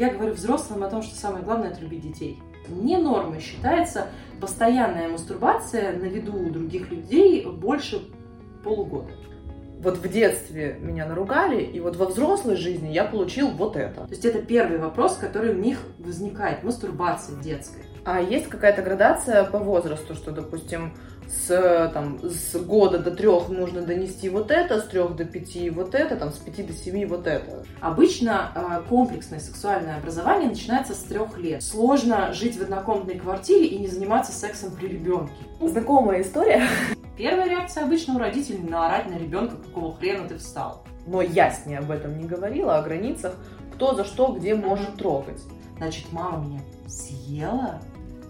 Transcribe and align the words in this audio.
Я 0.00 0.08
говорю 0.08 0.32
взрослым 0.32 0.82
о 0.82 0.88
том, 0.88 1.02
что 1.02 1.14
самое 1.14 1.44
главное– 1.44 1.68
это 1.72 1.82
любить 1.82 2.00
детей. 2.00 2.42
Не 2.68 2.96
нормой 2.96 3.38
считается 3.38 4.06
постоянная 4.40 5.10
мастурбация 5.10 5.92
на 5.92 6.04
виду 6.04 6.32
у 6.32 6.48
других 6.48 6.90
людей 6.90 7.44
больше 7.44 8.00
полугода. 8.64 9.12
Вот 9.82 9.98
в 9.98 10.08
детстве 10.08 10.78
меня 10.80 11.04
наругали, 11.04 11.62
и 11.62 11.80
вот 11.80 11.96
во 11.96 12.06
взрослой 12.06 12.56
жизни 12.56 12.88
я 12.88 13.04
получил 13.04 13.50
вот 13.50 13.76
это. 13.76 14.04
То 14.04 14.10
есть 14.10 14.24
это 14.24 14.40
первый 14.40 14.78
вопрос, 14.78 15.16
который 15.16 15.50
у 15.50 15.58
них 15.58 15.82
возникает. 15.98 16.64
Мастурбация 16.64 17.36
детская. 17.36 17.84
А 18.06 18.22
есть 18.22 18.48
какая-то 18.48 18.80
градация 18.80 19.44
по 19.44 19.58
возрасту, 19.58 20.14
что, 20.14 20.30
допустим, 20.30 20.94
с, 21.30 21.90
там, 21.94 22.18
с 22.22 22.56
года 22.56 22.98
до 22.98 23.10
трех 23.12 23.48
нужно 23.48 23.82
донести 23.82 24.28
вот 24.28 24.50
это, 24.50 24.80
с 24.80 24.84
трех 24.84 25.14
до 25.16 25.24
пяти 25.24 25.70
вот 25.70 25.94
это, 25.94 26.16
там, 26.16 26.32
с 26.32 26.38
пяти 26.38 26.62
до 26.62 26.72
семи 26.72 27.06
вот 27.06 27.26
это. 27.26 27.64
Обычно 27.80 28.52
э, 28.54 28.88
комплексное 28.88 29.38
сексуальное 29.38 29.96
образование 29.96 30.48
начинается 30.48 30.94
с 30.94 30.98
трех 30.98 31.38
лет. 31.38 31.62
Сложно 31.62 32.32
жить 32.32 32.56
в 32.56 32.62
однокомнатной 32.62 33.18
квартире 33.18 33.66
и 33.66 33.78
не 33.78 33.86
заниматься 33.86 34.32
сексом 34.32 34.72
при 34.72 34.88
ребенке. 34.88 35.32
Знакомая 35.60 36.22
история. 36.22 36.66
Первая 37.16 37.48
реакция 37.48 37.84
обычно 37.84 38.14
у 38.14 38.18
родителей 38.18 38.62
наорать 38.66 39.08
на 39.08 39.14
ребенка, 39.14 39.56
какого 39.56 39.96
хрена 39.96 40.26
ты 40.26 40.38
встал. 40.38 40.84
Но 41.06 41.22
я 41.22 41.50
с 41.50 41.66
ней 41.66 41.76
об 41.76 41.90
этом 41.90 42.18
не 42.18 42.26
говорила, 42.26 42.78
о 42.78 42.82
границах, 42.82 43.34
кто 43.74 43.94
за 43.94 44.04
что 44.04 44.32
где 44.32 44.54
может 44.54 44.96
трогать. 44.96 45.40
Значит, 45.76 46.06
мама 46.12 46.44
меня 46.44 46.60
съела, 46.86 47.80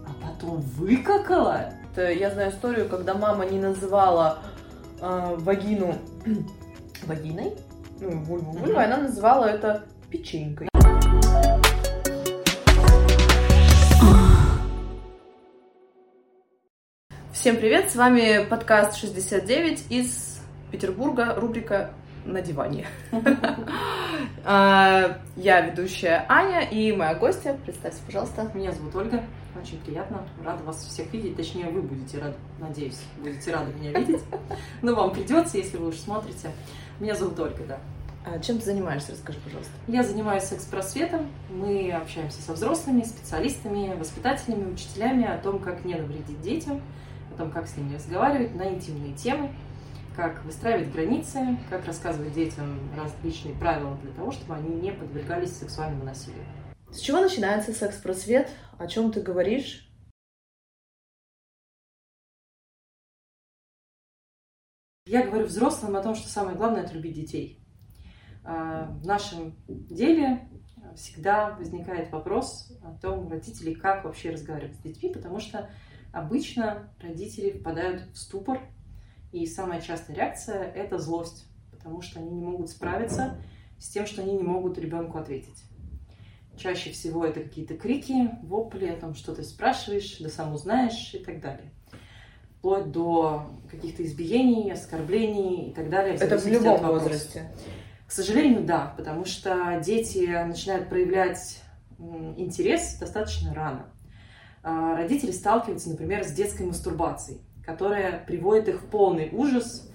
а 0.05 0.25
потом 0.25 0.61
выкакала. 0.61 1.73
Я 1.97 2.29
знаю 2.29 2.51
историю, 2.51 2.87
когда 2.87 3.13
мама 3.13 3.45
не 3.45 3.59
называла 3.59 4.39
э, 5.01 5.35
вагину 5.39 5.95
вагиной, 7.03 7.53
ну, 7.99 8.11
вульву 8.23 8.53
вульвой, 8.53 8.85
она 8.85 8.97
называла 8.97 9.43
это 9.43 9.83
печенькой. 10.09 10.69
Всем 17.33 17.57
привет, 17.57 17.91
с 17.91 17.95
вами 17.97 18.45
подкаст 18.49 18.95
69 18.95 19.91
из 19.91 20.39
Петербурга, 20.71 21.35
рубрика 21.35 21.91
«На 22.25 22.41
диване». 22.41 22.85
А, 24.43 25.19
я 25.35 25.61
ведущая 25.61 26.25
Аня 26.27 26.61
и 26.61 26.91
моя 26.91 27.13
гостья, 27.13 27.55
представься, 27.63 27.99
пожалуйста. 28.05 28.49
Меня 28.55 28.71
зовут 28.71 28.95
Ольга. 28.95 29.23
Очень 29.59 29.79
приятно. 29.81 30.25
Рада 30.43 30.63
вас 30.63 30.83
всех 30.83 31.13
видеть. 31.13 31.35
Точнее, 31.35 31.65
вы 31.65 31.81
будете 31.81 32.17
рады, 32.19 32.35
надеюсь, 32.59 32.99
будете 33.21 33.51
рады 33.51 33.71
меня 33.73 33.99
видеть. 33.99 34.21
Но 34.81 34.95
вам 34.95 35.11
придется, 35.11 35.57
если 35.57 35.77
вы 35.77 35.89
уж 35.89 35.97
смотрите. 35.97 36.51
Меня 36.99 37.15
зовут 37.15 37.39
Ольга, 37.39 37.63
да. 37.67 37.79
А 38.23 38.39
чем 38.39 38.59
ты 38.59 38.65
занимаешься? 38.65 39.13
Расскажи, 39.13 39.39
пожалуйста. 39.43 39.71
Я 39.87 40.03
занимаюсь 40.03 40.43
секс-просветом. 40.43 41.27
Мы 41.49 41.91
общаемся 41.91 42.41
со 42.41 42.53
взрослыми, 42.53 43.03
специалистами, 43.03 43.95
воспитателями, 43.95 44.71
учителями 44.71 45.25
о 45.25 45.37
том, 45.37 45.59
как 45.59 45.83
не 45.85 45.95
навредить 45.95 46.41
детям, 46.41 46.81
о 47.33 47.37
том, 47.37 47.51
как 47.51 47.67
с 47.67 47.75
ними 47.77 47.95
разговаривать 47.95 48.55
на 48.55 48.69
интимные 48.69 49.13
темы, 49.13 49.49
как 50.15 50.43
выстраивать 50.43 50.91
границы, 50.91 51.57
как 51.69 51.85
рассказывать 51.85 52.33
детям 52.33 52.77
различные 52.95 53.55
правила 53.55 53.97
для 53.97 54.11
того, 54.11 54.31
чтобы 54.31 54.55
они 54.55 54.75
не 54.75 54.91
подвергались 54.91 55.57
сексуальному 55.57 56.03
насилию. 56.03 56.43
С 56.91 56.99
чего 56.99 57.21
начинается 57.21 57.73
секс-просвет? 57.73 58.49
О 58.77 58.87
чем 58.87 59.11
ты 59.11 59.21
говоришь? 59.21 59.87
Я 65.05 65.25
говорю 65.25 65.45
взрослым 65.45 65.95
о 65.95 66.03
том, 66.03 66.15
что 66.15 66.27
самое 66.27 66.55
главное– 66.55 66.83
это 66.83 66.93
любить 66.93 67.15
детей. 67.15 67.59
А, 68.43 68.87
в 68.87 69.05
нашем 69.05 69.55
деле 69.67 70.49
всегда 70.95 71.51
возникает 71.55 72.11
вопрос 72.11 72.71
о 72.83 72.97
том, 72.99 73.29
родителей, 73.29 73.75
как 73.75 74.03
вообще 74.03 74.31
разговаривать 74.31 74.75
с 74.75 74.79
детьми, 74.79 75.11
потому 75.11 75.39
что 75.39 75.69
обычно 76.11 76.93
родители 76.99 77.57
впадают 77.57 78.03
в 78.13 78.17
ступор, 78.17 78.61
и 79.31 79.45
самая 79.45 79.81
частая 79.81 80.15
реакция– 80.15 80.63
это 80.75 80.99
злость, 80.99 81.45
потому 81.71 82.01
что 82.01 82.19
они 82.19 82.31
не 82.31 82.41
могут 82.41 82.69
справиться 82.69 83.37
с 83.79 83.89
тем, 83.89 84.05
что 84.05 84.21
они 84.21 84.33
не 84.33 84.43
могут 84.43 84.77
ребенку 84.77 85.17
ответить. 85.17 85.63
Чаще 86.57 86.91
всего 86.91 87.25
это 87.25 87.41
какие-то 87.41 87.75
крики, 87.75 88.29
вопли 88.43 88.87
о 88.87 88.95
том, 88.95 89.15
что 89.15 89.33
ты 89.33 89.43
спрашиваешь, 89.43 90.17
да 90.19 90.29
сам 90.29 90.53
узнаешь 90.53 91.13
и 91.13 91.19
так 91.19 91.39
далее. 91.39 91.71
Вплоть 92.59 92.91
до 92.91 93.47
каких-то 93.71 94.03
избиений, 94.03 94.71
оскорблений 94.71 95.69
и 95.69 95.73
так 95.73 95.89
далее. 95.89 96.15
Это 96.15 96.37
в 96.37 96.45
любом 96.45 96.79
возрасте. 96.85 97.51
К 98.05 98.11
сожалению, 98.11 98.63
да, 98.63 98.93
потому 98.97 99.25
что 99.25 99.81
дети 99.83 100.27
начинают 100.45 100.89
проявлять 100.89 101.61
интерес 102.37 102.97
достаточно 102.99 103.53
рано. 103.53 103.85
А, 104.63 104.95
родители 104.95 105.31
сталкиваются, 105.31 105.89
например, 105.89 106.23
с 106.23 106.31
детской 106.31 106.65
мастурбацией, 106.65 107.41
которая 107.65 108.23
приводит 108.25 108.69
их 108.69 108.81
в 108.81 108.85
полный 108.85 109.29
ужас, 109.31 109.91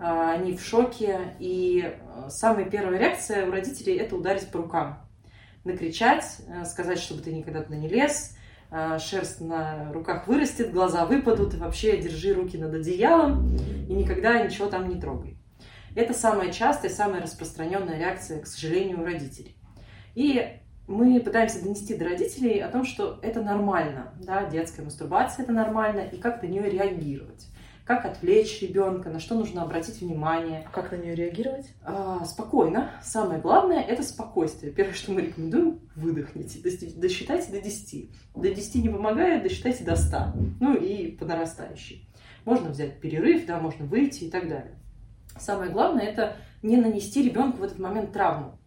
а, 0.00 0.32
они 0.32 0.56
в 0.56 0.62
шоке, 0.62 1.34
и 1.38 1.82
а, 1.84 2.30
самая 2.30 2.64
первая 2.64 2.98
реакция 2.98 3.46
у 3.46 3.50
родителей– 3.50 3.96
это 3.98 4.16
ударить 4.16 4.50
по 4.50 4.58
рукам. 4.58 5.04
Накричать, 5.64 6.24
э, 6.46 6.64
сказать, 6.64 6.98
чтобы 6.98 7.20
ты 7.20 7.32
никогда 7.32 7.62
туда 7.62 7.76
не 7.76 7.88
лез, 7.88 8.36
э, 8.70 8.98
шерсть 9.00 9.40
на 9.40 9.92
руках 9.92 10.28
вырастет, 10.28 10.72
глаза 10.72 11.04
выпадут, 11.04 11.54
и 11.54 11.56
вообще 11.56 11.98
держи 11.98 12.32
руки 12.32 12.56
над 12.56 12.72
одеялом 12.74 13.54
и 13.88 13.92
никогда 13.92 14.40
ничего 14.40 14.68
там 14.68 14.88
не 14.88 15.00
трогай. 15.00 15.36
Это 15.94 16.14
самая 16.14 16.52
частая, 16.52 16.90
самая 16.90 17.22
распространенная 17.22 17.98
реакция, 17.98 18.40
к 18.40 18.46
сожалению, 18.46 19.00
у 19.00 19.04
родителей. 19.04 19.56
И 20.14 20.60
мы 20.88 21.20
пытаемся 21.20 21.62
донести 21.62 21.96
до 21.96 22.06
родителей 22.06 22.58
о 22.58 22.68
том, 22.68 22.84
что 22.84 23.18
это 23.22 23.40
нормально, 23.40 24.12
да, 24.20 24.48
детская 24.48 24.82
мастурбация 24.82 25.44
это 25.44 25.52
нормально, 25.52 26.00
и 26.00 26.16
как 26.16 26.42
на 26.42 26.46
нее 26.46 26.68
реагировать 26.68 27.46
как 27.88 28.04
отвлечь 28.04 28.60
ребенка, 28.60 29.08
на 29.08 29.18
что 29.18 29.34
нужно 29.34 29.62
обратить 29.62 30.02
внимание. 30.02 30.68
Как 30.72 30.92
на 30.92 30.96
нее 30.96 31.14
реагировать? 31.14 31.72
А, 31.82 32.22
спокойно. 32.26 32.90
Самое 33.02 33.40
главное– 33.40 33.80
это 33.88 34.02
спокойствие. 34.02 34.70
Первое, 34.70 34.92
что 34.92 35.10
мы 35.10 35.22
рекомендуем– 35.22 35.80
выдохните, 35.96 36.60
досчитайте 36.96 37.50
до 37.50 37.62
10. 37.62 38.10
До 38.34 38.54
10 38.54 38.74
не 38.74 38.90
помогает, 38.90 39.42
досчитайте 39.42 39.84
до 39.84 39.96
100. 39.96 40.18
Ну 40.60 40.76
и 40.76 41.12
по 41.12 41.24
нарастающей. 41.24 42.06
Можно 42.44 42.68
взять 42.68 43.00
перерыв, 43.00 43.46
да, 43.46 43.58
можно 43.58 43.86
выйти 43.86 44.24
и 44.24 44.30
так 44.30 44.50
далее. 44.50 44.74
Самое 45.38 45.70
главное– 45.70 46.04
это 46.04 46.36
не 46.62 46.76
нанести 46.76 47.22
ребенку 47.22 47.60
в 47.60 47.62
этот 47.62 47.78
момент 47.78 48.12
травму. 48.12 48.58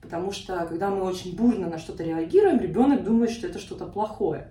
Потому 0.00 0.32
что, 0.32 0.64
когда 0.66 0.90
мы 0.90 1.02
очень 1.02 1.36
бурно 1.36 1.68
на 1.68 1.78
что-то 1.78 2.04
реагируем, 2.04 2.60
ребенок 2.60 3.04
думает, 3.04 3.30
что 3.30 3.46
это 3.46 3.58
что-то 3.58 3.86
плохое. 3.86 4.48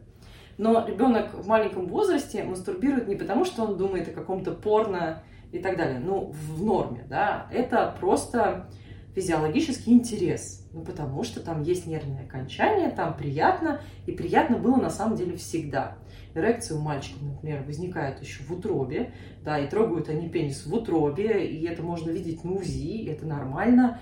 Но 0.58 0.85
ребенок 0.88 1.34
в 1.34 1.47
маленьком 1.47 1.88
возрасте 1.88 2.44
мастурбирует 2.44 3.08
не 3.08 3.16
потому, 3.16 3.46
что 3.46 3.63
он 3.63 3.78
думает 3.78 4.07
о 4.09 4.12
каком-то 4.12 4.52
порно 4.52 5.24
и 5.52 5.59
так 5.59 5.78
далее, 5.78 6.00
ну, 6.00 6.34
в 6.34 6.63
норме, 6.63 7.06
да, 7.07 7.47
это 7.52 7.96
просто 8.00 8.69
физиологический 9.16 9.94
интерес, 9.94 10.68
ну, 10.74 10.81
потому 10.81 11.24
что 11.24 11.40
там 11.40 11.63
есть 11.63 11.88
нервное 11.88 12.25
окончание, 12.25 12.91
там 12.91 13.16
приятно, 13.16 13.81
и 14.06 14.12
приятно 14.12 14.57
было 14.57 14.75
на 14.75 14.90
самом 14.90 15.16
деле 15.16 15.38
всегда. 15.38 15.96
Эрекция 16.36 16.78
у 16.78 16.81
мальчиков, 16.81 17.24
например, 17.24 17.63
возникает 17.63 18.22
еще 18.22 18.44
в 18.44 18.52
утробе, 18.52 19.13
да, 19.44 19.57
и 19.57 19.68
трогают 19.68 20.09
они 20.09 20.30
пенис 20.30 20.66
в 20.66 20.74
утробе, 20.74 21.47
и 21.47 21.66
это 21.66 21.81
можно 21.81 22.12
видеть 22.12 22.44
на 22.44 22.52
УЗИ, 22.52 23.09
это 23.09 23.25
нормально. 23.25 24.00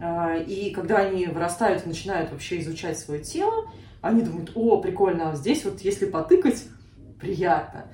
А, 0.00 0.36
и 0.36 0.70
когда 0.70 0.98
они 0.98 1.26
вырастают 1.26 1.84
и 1.84 1.88
начинают 1.88 2.32
вообще 2.32 2.60
изучать 2.60 2.98
свое 2.98 3.22
тело, 3.22 3.70
они 4.00 4.22
думают, 4.22 4.52
о, 4.54 4.80
прикольно, 4.80 5.34
здесь 5.34 5.64
вот 5.64 5.80
если 5.80 6.06
потыкать, 6.06 6.66
приятно. 7.20 7.86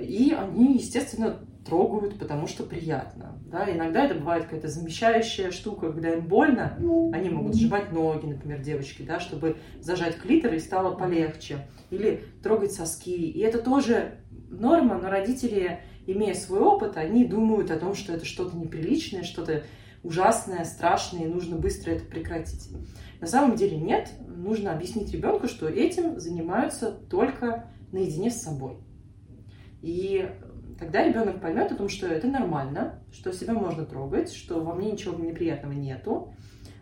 И 0.00 0.32
они, 0.32 0.74
естественно, 0.74 1.40
трогают, 1.68 2.18
потому 2.18 2.46
что 2.46 2.64
приятно. 2.64 3.38
Да? 3.46 3.70
Иногда 3.70 4.04
это 4.04 4.14
бывает 4.14 4.44
какая-то 4.44 4.68
замещающая 4.68 5.50
штука, 5.50 5.92
когда 5.92 6.14
им 6.14 6.26
больно, 6.26 6.74
они 7.12 7.30
могут 7.30 7.56
сжимать 7.56 7.92
ноги, 7.92 8.26
например, 8.26 8.60
девочки, 8.60 9.02
да, 9.02 9.20
чтобы 9.20 9.56
зажать 9.80 10.18
клитор 10.18 10.54
и 10.54 10.58
стало 10.58 10.96
полегче. 10.96 11.66
Или 11.90 12.24
трогать 12.42 12.72
соски. 12.72 13.14
И 13.14 13.40
это 13.40 13.58
тоже 13.58 14.18
норма, 14.50 14.98
но 14.98 15.10
родители, 15.10 15.80
имея 16.06 16.34
свой 16.34 16.60
опыт, 16.60 16.96
они 16.96 17.24
думают 17.24 17.70
о 17.70 17.78
том, 17.78 17.94
что 17.94 18.14
это 18.14 18.24
что-то 18.24 18.56
неприличное, 18.56 19.22
что-то 19.22 19.64
ужасное, 20.02 20.64
страшное, 20.64 21.24
и 21.24 21.28
нужно 21.28 21.56
быстро 21.56 21.92
это 21.92 22.04
прекратить. 22.04 22.68
На 23.20 23.26
самом 23.26 23.56
деле 23.56 23.76
нет, 23.76 24.12
нужно 24.26 24.72
объяснить 24.72 25.12
ребенку, 25.12 25.48
что 25.48 25.68
этим 25.68 26.18
занимаются 26.20 26.92
только 26.92 27.66
наедине 27.92 28.30
с 28.30 28.42
собой. 28.42 28.78
И 29.82 30.30
тогда 30.78 31.04
ребенок 31.04 31.40
поймет 31.40 31.72
о 31.72 31.76
том, 31.76 31.88
что 31.88 32.06
это 32.06 32.28
нормально, 32.28 33.02
что 33.12 33.32
себя 33.32 33.54
можно 33.54 33.84
трогать, 33.84 34.32
что 34.32 34.60
во 34.62 34.74
мне 34.74 34.92
ничего 34.92 35.16
неприятного 35.16 35.72
нету, 35.72 36.34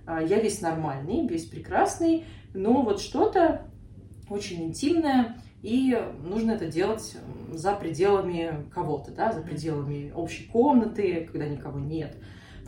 а, 0.07 0.23
я 0.23 0.41
весь 0.41 0.61
нормальный, 0.61 1.27
весь 1.27 1.47
прекрасный, 1.47 2.25
но 2.55 2.83
вот 2.83 3.01
что-то 3.01 3.67
очень 4.29 4.65
интимное, 4.65 5.37
и 5.63 5.99
нужно 6.23 6.53
это 6.53 6.67
делать 6.67 7.17
за 7.53 7.73
пределами 7.75 8.69
кого-то, 8.73 9.11
да, 9.11 9.33
за 9.33 9.41
пределами 9.41 10.13
общей 10.15 10.45
комнаты, 10.45 11.29
когда 11.31 11.49
никого 11.49 11.79
нет. 11.79 12.17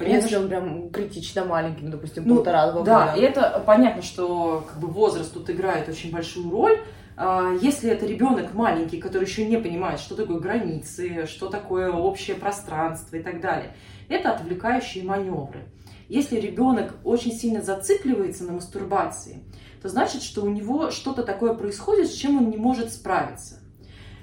Если 0.00 0.36
он 0.36 0.48
прям 0.48 0.90
критично 0.90 1.44
маленький, 1.44 1.84
ну, 1.84 1.90
допустим, 1.90 2.24
ну, 2.26 2.36
полтора-два 2.36 2.80
года. 2.80 2.90
Да, 2.90 3.14
и 3.16 3.20
это 3.20 3.62
понятно, 3.66 4.02
что 4.02 4.64
как 4.68 4.78
бы, 4.78 4.88
возраст 4.88 5.32
тут 5.32 5.50
играет 5.50 5.88
очень 5.88 6.12
большую 6.12 6.50
роль. 6.50 6.78
А, 7.16 7.52
если 7.60 7.90
это 7.90 8.06
ребенок 8.06 8.54
маленький, 8.54 8.98
который 8.98 9.24
еще 9.24 9.44
не 9.44 9.56
понимает, 9.56 9.98
что 9.98 10.14
такое 10.14 10.38
границы, 10.38 11.26
что 11.26 11.48
такое 11.48 11.90
общее 11.90 12.36
пространство 12.36 13.16
и 13.16 13.22
так 13.22 13.40
далее, 13.40 13.74
это 14.08 14.32
отвлекающие 14.32 15.02
маневры. 15.04 15.66
Если 16.08 16.40
ребенок 16.40 16.94
очень 17.04 17.32
сильно 17.32 17.60
зацикливается 17.60 18.44
на 18.44 18.52
мастурбации, 18.52 19.42
то 19.82 19.88
значит, 19.88 20.22
что 20.22 20.42
у 20.42 20.48
него 20.48 20.90
что-то 20.90 21.22
такое 21.22 21.54
происходит, 21.54 22.08
с 22.08 22.14
чем 22.14 22.38
он 22.38 22.50
не 22.50 22.56
может 22.56 22.92
справиться 22.92 23.60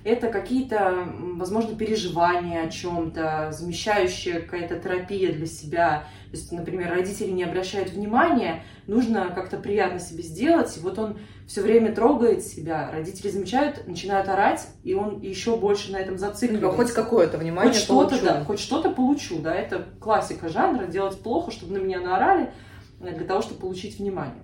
это 0.06 0.28
какие-то, 0.28 1.07
возможно, 1.36 1.75
переживания 1.75 2.62
о 2.62 2.69
чем-то, 2.69 3.50
замещающая 3.52 4.40
какая-то 4.40 4.80
терапия 4.80 5.34
для 5.34 5.48
себя. 5.48 6.04
То 6.30 6.38
есть, 6.38 6.52
например, 6.52 6.92
родители 6.92 7.31
не 7.31 7.44
обращают 7.44 7.90
внимания, 7.90 8.63
нужно 8.86 9.31
как-то 9.34 9.57
приятно 9.57 10.00
себе 10.00 10.22
сделать, 10.22 10.78
и 10.78 10.80
вот 10.80 11.00
он 11.00 11.18
все 11.48 11.63
время 11.63 11.92
трогает 11.92 12.44
себя, 12.46 12.92
родители 12.92 13.30
замечают, 13.30 13.88
начинают 13.88 14.30
орать, 14.30 14.68
и 14.84 14.94
он 14.94 15.22
еще 15.22 15.57
больше 15.57 15.92
на 15.92 15.98
этом 15.98 16.19
зацикливается. 16.19 16.78
Ну, 16.78 16.84
хоть 16.84 16.92
какое-то 16.92 17.40
внимание 17.40 17.74
хоть 17.74 17.81
что-то, 17.81 18.24
да, 18.24 18.44
хоть 18.44 18.60
что-то 18.60 18.92
получу, 18.92 19.40
да, 19.40 19.56
это 19.56 19.88
классика 20.00 20.50
жанра, 20.50 20.86
делать 20.86 21.19
плохо, 21.19 21.50
чтобы 21.50 21.80
на 21.80 21.84
меня 21.84 22.00
наорали, 22.00 22.54
э, 23.02 23.12
для 23.12 23.25
того, 23.25 23.42
чтобы 23.42 23.60
получить 23.60 23.98
внимание. 23.98 24.44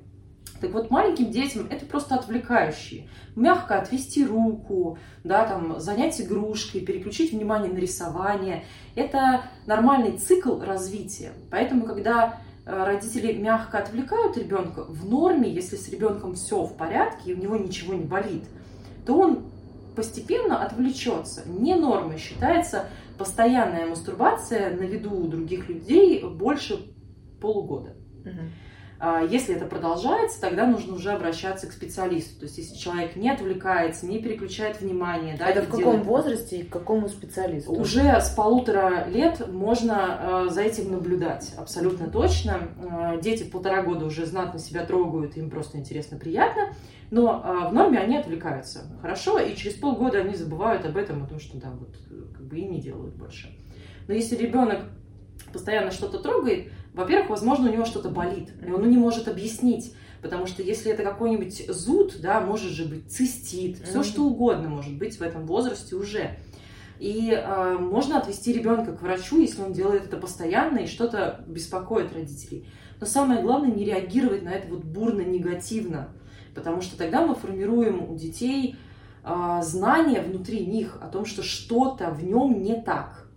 Так 0.62 0.74
вот, 0.74 0.92
маленьким 0.92 1.32
детям 1.32 1.68
это 1.72 1.86
просто 1.86 2.16
отвлекающие. 2.16 3.10
Мягко 3.36 3.80
отвести 3.80 4.24
руку, 4.24 5.00
да, 5.24 5.46
там, 5.46 5.80
занять 5.80 6.22
игрушкой, 6.22 6.82
переключить 6.82 7.34
внимание 7.34 7.74
на 7.74 7.80
рисование. 7.80 8.64
Это 8.96 9.46
нормальный 9.66 10.18
цикл 10.18 10.60
развития. 10.60 11.32
Поэтому, 11.50 11.86
когда 11.86 12.40
э, 12.66 12.84
родители 12.84 13.34
мягко 13.34 13.80
отвлекают 13.80 14.38
ребенка, 14.38 14.86
в 14.88 15.10
норме, 15.10 15.52
если 15.52 15.76
с 15.76 15.90
ребенком 15.90 16.36
все 16.36 16.64
в 16.64 16.78
порядке 16.78 17.32
и 17.32 17.34
у 17.34 17.38
него 17.38 17.58
ничего 17.58 17.96
не 17.96 18.06
болит, 18.06 18.44
то 19.08 19.18
он 19.18 19.46
постепенно 19.96 20.64
отвлечется. 20.64 21.42
Не 21.48 21.76
нормой 21.76 22.20
считается 22.20 22.86
постоянная 23.18 23.88
мастурбация 23.88 24.76
на 24.76 24.84
виду 24.84 25.12
у 25.12 25.28
других 25.28 25.70
людей 25.70 26.24
больше 26.24 26.94
полугода. 27.40 27.96
Угу. 28.24 28.42
А, 29.04 29.24
если 29.24 29.56
это 29.56 29.66
продолжается, 29.66 30.40
тогда 30.40 30.68
нужно 30.68 30.94
уже 30.94 31.10
обращаться 31.10 31.66
к 31.66 31.72
специалисту. 31.72 32.42
То 32.42 32.46
есть, 32.46 32.60
если 32.60 32.76
человек 32.76 33.16
не 33.16 33.32
отвлекается, 33.32 34.06
не 34.06 34.20
переключает 34.20 34.80
внимание. 34.80 35.36
Да, 35.40 35.48
это 35.48 35.64
в 35.64 35.66
каком 35.66 35.80
делает... 35.80 36.06
возрасте 36.06 36.58
и 36.58 36.64
к 36.64 36.70
какому 36.70 37.10
специалисту? 37.10 37.72
Уже 37.72 38.22
с 38.22 38.30
полутора 38.30 39.08
лет 39.08 39.52
можно 39.52 40.46
э, 40.46 40.50
за 40.52 40.62
этим 40.62 40.92
наблюдать, 40.92 41.52
абсолютно 41.58 42.12
точно. 42.12 42.60
Э, 42.78 43.20
дети 43.20 43.42
в 43.42 43.50
полтора 43.50 43.82
года 43.82 44.06
уже 44.06 44.28
знатно 44.28 44.60
себя 44.60 44.86
трогают, 44.86 45.36
им 45.36 45.50
просто 45.50 45.80
интересно, 45.80 46.20
приятно. 46.20 46.76
Но 47.10 47.42
э, 47.44 47.70
в 47.70 47.74
норме 47.74 47.98
они 47.98 48.18
отвлекаются 48.18 48.82
хорошо, 49.02 49.40
и 49.40 49.56
через 49.56 49.78
полгода 49.78 50.20
они 50.20 50.36
забывают 50.36 50.86
об 50.86 50.96
этом, 50.96 51.24
о 51.24 51.26
том, 51.26 51.40
что 51.40 51.58
да, 51.58 51.72
вот 51.72 51.98
как 52.36 52.46
бы 52.46 52.60
и 52.60 52.66
не 52.66 52.80
делают 52.80 53.16
больше. 53.16 53.50
Но 54.08 54.14
если 54.14 54.36
ребенок 54.36 54.82
постоянно 55.52 55.90
что-то 55.90 56.20
трогает, 56.20 56.72
во-первых, 56.94 57.30
возможно, 57.30 57.70
у 57.70 57.74
него 57.74 57.86
что-то 57.86 58.10
болит, 58.10 58.50
и 58.66 58.72
он 58.72 58.90
не 58.90 58.98
может 58.98 59.28
объяснить. 59.28 59.94
Потому 60.22 60.46
что 60.46 60.62
если 60.62 60.92
это 60.92 61.04
какой-нибудь 61.04 61.66
зуд, 61.70 62.18
да, 62.22 62.42
может 62.42 62.72
же 62.72 62.86
быть 62.86 63.12
цистит, 63.12 63.78
mm-hmm. 63.78 63.90
все 63.90 64.04
что 64.04 64.24
угодно 64.24 64.70
может 64.70 64.96
быть 64.98 65.18
в 65.18 65.22
этом 65.22 65.48
возрасте 65.48 65.96
уже. 65.96 66.38
И 67.00 67.32
э, 67.32 67.78
можно 67.80 68.20
отвести 68.20 68.54
ребенка 68.54 68.94
к 68.94 69.02
врачу, 69.02 69.40
если 69.40 69.64
он 69.64 69.74
делает 69.74 70.06
это 70.06 70.18
постоянно 70.18 70.80
и 70.80 70.88
что-то 70.88 71.44
беспокоит 71.48 72.14
родителей. 72.14 72.68
Но 73.00 73.08
самое 73.08 73.42
главное 73.42 73.72
не 73.72 73.84
реагировать 73.84 74.44
на 74.44 74.50
это 74.50 74.68
вот 74.68 74.84
бурно 74.84 75.22
негативно, 75.22 76.10
потому 76.54 76.82
что 76.82 76.96
тогда 76.96 77.26
мы 77.26 77.34
формируем 77.34 78.08
у 78.08 78.16
детей 78.16 78.76
э, 79.24 79.60
знания 79.64 80.22
внутри 80.22 80.64
них 80.64 81.00
о 81.02 81.08
том, 81.08 81.26
что 81.26 81.42
что-то 81.42 82.12
в 82.12 82.24
нем 82.24 82.62
не 82.62 82.80
так. 82.80 83.28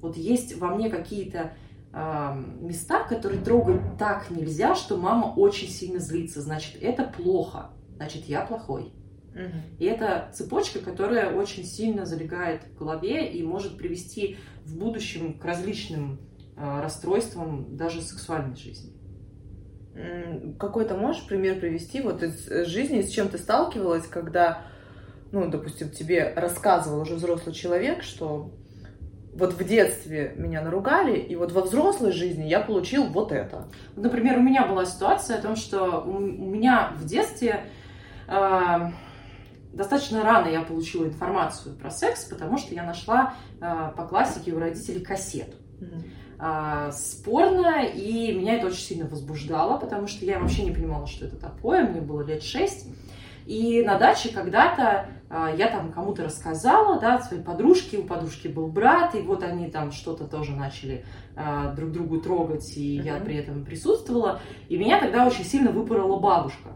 Вот 0.00 0.16
есть 0.16 0.56
во 0.56 0.74
мне 0.74 0.88
какие-то 0.88 1.52
места, 1.94 3.04
которые 3.04 3.40
трогать 3.40 3.80
так 3.98 4.30
нельзя, 4.30 4.74
что 4.74 4.96
мама 4.96 5.32
очень 5.36 5.68
сильно 5.68 6.00
злится. 6.00 6.40
Значит, 6.40 6.82
это 6.82 7.04
плохо. 7.04 7.70
Значит, 7.96 8.24
я 8.24 8.40
плохой. 8.42 8.92
Угу. 9.34 9.78
И 9.78 9.84
это 9.84 10.30
цепочка, 10.32 10.80
которая 10.80 11.34
очень 11.34 11.64
сильно 11.64 12.04
залегает 12.04 12.64
в 12.64 12.78
голове 12.78 13.30
и 13.30 13.42
может 13.42 13.78
привести 13.78 14.38
в 14.64 14.76
будущем 14.76 15.38
к 15.38 15.44
различным 15.44 16.20
э, 16.56 16.80
расстройствам 16.80 17.76
даже 17.76 18.00
сексуальной 18.00 18.56
жизни. 18.56 18.92
Какой-то 20.58 20.96
можешь 20.96 21.24
пример 21.24 21.60
привести 21.60 22.00
вот 22.00 22.24
из 22.24 22.48
жизни, 22.66 23.02
с 23.02 23.10
чем 23.10 23.28
ты 23.28 23.38
сталкивалась, 23.38 24.08
когда, 24.08 24.62
ну, 25.30 25.48
допустим, 25.48 25.90
тебе 25.90 26.32
рассказывал 26.34 27.02
уже 27.02 27.14
взрослый 27.14 27.54
человек, 27.54 28.02
что 28.02 28.50
вот 29.36 29.54
в 29.54 29.64
детстве 29.64 30.32
меня 30.36 30.62
наругали, 30.62 31.18
и 31.18 31.34
вот 31.36 31.52
во 31.52 31.62
взрослой 31.62 32.12
жизни 32.12 32.44
я 32.44 32.60
получил 32.60 33.04
вот 33.04 33.32
это. 33.32 33.66
Например, 33.96 34.38
у 34.38 34.42
меня 34.42 34.66
была 34.66 34.86
ситуация 34.86 35.38
о 35.38 35.42
том, 35.42 35.56
что 35.56 36.00
у 36.00 36.18
меня 36.20 36.92
в 36.96 37.04
детстве 37.04 37.64
э, 38.28 38.90
достаточно 39.72 40.22
рано 40.22 40.48
я 40.48 40.62
получила 40.62 41.04
информацию 41.06 41.74
про 41.76 41.90
секс, 41.90 42.24
потому 42.24 42.58
что 42.58 42.74
я 42.74 42.84
нашла 42.84 43.34
э, 43.60 43.92
по 43.96 44.06
классике 44.06 44.52
у 44.52 44.60
родителей 44.60 45.00
кассету. 45.00 45.56
Mm-hmm. 45.80 46.88
Э, 46.88 46.92
спорно, 46.92 47.84
и 47.84 48.32
меня 48.34 48.56
это 48.56 48.68
очень 48.68 48.82
сильно 48.82 49.06
возбуждало, 49.06 49.78
потому 49.78 50.06
что 50.06 50.24
я 50.24 50.38
вообще 50.38 50.64
не 50.64 50.70
понимала, 50.70 51.06
что 51.06 51.26
это 51.26 51.36
такое, 51.36 51.84
мне 51.84 52.00
было 52.00 52.22
лет 52.22 52.42
шесть. 52.42 52.86
И 53.46 53.82
на 53.82 53.98
даче 53.98 54.30
когда-то 54.30 55.06
а, 55.28 55.50
я 55.50 55.68
там 55.68 55.92
кому-то 55.92 56.24
рассказала, 56.24 57.00
да, 57.00 57.20
своей 57.20 57.42
подружке, 57.42 57.98
у 57.98 58.04
подружки 58.04 58.48
был 58.48 58.68
брат, 58.68 59.14
и 59.14 59.20
вот 59.20 59.42
они 59.42 59.70
там 59.70 59.92
что-то 59.92 60.24
тоже 60.24 60.52
начали 60.52 61.04
а, 61.36 61.72
друг 61.72 61.92
другу 61.92 62.20
трогать, 62.20 62.76
и 62.76 62.98
uh-huh. 62.98 63.04
я 63.04 63.16
при 63.16 63.36
этом 63.36 63.64
присутствовала, 63.64 64.40
и 64.68 64.76
меня 64.76 65.00
тогда 65.00 65.26
очень 65.26 65.44
сильно 65.44 65.70
выпорола 65.70 66.18
бабушка. 66.18 66.70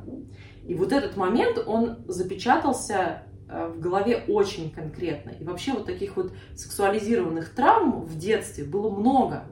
И 0.67 0.75
вот 0.75 0.93
этот 0.93 1.17
момент, 1.17 1.59
он 1.67 1.99
запечатался 2.07 3.23
а, 3.49 3.69
в 3.69 3.81
голове 3.81 4.25
очень 4.29 4.71
конкретно. 4.71 5.31
И 5.31 5.45
вообще 5.45 5.73
вот 5.73 5.87
таких 5.87 6.17
вот 6.17 6.33
сексуализированных 6.55 7.55
травм 7.55 8.03
в 8.03 8.19
детстве 8.19 8.65
было 8.65 8.91
много. 8.91 9.45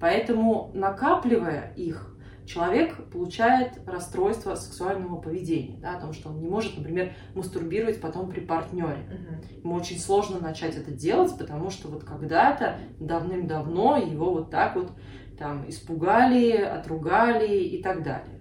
Поэтому 0.00 0.70
накапливая 0.74 1.72
их, 1.76 2.14
человек 2.48 3.10
получает 3.10 3.78
расстройство 3.86 4.54
сексуального 4.54 5.20
поведения, 5.20 5.78
да, 5.80 5.96
о 5.96 6.00
том, 6.00 6.12
что 6.14 6.30
он 6.30 6.40
не 6.40 6.48
может, 6.48 6.76
например, 6.78 7.12
мастурбировать 7.34 8.00
потом 8.00 8.30
при 8.30 8.40
партнере. 8.40 9.06
Угу. 9.06 9.58
Ему 9.64 9.74
очень 9.74 9.98
сложно 9.98 10.40
начать 10.40 10.74
это 10.74 10.90
делать, 10.90 11.36
потому 11.38 11.70
что 11.70 11.88
вот 11.88 12.04
когда-то 12.04 12.78
давным-давно 12.98 13.98
его 13.98 14.32
вот 14.32 14.50
так 14.50 14.76
вот 14.76 14.90
там 15.38 15.68
испугали, 15.68 16.52
отругали 16.52 17.58
и 17.58 17.82
так 17.82 18.02
далее. 18.02 18.40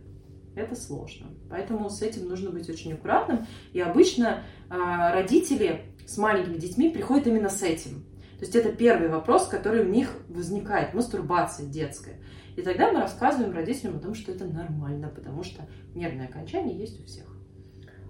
Это 0.55 0.75
сложно. 0.75 1.27
Поэтому 1.49 1.89
с 1.89 2.01
этим 2.01 2.27
нужно 2.27 2.49
быть 2.49 2.69
очень 2.69 2.93
аккуратным. 2.93 3.45
И 3.73 3.79
обычно 3.79 4.43
э, 4.69 5.13
родители 5.13 5.93
с 6.07 6.17
маленькими 6.17 6.55
детьми 6.55 6.89
приходят 6.89 7.27
именно 7.27 7.49
с 7.49 7.61
этим. 7.61 8.05
То 8.39 8.45
есть 8.45 8.55
это 8.55 8.71
первый 8.71 9.09
вопрос, 9.09 9.47
который 9.47 9.81
у 9.81 9.89
них 9.89 10.15
возникает, 10.29 10.93
мастурбация 10.93 11.67
детская. 11.67 12.21
И 12.57 12.63
тогда 12.63 12.91
мы 12.91 13.01
рассказываем 13.01 13.55
родителям 13.55 13.97
о 13.97 13.99
том, 13.99 14.15
что 14.15 14.31
это 14.31 14.45
нормально, 14.45 15.09
потому 15.09 15.43
что 15.43 15.61
нервное 15.93 16.27
окончание 16.27 16.75
есть 16.75 16.99
у 16.99 17.05
всех. 17.05 17.25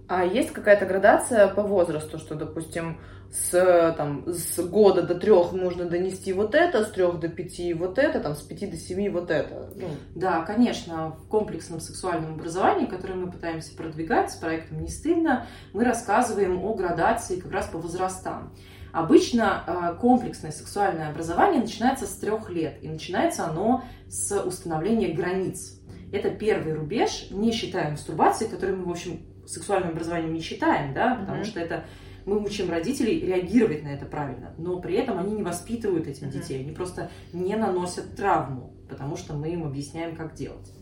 А 0.08 0.24
есть 0.24 0.52
какая-то 0.52 0.86
градация 0.86 1.50
по 1.50 1.64
возрасту, 1.64 2.18
что, 2.18 2.34
допустим, 2.34 2.98
с, 3.30 3.94
там, 3.98 4.24
с 4.26 4.58
года 4.64 5.02
до 5.04 5.16
трех 5.16 5.52
нужно 5.52 5.84
донести 5.84 6.32
вот 6.32 6.56
это, 6.56 6.86
с 6.86 6.92
трех 6.92 7.20
до 7.20 7.28
пяти 7.28 7.74
вот 7.74 7.98
это, 7.98 8.22
там, 8.22 8.36
с 8.36 8.42
пяти 8.42 8.68
до 8.68 8.78
семи 8.78 9.10
вот 9.10 9.32
это? 9.32 9.70
Ну. 9.76 9.88
Да, 10.16 10.44
конечно, 10.44 11.10
в 11.10 11.28
комплексном 11.28 11.82
сексуальном 11.82 12.36
образовании, 12.36 12.86
которое 12.86 13.16
мы 13.16 13.30
пытаемся 13.30 13.76
продвигать 13.76 14.32
с 14.32 14.38
проектом 14.38 14.82
«Не 14.82 14.88
стыдно», 14.88 15.46
мы 15.74 15.84
рассказываем 15.84 16.64
о 16.64 16.74
градации 16.74 17.42
как 17.42 17.52
раз 17.52 17.68
по 17.68 17.80
возрастам. 17.80 18.54
Обычно 18.92 19.64
э, 19.66 20.00
комплексное 20.00 20.52
сексуальное 20.52 21.10
образование 21.10 21.62
начинается 21.62 22.06
с 22.06 22.16
трех 22.18 22.50
лет, 22.50 22.80
и 22.82 22.88
начинается 22.88 23.46
оно 23.46 23.84
с 24.10 24.40
установления 24.42 25.10
границ. 25.10 25.80
Это 26.12 26.30
первый 26.30 26.74
рубеж, 26.74 27.28
не 27.32 27.52
считая 27.52 27.92
мастурбации, 27.92 28.48
которую 28.48 28.80
мы, 28.80 28.86
в 28.86 28.92
общем, 28.92 29.20
сексуальным 29.46 29.92
образованием 29.92 30.34
не 30.34 30.42
считаем, 30.42 30.94
да, 30.94 31.16
потому 31.16 31.42
mm-hmm. 31.42 31.46
что 31.46 31.60
это 31.60 31.86
мы 32.26 32.44
учим 32.44 32.70
родителей 32.70 33.22
реагировать 33.22 33.84
на 33.84 33.90
это 33.90 34.06
правильно, 34.06 34.54
но 34.58 34.80
при 34.80 34.96
этом 34.96 35.18
они 35.18 35.34
не 35.34 35.44
воспитывают 35.44 36.08
этих 36.08 36.24
mm-hmm. 36.24 36.32
детей, 36.32 36.60
они 36.62 36.72
просто 36.72 37.10
не 37.34 37.56
наносят 37.56 38.16
травму, 38.16 38.74
потому 38.90 39.16
что 39.16 39.34
мы 39.34 39.50
им 39.50 39.66
объясняем, 39.66 40.16
как 40.16 40.34
делать. 40.34 40.74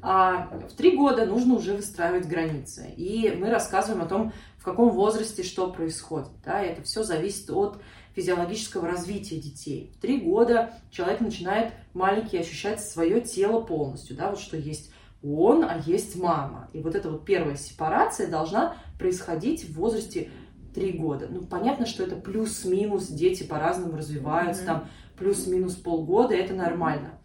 А 0.00 0.48
в 0.68 0.74
три 0.74 0.96
года 0.96 1.26
нужно 1.26 1.54
уже 1.54 1.74
выстраивать 1.74 2.26
границы. 2.26 2.88
И 2.96 3.30
мы 3.38 3.50
рассказываем 3.50 4.02
о 4.02 4.08
том, 4.08 4.32
в 4.58 4.64
каком 4.64 4.90
возрасте 4.90 5.42
что 5.42 5.70
происходит. 5.70 6.28
Да? 6.44 6.60
Это 6.60 6.82
все 6.82 7.02
зависит 7.02 7.50
от 7.50 7.80
физиологического 8.14 8.88
развития 8.88 9.36
детей. 9.36 9.92
В 9.96 10.00
три 10.00 10.18
года 10.18 10.72
человек 10.90 11.20
начинает 11.20 11.72
маленький 11.94 12.38
ощущать 12.38 12.80
свое 12.80 13.20
тело 13.20 13.60
полностью, 13.60 14.16
да, 14.16 14.30
вот 14.30 14.40
что 14.40 14.56
есть 14.56 14.90
он, 15.22 15.64
а 15.64 15.78
есть 15.84 16.16
мама. 16.16 16.68
И 16.72 16.80
вот 16.80 16.94
эта 16.94 17.10
вот 17.10 17.24
первая 17.24 17.56
сепарация 17.56 18.28
должна 18.28 18.76
происходить 18.98 19.68
в 19.68 19.74
возрасте 19.74 20.30
три 20.74 20.92
года. 20.92 21.28
Ну, 21.30 21.42
понятно, 21.42 21.86
что 21.86 22.04
это 22.04 22.16
плюс-минус, 22.16 23.08
дети 23.08 23.42
по-разному 23.42 23.96
развиваются, 23.96 24.62
mm-hmm. 24.62 24.66
там 24.66 24.88
плюс-минус 25.16 25.74
полгода, 25.74 26.34
это 26.34 26.54
нормально. 26.54 27.18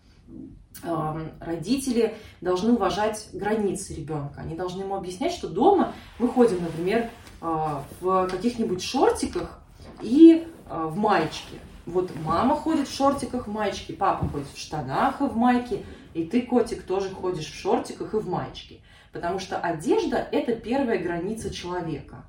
Родители 1.39 2.15
должны 2.41 2.73
уважать 2.73 3.29
границы 3.31 3.93
ребенка. 3.93 4.41
Они 4.41 4.55
должны 4.55 4.81
ему 4.81 4.95
объяснять, 4.95 5.33
что 5.33 5.47
дома 5.47 5.93
мы 6.19 6.27
ходим, 6.27 6.61
например, 6.61 7.09
а, 7.41 7.83
в 7.99 8.27
каких-нибудь 8.27 8.81
шортиках 8.81 9.59
и 10.01 10.47
а, 10.69 10.87
в 10.87 10.97
маечке. 10.97 11.59
Вот 11.85 12.11
мама 12.23 12.55
ходит 12.55 12.87
в 12.87 12.95
шортиках, 12.95 13.47
в 13.47 13.51
маечке, 13.51 13.93
папа 13.93 14.27
ходит 14.29 14.47
в 14.53 14.57
штанах 14.57 15.19
и 15.19 15.25
в 15.25 15.35
майке, 15.35 15.83
и 16.13 16.23
ты, 16.23 16.43
котик, 16.43 16.83
тоже 16.83 17.09
ходишь 17.09 17.51
в 17.51 17.55
шортиках 17.59 18.13
и 18.13 18.17
в 18.17 18.29
маечке. 18.29 18.79
Потому 19.11 19.39
что 19.39 19.57
одежда– 19.57 20.17
это 20.31 20.55
первая 20.55 20.97
граница 20.97 21.53
человека. 21.53 22.23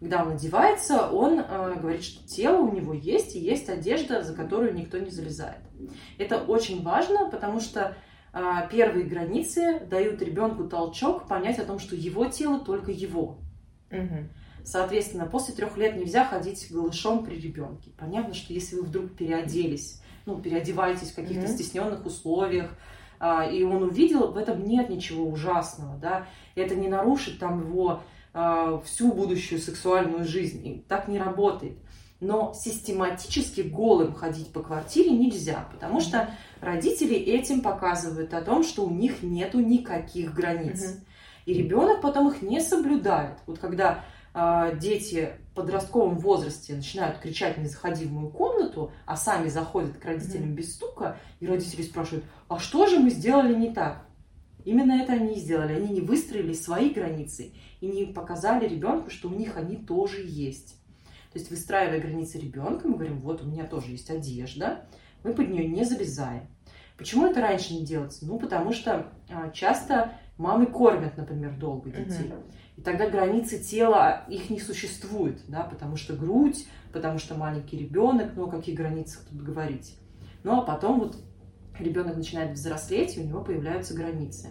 Когда 0.00 0.24
он 0.24 0.32
одевается, 0.32 1.10
он 1.10 1.40
э, 1.40 1.74
говорит, 1.78 2.02
что 2.02 2.26
тело 2.26 2.62
у 2.62 2.74
него 2.74 2.94
есть, 2.94 3.36
и 3.36 3.38
есть 3.38 3.68
одежда, 3.68 4.22
за 4.22 4.34
которую 4.34 4.74
никто 4.74 4.98
не 4.98 5.10
залезает. 5.10 5.60
Это 6.16 6.38
очень 6.38 6.82
важно, 6.82 7.28
потому 7.30 7.60
что 7.60 7.94
э, 8.32 8.40
первые 8.70 9.04
границы 9.04 9.80
дают 9.90 10.22
ребенку 10.22 10.64
толчок 10.64 11.28
понять 11.28 11.58
о 11.58 11.66
том, 11.66 11.78
что 11.78 11.94
его 11.94 12.24
тело 12.26 12.60
только 12.60 12.90
его. 12.90 13.40
Угу. 13.90 14.28
Соответственно, 14.64 15.26
после 15.26 15.54
трех 15.54 15.76
лет 15.76 15.96
нельзя 15.96 16.24
ходить 16.24 16.68
голышом 16.70 17.24
при 17.24 17.36
ребенке. 17.36 17.90
Понятно, 17.98 18.34
что 18.34 18.52
если 18.52 18.76
вы 18.76 18.82
вдруг 18.82 19.14
переоделись, 19.16 20.00
ну, 20.26 20.40
переодеваетесь 20.40 21.12
в 21.12 21.14
каких-то 21.14 21.46
mm-hmm. 21.46 21.54
стесненных 21.54 22.06
условиях, 22.06 22.70
а, 23.18 23.44
и 23.44 23.62
он 23.64 23.82
увидел, 23.82 24.32
в 24.32 24.36
этом 24.36 24.64
нет 24.64 24.88
ничего 24.88 25.26
ужасного, 25.26 25.96
да, 25.96 26.26
это 26.54 26.74
не 26.74 26.88
нарушит 26.88 27.38
там 27.38 27.60
его 27.60 28.02
всю 28.32 29.12
будущую 29.12 29.60
сексуальную 29.60 30.24
жизнь, 30.24 30.66
и 30.66 30.84
так 30.88 31.08
не 31.08 31.18
работает. 31.18 31.78
Но 32.20 32.52
систематически 32.54 33.62
голым 33.62 34.12
ходить 34.12 34.52
по 34.52 34.62
квартире 34.62 35.10
нельзя, 35.10 35.66
потому 35.72 36.00
что 36.00 36.30
родители 36.60 37.16
этим 37.16 37.62
показывают 37.62 38.34
о 38.34 38.42
том, 38.42 38.62
что 38.62 38.84
у 38.84 38.90
них 38.90 39.22
нету 39.22 39.58
никаких 39.58 40.34
границ. 40.34 40.98
И 41.46 41.54
ребенок 41.54 42.02
потом 42.02 42.28
их 42.28 42.42
не 42.42 42.60
соблюдает. 42.60 43.38
Вот 43.46 43.58
когда 43.58 44.04
а, 44.34 44.72
дети 44.74 45.30
в 45.50 45.54
подростковом 45.54 46.18
возрасте 46.18 46.74
начинают 46.74 47.18
кричать 47.18 47.58
«не 47.58 47.66
заходи 47.66 48.04
в 48.04 48.12
мою 48.12 48.28
комнату», 48.28 48.92
а 49.06 49.16
сами 49.16 49.48
заходят 49.48 49.96
к 49.96 50.04
родителям 50.04 50.54
без 50.54 50.74
стука, 50.74 51.16
и 51.40 51.46
родители 51.46 51.82
спрашивают, 51.82 52.24
а 52.48 52.58
что 52.58 52.86
же 52.86 53.00
мы 53.00 53.10
сделали 53.10 53.54
не 53.54 53.72
так? 53.72 54.04
Именно 54.64 55.02
это 55.02 55.12
они 55.14 55.34
и 55.34 55.40
сделали. 55.40 55.74
Они 55.74 55.88
не 55.88 56.00
выстроили 56.00 56.52
свои 56.52 56.90
границы 56.90 57.52
и 57.80 57.86
не 57.86 58.06
показали 58.06 58.68
ребенку, 58.68 59.10
что 59.10 59.28
у 59.28 59.34
них 59.34 59.56
они 59.56 59.76
тоже 59.76 60.22
есть. 60.24 60.76
То 61.32 61.38
есть, 61.38 61.50
выстраивая 61.50 62.00
границы 62.00 62.38
ребенка, 62.38 62.88
мы 62.88 62.94
говорим, 62.94 63.20
вот 63.20 63.42
у 63.42 63.46
меня 63.46 63.64
тоже 63.64 63.92
есть 63.92 64.10
одежда, 64.10 64.86
мы 65.22 65.32
под 65.32 65.48
нее 65.48 65.66
не 65.66 65.84
залезаем. 65.84 66.48
Почему 66.98 67.26
это 67.26 67.40
раньше 67.40 67.72
не 67.72 67.84
делается? 67.84 68.26
Ну, 68.26 68.38
потому 68.38 68.72
что 68.72 69.12
а, 69.30 69.50
часто 69.50 70.12
мамы 70.36 70.66
кормят, 70.66 71.16
например, 71.16 71.56
долго 71.56 71.90
детей. 71.90 72.30
Uh-huh. 72.30 72.52
И 72.76 72.82
тогда 72.82 73.08
границы 73.08 73.58
тела, 73.58 74.24
их 74.28 74.50
не 74.50 74.58
существует, 74.58 75.40
да, 75.48 75.62
потому 75.62 75.96
что 75.96 76.14
грудь, 76.14 76.66
потому 76.92 77.18
что 77.18 77.34
маленький 77.34 77.76
ребенок, 77.76 78.32
ну 78.36 78.46
о 78.46 78.50
каких 78.50 78.74
границах 78.74 79.24
тут 79.30 79.42
говорить. 79.42 79.96
Ну 80.44 80.58
а 80.58 80.62
потом 80.62 81.00
вот 81.00 81.16
ребенок 81.82 82.16
начинает 82.16 82.52
взрослеть, 82.52 83.16
и 83.16 83.20
у 83.20 83.24
него 83.24 83.42
появляются 83.42 83.94
границы. 83.94 84.48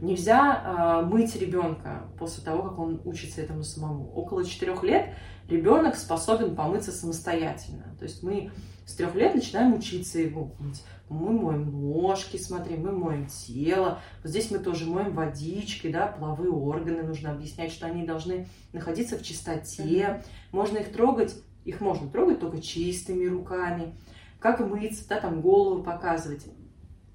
Нельзя 0.00 1.02
э, 1.02 1.06
мыть 1.06 1.34
ребенка 1.36 2.08
после 2.18 2.44
того, 2.44 2.62
как 2.62 2.78
он 2.78 3.00
учится 3.04 3.40
этому 3.40 3.62
самому. 3.62 4.12
Около 4.12 4.44
четырех 4.44 4.82
лет 4.82 5.14
ребенок 5.48 5.96
способен 5.96 6.54
помыться 6.54 6.92
самостоятельно. 6.92 7.96
То 7.98 8.04
есть 8.04 8.22
мы 8.22 8.50
с 8.84 8.94
трех 8.94 9.14
лет 9.14 9.34
начинаем 9.34 9.74
учиться 9.74 10.18
его 10.18 10.54
мыть 10.58 10.82
мы 11.08 11.32
моем 11.32 11.70
ножки, 11.70 12.36
смотри, 12.36 12.76
мы 12.76 12.92
моем 12.92 13.26
тело. 13.26 14.00
Вот 14.22 14.30
здесь 14.30 14.50
мы 14.50 14.58
тоже 14.58 14.86
моем 14.86 15.12
водичкой, 15.12 15.92
да, 15.92 16.08
половые 16.08 16.50
органы. 16.50 17.02
Нужно 17.02 17.30
объяснять, 17.30 17.72
что 17.72 17.86
они 17.86 18.04
должны 18.04 18.48
находиться 18.72 19.16
в 19.16 19.22
чистоте. 19.22 20.24
Можно 20.50 20.78
их 20.78 20.92
трогать, 20.92 21.34
их 21.64 21.80
можно 21.80 22.08
трогать 22.08 22.40
только 22.40 22.60
чистыми 22.60 23.26
руками. 23.26 23.94
Как 24.40 24.60
мыться, 24.60 25.08
да, 25.08 25.20
там 25.20 25.40
голову 25.40 25.82
показывать, 25.82 26.46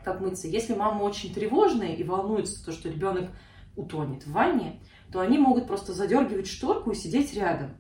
как 0.03 0.21
мыться. 0.21 0.47
Если 0.47 0.73
мама 0.73 1.03
очень 1.03 1.33
тревожная 1.33 1.93
и 1.93 2.03
волнуется, 2.03 2.63
то, 2.63 2.71
что 2.71 2.89
ребенок 2.89 3.29
утонет 3.75 4.25
в 4.25 4.31
ванне, 4.31 4.79
то 5.11 5.19
они 5.19 5.37
могут 5.37 5.67
просто 5.67 5.93
задергивать 5.93 6.47
шторку 6.47 6.91
и 6.91 6.95
сидеть 6.95 7.33
рядом. 7.33 7.77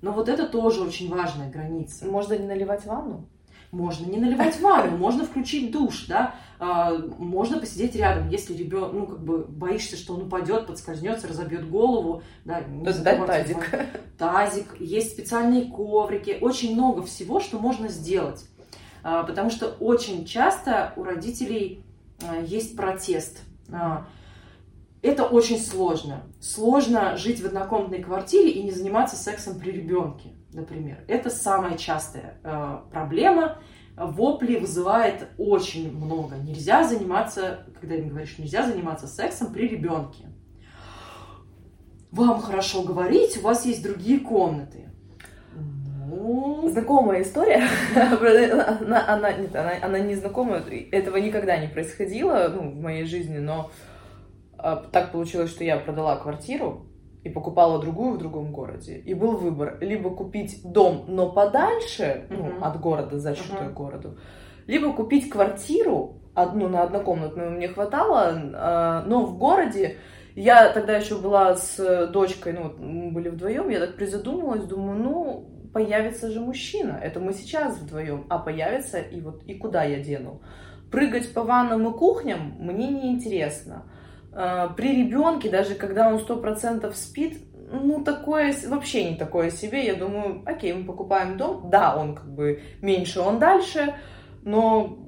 Но 0.00 0.12
вот 0.12 0.28
это 0.28 0.46
тоже 0.46 0.82
очень 0.82 1.10
важная 1.10 1.50
граница. 1.50 2.06
Можно 2.06 2.34
не 2.34 2.46
наливать 2.46 2.84
ванну? 2.86 3.28
Можно 3.70 4.06
не 4.06 4.18
наливать 4.18 4.60
ванну, 4.62 4.96
можно 4.96 5.26
включить 5.26 5.70
душ, 5.70 6.06
да, 6.06 6.34
а, 6.58 6.96
можно 7.18 7.58
посидеть 7.58 7.94
рядом, 7.96 8.30
если 8.30 8.54
ребенок, 8.54 8.92
ну, 8.94 9.06
как 9.06 9.22
бы 9.22 9.44
боишься, 9.44 9.96
что 9.96 10.14
он 10.14 10.22
упадет, 10.22 10.66
подскользнется, 10.66 11.28
разобьет 11.28 11.68
голову, 11.68 12.22
да, 12.46 12.60
не 12.60 12.82
дать 12.82 13.26
тазик. 13.26 13.58
Тазик, 14.16 14.80
есть 14.80 15.12
специальные 15.12 15.66
коврики, 15.66 16.38
очень 16.40 16.72
много 16.72 17.02
всего, 17.02 17.40
что 17.40 17.58
можно 17.58 17.88
сделать. 17.88 18.46
А, 19.02 19.22
потому 19.24 19.50
что 19.50 19.68
очень 19.80 20.24
часто 20.24 20.92
у 20.96 21.04
родителей 21.04 21.84
а, 22.22 22.40
есть 22.40 22.76
протест. 22.76 23.42
Это 25.00 25.24
очень 25.24 25.58
сложно. 25.60 26.22
Сложно 26.40 27.16
жить 27.16 27.40
в 27.40 27.46
однокомнатной 27.46 28.02
квартире 28.02 28.50
и 28.50 28.62
не 28.62 28.72
заниматься 28.72 29.14
сексом 29.14 29.58
при 29.58 29.70
ребенке 29.70 30.32
например. 30.52 31.04
Это 31.08 31.30
самая 31.30 31.76
частая 31.76 32.40
проблема. 32.90 33.58
Вопли 33.96 34.58
вызывает 34.58 35.28
очень 35.38 35.92
много. 35.92 36.36
Нельзя 36.36 36.86
заниматься, 36.86 37.66
когда 37.80 37.96
им 37.96 38.08
говоришь, 38.08 38.38
нельзя 38.38 38.66
заниматься 38.66 39.08
сексом 39.08 39.52
при 39.52 39.66
ребенке. 39.66 40.26
Вам 42.12 42.40
хорошо 42.40 42.82
говорить, 42.82 43.36
у 43.38 43.40
вас 43.42 43.66
есть 43.66 43.82
другие 43.82 44.20
комнаты. 44.20 44.87
Ну... 46.28 46.68
Знакомая 46.68 47.22
история. 47.22 47.62
она, 48.80 49.04
она, 49.08 49.32
нет, 49.32 49.56
она, 49.56 49.72
она 49.82 49.98
не 49.98 50.14
знакомая. 50.14 50.62
Этого 50.92 51.16
никогда 51.16 51.56
не 51.56 51.68
происходило 51.68 52.52
ну, 52.54 52.70
в 52.70 52.80
моей 52.80 53.04
жизни, 53.04 53.38
но 53.38 53.70
э, 54.58 54.76
так 54.92 55.12
получилось, 55.12 55.50
что 55.50 55.64
я 55.64 55.78
продала 55.78 56.16
квартиру 56.16 56.86
и 57.24 57.30
покупала 57.30 57.80
другую 57.80 58.14
в 58.14 58.18
другом 58.18 58.52
городе. 58.52 58.98
И 58.98 59.14
был 59.14 59.38
выбор 59.38 59.78
либо 59.80 60.10
купить 60.10 60.60
дом, 60.62 61.06
но 61.08 61.30
подальше 61.30 62.26
uh-huh. 62.28 62.58
ну, 62.58 62.64
от 62.64 62.78
города, 62.78 63.18
за 63.18 63.34
счет 63.34 63.50
uh-huh. 63.50 63.72
городу, 63.72 64.18
либо 64.66 64.92
купить 64.92 65.30
квартиру 65.30 66.20
одну 66.34 66.68
на 66.68 66.82
однокомнатную 66.82 67.52
мне 67.52 67.68
хватало, 67.68 68.40
а, 68.54 69.02
но 69.06 69.24
в 69.24 69.36
городе 69.36 69.96
я 70.36 70.68
тогда 70.68 70.96
еще 70.96 71.18
была 71.18 71.56
с 71.56 72.06
дочкой, 72.12 72.52
ну, 72.52 72.72
мы 72.78 73.10
были 73.10 73.28
вдвоем, 73.28 73.70
я 73.70 73.80
так 73.80 73.96
призадумалась, 73.96 74.62
думаю, 74.64 74.98
ну, 74.98 75.57
появится 75.78 76.28
же 76.28 76.40
мужчина, 76.40 76.98
это 77.00 77.20
мы 77.20 77.32
сейчас 77.32 77.78
вдвоем, 77.78 78.26
а 78.28 78.38
появится 78.38 78.98
и 78.98 79.20
вот 79.20 79.44
и 79.44 79.54
куда 79.54 79.84
я 79.84 80.00
дену? 80.00 80.40
Прыгать 80.90 81.32
по 81.32 81.44
ваннам 81.44 81.86
и 81.86 81.96
кухням 81.96 82.56
мне 82.58 82.88
не 82.88 83.12
интересно. 83.12 83.84
А, 84.32 84.70
при 84.70 85.04
ребенке, 85.04 85.48
даже 85.48 85.76
когда 85.76 86.08
он 86.08 86.18
сто 86.18 86.36
процентов 86.36 86.96
спит, 86.96 87.38
ну, 87.70 88.02
такое 88.02 88.52
вообще 88.66 89.08
не 89.10 89.16
такое 89.16 89.50
себе. 89.50 89.86
Я 89.86 89.94
думаю, 89.94 90.42
окей, 90.46 90.72
мы 90.72 90.84
покупаем 90.84 91.36
дом. 91.36 91.70
Да, 91.70 91.96
он 91.96 92.16
как 92.16 92.28
бы 92.28 92.60
меньше, 92.82 93.20
он 93.20 93.38
дальше, 93.38 93.94
но 94.42 94.98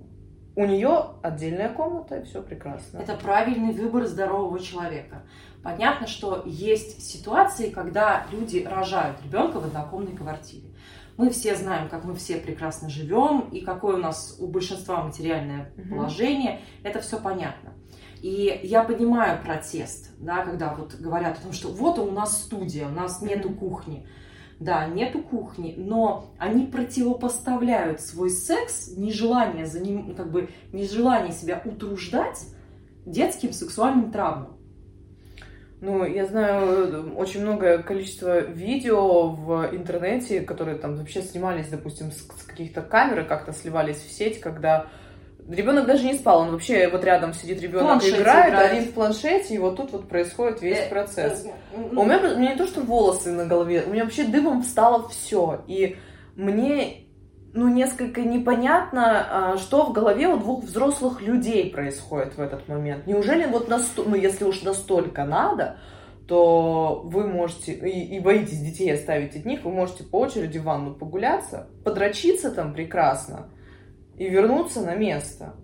у 0.55 0.67
нее 0.67 1.07
отдельная 1.23 1.71
комната, 1.71 2.19
и 2.19 2.25
все 2.25 2.43
прекрасно. 2.43 2.99
Это 2.99 3.17
правильный 3.17 3.73
выбор 3.73 4.07
здорового 4.07 4.61
человека. 4.61 5.23
Понятно, 5.63 6.07
что 6.07 6.43
есть 6.47 7.03
ситуации, 7.03 7.71
когда 7.71 8.27
люди 8.33 8.67
рожают 8.69 9.23
ребенка 9.23 9.61
в 9.61 9.65
однокомнатной 9.65 10.17
квартире. 10.17 10.71
Мы 11.19 11.29
все 11.29 11.55
знаем, 11.55 11.91
как 11.91 12.05
мы 12.05 12.15
все 12.15 12.37
прекрасно 12.37 12.89
живем 12.89 13.49
и 13.53 13.61
какое 13.61 13.97
у 13.97 13.99
нас 13.99 14.37
у 14.41 14.47
большинства 14.47 15.03
материальное 15.05 15.71
угу. 15.77 15.97
положение. 15.97 16.61
Это 16.83 17.01
все 17.01 17.21
понятно. 17.21 17.75
И 18.23 18.61
я 18.63 18.85
понимаю 18.85 19.43
протест, 19.43 20.13
да, 20.19 20.45
когда 20.45 20.75
вот 20.75 20.95
говорят 20.95 21.39
о 21.39 21.43
том, 21.43 21.53
что 21.53 21.69
вот 21.69 21.99
у 21.99 22.11
нас 22.11 22.43
студия, 22.43 22.87
у 22.87 22.91
нас 22.91 23.21
нету 23.21 23.51
кухни. 23.51 24.07
Да, 24.59 24.87
нету 24.87 25.23
кухни, 25.23 25.75
но 25.79 26.35
они 26.39 26.67
противопоставляют 26.67 28.03
свой 28.03 28.29
секс, 28.29 28.89
нежелание 28.95 29.65
за 29.65 29.81
ним, 29.81 30.15
как 30.15 30.31
бы 30.31 30.51
нежелание 30.73 31.33
себя 31.33 31.63
утруждать 31.65 32.47
детским 33.07 33.55
сексуальным 33.55 34.11
травмам. 34.11 34.60
Ну, 35.81 36.05
я 36.05 36.27
знаю 36.27 37.15
очень 37.17 37.41
многое 37.41 37.79
количество 37.79 38.41
видео 38.41 39.31
в 39.31 39.75
интернете, 39.75 40.43
которые 40.43 40.77
там 40.77 40.97
вообще 40.97 41.23
снимались, 41.23 41.69
допустим, 41.69 42.13
с, 42.13 42.19
с 42.19 42.43
каких-то 42.45 42.83
камер 42.83 43.21
и 43.21 43.25
как-то 43.25 43.53
сливались 43.53 43.97
в 43.97 44.13
сеть, 44.13 44.41
когда 44.41 44.89
ребенок 45.49 45.87
даже 45.87 46.05
не 46.05 46.15
спал, 46.15 46.41
он 46.41 46.53
вообще 46.53 46.89
вот 46.89 47.03
рядом 47.05 47.33
сидит 47.33 47.63
ребенок 47.63 48.05
играет, 48.05 48.51
играет, 48.51 48.73
один 48.73 48.85
в 48.85 48.93
планшете, 48.93 49.55
и 49.55 49.59
вот 49.59 49.77
тут 49.77 49.93
вот 49.93 50.09
происходит 50.09 50.61
весь 50.61 50.79
э, 50.79 50.89
процесс. 50.89 51.47
Э, 51.47 51.51
у 51.75 52.05
меня, 52.05 52.19
у 52.19 52.39
меня 52.39 52.53
не 52.53 52.57
то, 52.57 52.67
что 52.67 52.83
волосы 52.83 53.33
на 53.33 53.47
голове, 53.47 53.83
у 53.87 53.91
меня 53.91 54.05
вообще 54.05 54.25
дымом 54.25 54.63
встало 54.63 55.09
все, 55.09 55.65
и 55.67 55.97
мне 56.37 57.07
ну, 57.53 57.69
несколько 57.69 58.23
непонятно, 58.23 59.53
а, 59.53 59.57
что 59.59 59.87
в 59.87 59.93
голове 59.93 60.29
у 60.29 60.39
двух 60.39 60.65
взрослых 60.65 61.21
людей 61.21 61.71
происходит 61.71 62.37
в 62.37 62.41
этот 62.41 62.69
момент. 62.69 63.07
Неужели 63.07 63.47
вот 63.47 63.69
настолько, 63.69 64.11
ну, 64.11 64.17
если 64.17 64.45
уж 64.45 64.63
настолько 64.63 65.25
надо, 65.25 65.79
то 66.29 67.03
вы 67.05 67.27
можете, 67.27 67.73
и, 67.73 68.17
и 68.17 68.21
боитесь 68.21 68.61
детей 68.61 68.95
оставить 68.95 69.35
от 69.35 69.45
них, 69.45 69.65
вы 69.65 69.73
можете 69.73 70.05
по 70.05 70.21
очереди 70.21 70.59
в 70.59 70.63
ванну 70.63 70.95
погуляться, 70.95 71.69
подрочиться 71.85 72.53
там 72.53 72.73
прекрасно 72.73 73.49
и 74.17 74.29
вернуться 74.29 74.81
на 74.83 74.95
место. 74.95 75.55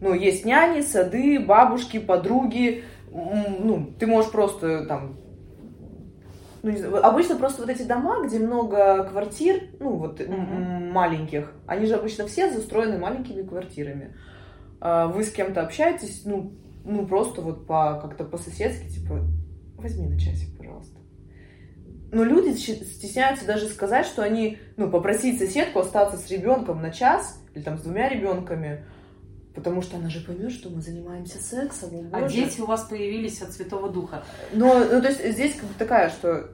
Ну, 0.00 0.14
есть 0.14 0.44
няни, 0.44 0.82
сады, 0.82 1.40
бабушки, 1.40 1.98
подруги, 1.98 2.84
ну, 3.10 3.92
ты 3.98 4.06
можешь 4.06 4.30
просто 4.30 4.86
там 4.86 5.16
ну, 6.64 6.70
не 6.70 6.78
знаю, 6.78 7.06
обычно 7.06 7.36
просто 7.36 7.60
вот 7.60 7.70
эти 7.70 7.82
дома, 7.82 8.26
где 8.26 8.38
много 8.38 9.04
квартир, 9.04 9.64
ну, 9.80 9.96
вот 9.96 10.18
mm-hmm. 10.18 10.90
маленьких, 10.92 11.52
они 11.66 11.84
же 11.84 11.94
обычно 11.94 12.26
все 12.26 12.50
застроены 12.50 12.96
маленькими 12.96 13.42
квартирами. 13.42 14.16
А 14.80 15.08
вы 15.08 15.24
с 15.24 15.30
кем-то 15.30 15.60
общаетесь, 15.60 16.22
ну, 16.24 16.54
ну, 16.86 17.06
просто 17.06 17.42
вот 17.42 17.66
по, 17.66 18.00
как-то 18.00 18.24
по-соседски, 18.24 18.88
типа, 18.88 19.20
возьми 19.76 20.08
на 20.08 20.18
часик, 20.18 20.56
пожалуйста. 20.56 20.98
Но 22.10 22.24
люди 22.24 22.56
стесняются 22.56 23.46
даже 23.46 23.66
сказать, 23.66 24.06
что 24.06 24.22
они, 24.22 24.56
ну, 24.78 24.90
попросить 24.90 25.38
соседку 25.38 25.80
остаться 25.80 26.16
с 26.16 26.30
ребенком 26.30 26.80
на 26.80 26.90
час 26.90 27.44
или 27.54 27.62
там 27.62 27.76
с 27.76 27.82
двумя 27.82 28.08
ребенками, 28.08 28.86
Потому 29.54 29.82
что 29.82 29.96
она 29.96 30.10
же 30.10 30.20
поймет, 30.20 30.52
что 30.52 30.68
мы 30.68 30.80
занимаемся 30.80 31.38
сексом. 31.38 31.90
О, 32.12 32.16
а 32.16 32.28
дети 32.28 32.60
у 32.60 32.66
вас 32.66 32.82
появились 32.82 33.40
от 33.40 33.52
Святого 33.52 33.88
Духа. 33.88 34.24
Но, 34.52 34.80
ну, 34.80 35.00
то 35.00 35.08
есть 35.08 35.24
здесь 35.24 35.54
как 35.54 35.68
бы 35.68 35.74
такая, 35.78 36.10
что 36.10 36.50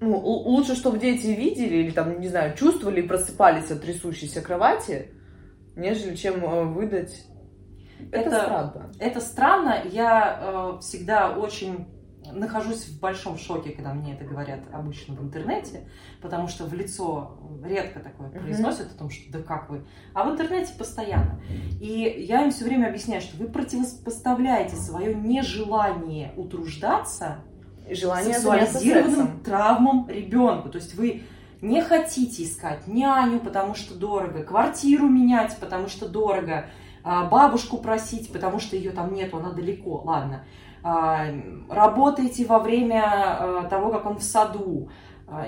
ну, 0.00 0.16
лучше, 0.18 0.76
чтобы 0.76 0.98
дети 0.98 1.26
видели 1.26 1.78
или 1.78 1.90
там, 1.90 2.20
не 2.20 2.28
знаю, 2.28 2.56
чувствовали 2.56 3.00
и 3.00 3.08
просыпались 3.08 3.70
от 3.70 3.82
трясущейся 3.82 4.42
кровати, 4.42 5.10
нежели 5.74 6.14
чем 6.14 6.44
э, 6.44 6.64
выдать. 6.64 7.24
Это, 8.12 8.28
это 8.28 8.40
странно. 8.42 8.92
Это 8.98 9.20
странно. 9.20 9.82
Я 9.90 10.38
э, 10.40 10.80
всегда 10.80 11.36
очень 11.36 11.86
нахожусь 12.32 12.86
в 12.88 13.00
большом 13.00 13.38
шоке, 13.38 13.70
когда 13.70 13.92
мне 13.94 14.14
это 14.14 14.24
говорят 14.24 14.60
обычно 14.72 15.14
в 15.14 15.22
интернете, 15.22 15.88
потому 16.20 16.48
что 16.48 16.64
в 16.64 16.74
лицо 16.74 17.38
редко 17.64 18.00
такое 18.00 18.28
произносят 18.28 18.92
о 18.92 18.98
том, 18.98 19.10
что 19.10 19.30
да 19.32 19.42
как 19.42 19.70
вы, 19.70 19.84
а 20.14 20.24
в 20.24 20.32
интернете 20.32 20.72
постоянно. 20.78 21.40
И 21.80 22.24
я 22.28 22.44
им 22.44 22.50
все 22.50 22.64
время 22.64 22.88
объясняю, 22.88 23.20
что 23.20 23.36
вы 23.36 23.48
противопоставляете 23.48 24.76
свое 24.76 25.14
нежелание 25.14 26.32
утруждаться 26.36 27.44
желание 27.90 28.34
сексуализированным 28.34 29.40
травмам 29.40 30.08
ребенку. 30.08 30.68
То 30.68 30.78
есть 30.78 30.94
вы 30.94 31.22
не 31.60 31.82
хотите 31.82 32.44
искать 32.44 32.86
няню, 32.86 33.40
потому 33.40 33.74
что 33.74 33.94
дорого, 33.94 34.42
квартиру 34.42 35.08
менять, 35.08 35.56
потому 35.58 35.88
что 35.88 36.08
дорого, 36.08 36.66
а, 37.02 37.24
бабушку 37.24 37.78
просить, 37.78 38.32
потому 38.32 38.60
что 38.60 38.76
ее 38.76 38.90
там 38.92 39.12
нету, 39.12 39.38
она 39.38 39.52
далеко, 39.52 40.02
ладно. 40.04 40.44
А, 40.82 41.26
работаете 41.68 42.46
во 42.46 42.58
время 42.58 43.02
а, 43.04 43.64
того, 43.64 43.90
как 43.90 44.06
он 44.06 44.18
в 44.18 44.22
саду, 44.22 44.88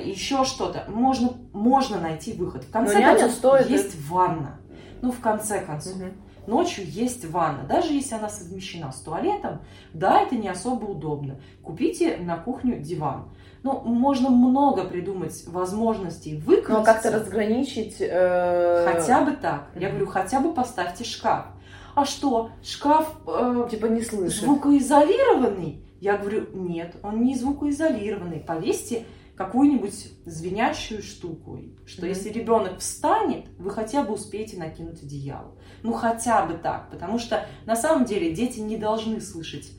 еще 0.03 0.45
что-то. 0.45 0.85
Можно, 0.89 1.33
можно 1.55 1.99
найти 1.99 2.35
выход. 2.35 2.65
В 2.65 2.71
конце 2.71 3.01
концов, 3.01 3.31
стоит... 3.33 3.71
есть 3.71 3.97
ванна. 4.09 4.61
Ну, 5.01 5.11
в 5.11 5.21
конце 5.21 5.61
концов. 5.63 5.97
Угу. 5.97 6.05
Ночью 6.47 6.85
есть 6.87 7.25
ванна. 7.31 7.65
Даже 7.65 7.93
если 7.93 8.15
она 8.15 8.29
совмещена 8.29 8.93
с 8.93 9.01
туалетом, 9.01 9.61
да, 9.93 10.21
это 10.21 10.37
не 10.37 10.49
особо 10.49 10.87
удобно. 10.87 11.41
Купите 11.63 12.17
на 12.17 12.37
кухню 12.37 12.81
диван. 12.81 13.31
Ну, 13.63 13.81
можно 13.81 14.31
много 14.31 14.85
придумать 14.85 15.45
возможностей 15.47 16.37
выкрутиться. 16.39 16.73
Но 16.73 16.85
как-то 16.85 17.11
разграничить... 17.11 17.97
Э... 18.01 18.87
Хотя 18.91 19.23
бы 19.23 19.33
так. 19.33 19.69
Я 19.75 19.91
говорю, 19.91 20.07
хотя 20.07 20.41
бы 20.41 20.53
поставьте 20.53 21.05
шкаф 21.05 21.47
а 21.95 22.05
что, 22.05 22.51
шкаф 22.63 23.17
э, 23.27 23.69
типа 23.71 23.87
не 23.87 24.03
слышит. 24.03 24.43
звукоизолированный? 24.43 25.85
Я 26.01 26.17
говорю, 26.17 26.47
нет, 26.55 26.97
он 27.03 27.23
не 27.23 27.37
звукоизолированный. 27.37 28.41
Повесьте 28.41 29.05
какую-нибудь 29.37 30.13
звенящую 30.27 31.03
штуку, 31.03 31.61
что 31.87 32.05
mm-hmm. 32.05 32.09
если 32.09 32.29
ребенок 32.29 32.79
встанет, 32.79 33.47
вы 33.59 33.71
хотя 33.71 34.03
бы 34.03 34.13
успеете 34.13 34.59
накинуть 34.59 35.03
одеяло. 35.03 35.57
Ну 35.83 35.93
хотя 35.93 36.45
бы 36.45 36.55
так, 36.55 36.91
потому 36.91 37.19
что 37.19 37.47
на 37.65 37.75
самом 37.75 38.05
деле 38.05 38.35
дети 38.35 38.61
не 38.61 38.77
должны 38.77 39.21
слышать, 39.21 39.73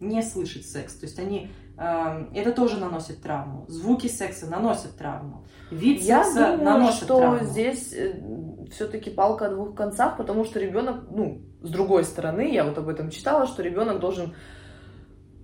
не 0.00 0.22
слышать 0.22 0.66
секс. 0.66 0.94
То 0.94 1.06
есть 1.06 1.18
они 1.18 1.50
это 1.78 2.52
тоже 2.52 2.78
наносит 2.78 3.22
травму. 3.22 3.64
Звуки 3.68 4.08
секса 4.08 4.46
наносят 4.46 4.96
травму. 4.96 5.46
Вид 5.70 6.00
Я 6.02 6.24
секса 6.24 6.40
думаю, 6.56 6.64
наносит 6.64 7.04
что 7.04 7.18
травму. 7.18 7.44
здесь 7.44 7.92
э, 7.92 8.20
все-таки 8.72 9.10
палка 9.10 9.46
о 9.46 9.50
двух 9.50 9.74
концах, 9.74 10.16
потому 10.16 10.44
что 10.44 10.58
ребенок, 10.58 11.04
ну, 11.10 11.42
с 11.62 11.70
другой 11.70 12.04
стороны, 12.04 12.52
я 12.52 12.64
вот 12.64 12.78
об 12.78 12.88
этом 12.88 13.10
читала, 13.10 13.46
что 13.46 13.62
ребенок 13.62 14.00
должен 14.00 14.34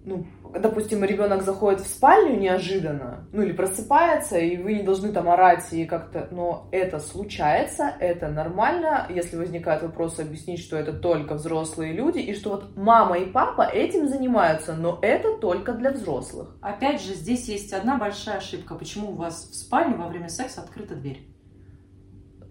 ну, 0.04 0.26
допустим, 0.52 1.02
ребенок 1.02 1.42
заходит 1.42 1.80
в 1.80 1.86
спальню 1.86 2.38
неожиданно, 2.38 3.26
ну 3.32 3.42
или 3.42 3.52
просыпается, 3.52 4.38
и 4.38 4.56
вы 4.58 4.74
не 4.74 4.82
должны 4.82 5.12
там 5.12 5.28
орать 5.28 5.72
и 5.72 5.86
как-то, 5.86 6.28
но 6.30 6.68
это 6.72 7.00
случается, 7.00 7.94
это 8.00 8.28
нормально, 8.28 9.06
если 9.08 9.36
возникает 9.36 9.82
вопрос, 9.82 10.18
объяснить, 10.18 10.60
что 10.60 10.76
это 10.76 10.92
только 10.92 11.34
взрослые 11.34 11.92
люди, 11.92 12.18
и 12.18 12.34
что 12.34 12.50
вот 12.50 12.76
мама 12.76 13.18
и 13.18 13.24
папа 13.24 13.62
этим 13.62 14.08
занимаются, 14.08 14.74
но 14.74 14.98
это 15.00 15.38
только 15.38 15.72
для 15.72 15.90
взрослых. 15.90 16.56
Опять 16.60 17.02
же, 17.02 17.14
здесь 17.14 17.48
есть 17.48 17.72
одна 17.72 17.96
большая 17.96 18.38
ошибка. 18.38 18.74
Почему 18.74 19.12
у 19.12 19.14
вас 19.14 19.48
в 19.50 19.54
спальне 19.54 19.96
во 19.96 20.08
время 20.08 20.28
секса 20.28 20.60
открыта 20.60 20.94
дверь? 20.94 21.26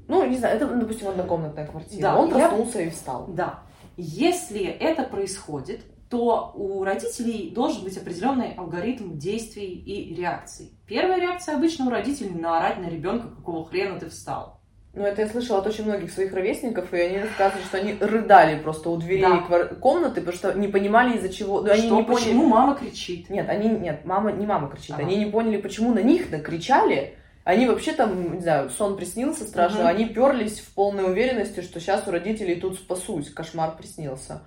Ну, 0.08 0.26
не 0.26 0.38
знаю, 0.38 0.56
это, 0.58 0.68
допустим, 0.68 1.10
однокомнатная 1.10 1.68
квартира. 1.68 2.02
Да, 2.02 2.18
Он 2.18 2.30
проснулся 2.30 2.80
я... 2.80 2.86
и 2.86 2.90
встал. 2.90 3.28
Да. 3.30 3.60
Если 3.96 4.64
это 4.64 5.04
происходит, 5.04 5.82
то 6.14 6.52
у 6.54 6.84
родителей 6.84 7.50
должен 7.50 7.84
быть 7.84 7.98
определенный 7.98 8.54
алгоритм 8.56 9.18
действий 9.18 9.74
и 9.74 10.14
реакций. 10.14 10.70
Первая 10.86 11.20
реакция 11.20 11.56
обычно 11.56 11.88
у 11.88 11.90
родителей 11.90 12.36
наорать 12.36 12.78
на 12.78 12.86
ребенка, 12.86 13.30
какого 13.30 13.66
хрена 13.66 14.00
ты 14.00 14.12
встал. 14.12 14.60
Ну, 14.94 15.02
это 15.02 15.24
я 15.24 15.28
слышала 15.28 15.58
от 15.58 15.66
очень 15.66 15.86
многих 15.86 16.12
своих 16.12 16.32
ровесников, 16.32 16.94
и 16.94 16.98
они 16.98 17.18
рассказывали, 17.18 17.64
что 17.64 17.78
они 17.80 17.96
рыдали 18.00 18.62
просто 18.62 18.92
у 18.92 18.98
дверей 18.98 19.24
да. 19.24 19.66
комнаты, 19.82 20.22
потому 20.22 20.38
что 20.38 20.54
не 20.54 20.68
понимали 20.68 21.18
из-за 21.18 21.30
чего. 21.30 21.62
Ну, 21.62 21.72
они 21.72 21.90
не 21.90 22.04
почему 22.04 22.42
поняли... 22.42 22.52
мама 22.52 22.76
кричит? 22.76 23.32
Нет, 23.32 23.50
они 23.50 23.70
нет, 23.70 24.06
мама 24.06 24.32
не 24.32 24.46
мама 24.46 24.70
кричит. 24.70 24.92
Ага. 24.92 25.02
Они 25.02 25.16
не 25.16 25.26
поняли, 25.26 25.58
почему 25.58 25.96
на 25.96 26.04
них 26.04 26.30
накричали. 26.30 27.18
Они 27.44 27.66
вообще 27.66 27.94
там, 27.94 28.36
не 28.36 28.42
знаю, 28.42 28.70
сон 28.70 28.98
приснился 28.98 29.46
страшно, 29.46 29.80
угу. 29.80 29.88
они 29.88 30.06
перлись 30.06 30.60
в 30.60 30.76
полной 30.76 31.06
уверенности, 31.06 31.62
что 31.62 31.80
сейчас 31.80 32.08
у 32.08 32.12
родителей 32.12 32.54
тут 32.62 32.76
спасусь, 32.76 33.32
кошмар 33.32 33.76
приснился. 33.76 34.44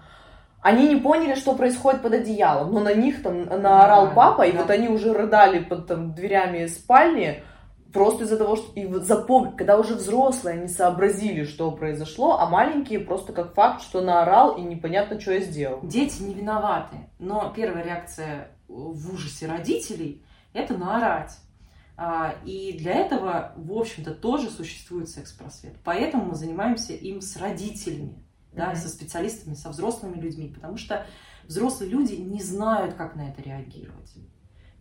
Они 0.67 0.89
не 0.89 0.97
поняли, 0.97 1.37
что 1.37 1.55
происходит 1.55 2.03
под 2.03 2.15
одеялом, 2.15 2.75
но 2.75 2.81
на 2.81 2.93
них 2.93 3.23
там 3.23 3.45
наорал 3.45 4.09
да, 4.09 4.15
папа, 4.15 4.39
да. 4.39 4.47
и 4.47 4.53
вот 4.57 4.69
они 4.69 4.89
уже 4.89 5.13
рыдали 5.13 5.61
под 5.61 5.87
там, 5.87 6.13
дверями 6.13 6.67
спальни, 6.67 7.45
просто 7.93 8.25
из-за 8.25 8.37
того, 8.37 8.57
что... 8.57 8.73
И 8.73 8.85
вот 8.85 9.05
запомни, 9.05 9.57
когда 9.57 9.79
уже 9.79 9.95
взрослые, 9.95 10.59
они 10.59 10.67
сообразили, 10.67 11.45
что 11.45 11.71
произошло, 11.71 12.41
а 12.41 12.49
маленькие 12.49 12.99
просто 12.99 13.33
как 13.33 13.55
факт, 13.55 13.81
что 13.81 14.01
наорал, 14.01 14.57
и 14.57 14.61
непонятно, 14.61 15.21
что 15.21 15.35
я 15.35 15.41
сделал. 15.41 15.79
Дети 15.85 16.21
не 16.21 16.35
виноваты, 16.35 16.97
но 17.21 17.53
первая 17.55 17.85
реакция 17.85 18.49
в 18.67 19.15
ужасе 19.15 19.47
родителей– 19.47 20.25
это 20.53 20.77
наорать. 20.77 21.31
А, 21.97 22.35
и 22.45 22.77
для 22.77 22.95
этого, 22.95 23.53
в 23.55 23.73
общем-то, 23.73 24.15
тоже 24.15 24.51
существует 24.51 25.09
секс-просвет. 25.11 25.77
Поэтому 25.85 26.25
мы 26.25 26.35
занимаемся 26.35 26.93
им 26.93 27.21
с 27.21 27.37
родителями 27.37 28.26
да, 28.57 28.73
mm-hmm. 28.73 28.77
со 28.77 28.89
специалистами, 28.89 29.55
со 29.55 29.69
взрослыми 29.69 30.21
людьми, 30.21 30.49
потому 30.49 30.77
что 30.77 31.07
взрослые 31.45 31.91
люди 31.91 32.15
не 32.15 32.43
знают, 32.43 32.95
как 32.95 33.15
на 33.15 33.29
это 33.29 33.43
реагировать. 33.43 34.13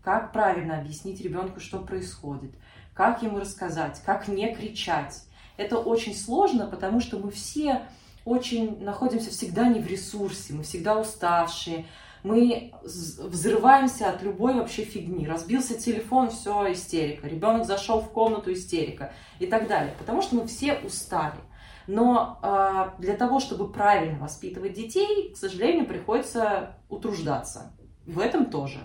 Как 0.03 0.31
правильно 0.31 0.79
объяснить 0.79 1.21
ребенку, 1.21 1.59
что 1.59 1.79
происходит, 1.79 2.51
как 2.93 3.21
ему 3.21 3.39
рассказать, 3.39 4.01
как 4.05 4.27
не 4.27 4.53
кричать. 4.55 5.23
Это 5.57 5.77
очень 5.77 6.15
сложно, 6.15 6.67
потому 6.67 6.99
что 6.99 7.17
мы 7.19 7.31
все 7.31 7.81
очень 8.23 8.83
находимся 8.83 9.29
всегда 9.29 9.67
не 9.67 9.79
в 9.79 9.88
ресурсе, 9.88 10.53
мы 10.53 10.63
всегда 10.63 10.99
уставшие, 10.99 11.85
мы 12.23 12.73
взрываемся 12.83 14.09
от 14.09 14.23
любой 14.23 14.55
вообще 14.55 14.83
фигни. 14.83 15.27
Разбился 15.27 15.75
телефон, 15.79 16.31
все, 16.31 16.71
истерика. 16.73 17.27
Ребенок 17.27 17.65
зашел 17.65 18.01
в 18.01 18.09
комнату, 18.09 18.51
истерика 18.51 19.13
и 19.38 19.45
так 19.45 19.67
далее. 19.67 19.93
Потому 19.99 20.23
что 20.23 20.35
мы 20.35 20.47
все 20.47 20.73
устали. 20.83 21.38
Но 21.87 22.39
э, 22.41 22.99
для 22.99 23.15
того, 23.15 23.39
чтобы 23.39 23.71
правильно 23.71 24.19
воспитывать 24.19 24.73
детей, 24.73 25.31
к 25.33 25.37
сожалению, 25.37 25.85
приходится 25.85 26.77
утруждаться. 26.89 27.73
В 28.05 28.19
этом 28.19 28.47
тоже. 28.47 28.79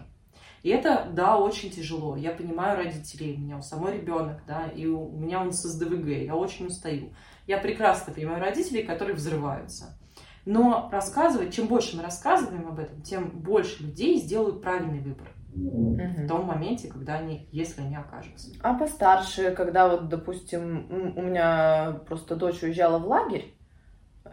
И 0.62 0.68
это, 0.68 1.08
да, 1.12 1.38
очень 1.38 1.70
тяжело. 1.70 2.16
Я 2.16 2.32
понимаю 2.32 2.76
родителей, 2.76 3.34
у 3.36 3.40
меня 3.40 3.56
у 3.58 3.62
самой 3.62 3.94
ребенок, 3.94 4.42
да, 4.46 4.66
и 4.66 4.86
у 4.86 5.10
меня 5.10 5.40
он 5.40 5.52
с 5.52 5.62
СДВГ, 5.62 6.08
я 6.08 6.36
очень 6.36 6.66
устаю. 6.66 7.12
Я 7.46 7.58
прекрасно 7.58 8.12
понимаю 8.12 8.40
родителей, 8.40 8.82
которые 8.82 9.16
взрываются. 9.16 9.98
Но 10.44 10.88
рассказывать, 10.92 11.54
чем 11.54 11.66
больше 11.66 11.96
мы 11.96 12.02
рассказываем 12.02 12.68
об 12.68 12.78
этом, 12.78 13.02
тем 13.02 13.30
больше 13.30 13.82
людей 13.82 14.18
сделают 14.18 14.60
правильный 14.60 15.00
выбор. 15.00 15.28
В 15.52 16.28
том 16.28 16.46
моменте, 16.46 16.88
когда 16.88 17.14
они, 17.14 17.48
если 17.50 17.82
они 17.82 17.96
окажутся. 17.96 18.50
А 18.62 18.74
постарше, 18.74 19.50
когда 19.50 19.88
вот, 19.88 20.08
допустим, 20.08 21.14
у 21.16 21.22
меня 21.22 22.00
просто 22.06 22.36
дочь 22.36 22.62
уезжала 22.62 22.98
в 22.98 23.06
лагерь, 23.06 23.54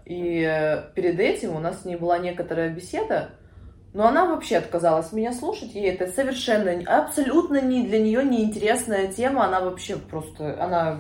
и 0.05 0.41
перед 0.95 1.19
этим 1.19 1.55
у 1.55 1.59
нас 1.59 1.81
с 1.81 1.85
ней 1.85 1.95
была 1.95 2.17
некоторая 2.19 2.69
беседа, 2.69 3.31
но 3.93 4.07
она 4.07 4.25
вообще 4.25 4.57
отказалась 4.57 5.11
меня 5.11 5.33
слушать, 5.33 5.73
ей 5.73 5.91
это 5.91 6.07
совершенно, 6.11 6.71
абсолютно 6.85 7.61
не, 7.61 7.87
для 7.87 7.99
нее 7.99 8.23
неинтересная 8.23 9.07
тема, 9.07 9.45
она 9.45 9.59
вообще 9.59 9.95
просто, 9.95 10.63
она, 10.63 10.99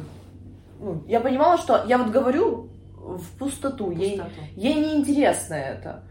ну, 0.79 1.03
я 1.07 1.19
понимала, 1.19 1.57
что 1.57 1.85
я 1.87 1.99
вот 1.99 2.11
говорю 2.11 2.69
в 2.95 3.37
пустоту, 3.37 3.87
в 3.87 3.97
ей, 3.97 4.21
ей 4.55 4.73
неинтересно 4.73 5.53
это. 5.53 6.03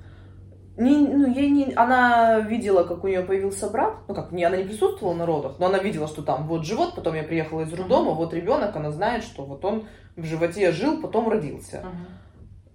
Не, 0.77 0.99
ну, 0.99 1.27
ей 1.27 1.49
не, 1.49 1.73
она 1.75 2.41
видела, 2.41 2.85
как 2.85 3.03
у 3.03 3.09
нее 3.09 3.23
появился 3.23 3.71
брат, 3.71 3.95
ну 4.09 4.15
как, 4.15 4.31
не, 4.31 4.45
она 4.45 4.59
не 4.59 4.65
присутствовала 4.65 5.15
на 5.15 5.25
родах, 5.25 5.57
но 5.59 5.67
она 5.67 5.79
видела, 5.79 6.07
что 6.07 6.23
там 6.23 6.47
вот 6.47 6.67
живот, 6.67 6.95
потом 6.95 7.15
я 7.15 7.23
приехала 7.23 7.63
из 7.63 7.73
роддома, 7.73 8.13
uh-huh. 8.13 8.17
вот 8.17 8.35
ребенок, 8.35 8.77
она 8.77 8.91
знает, 8.91 9.25
что 9.25 9.47
вот 9.47 9.65
он 9.65 9.87
в 10.17 10.25
животе 10.25 10.73
жил, 10.73 11.01
потом 11.01 11.31
родился. 11.31 11.79
Uh-huh. 11.79 12.27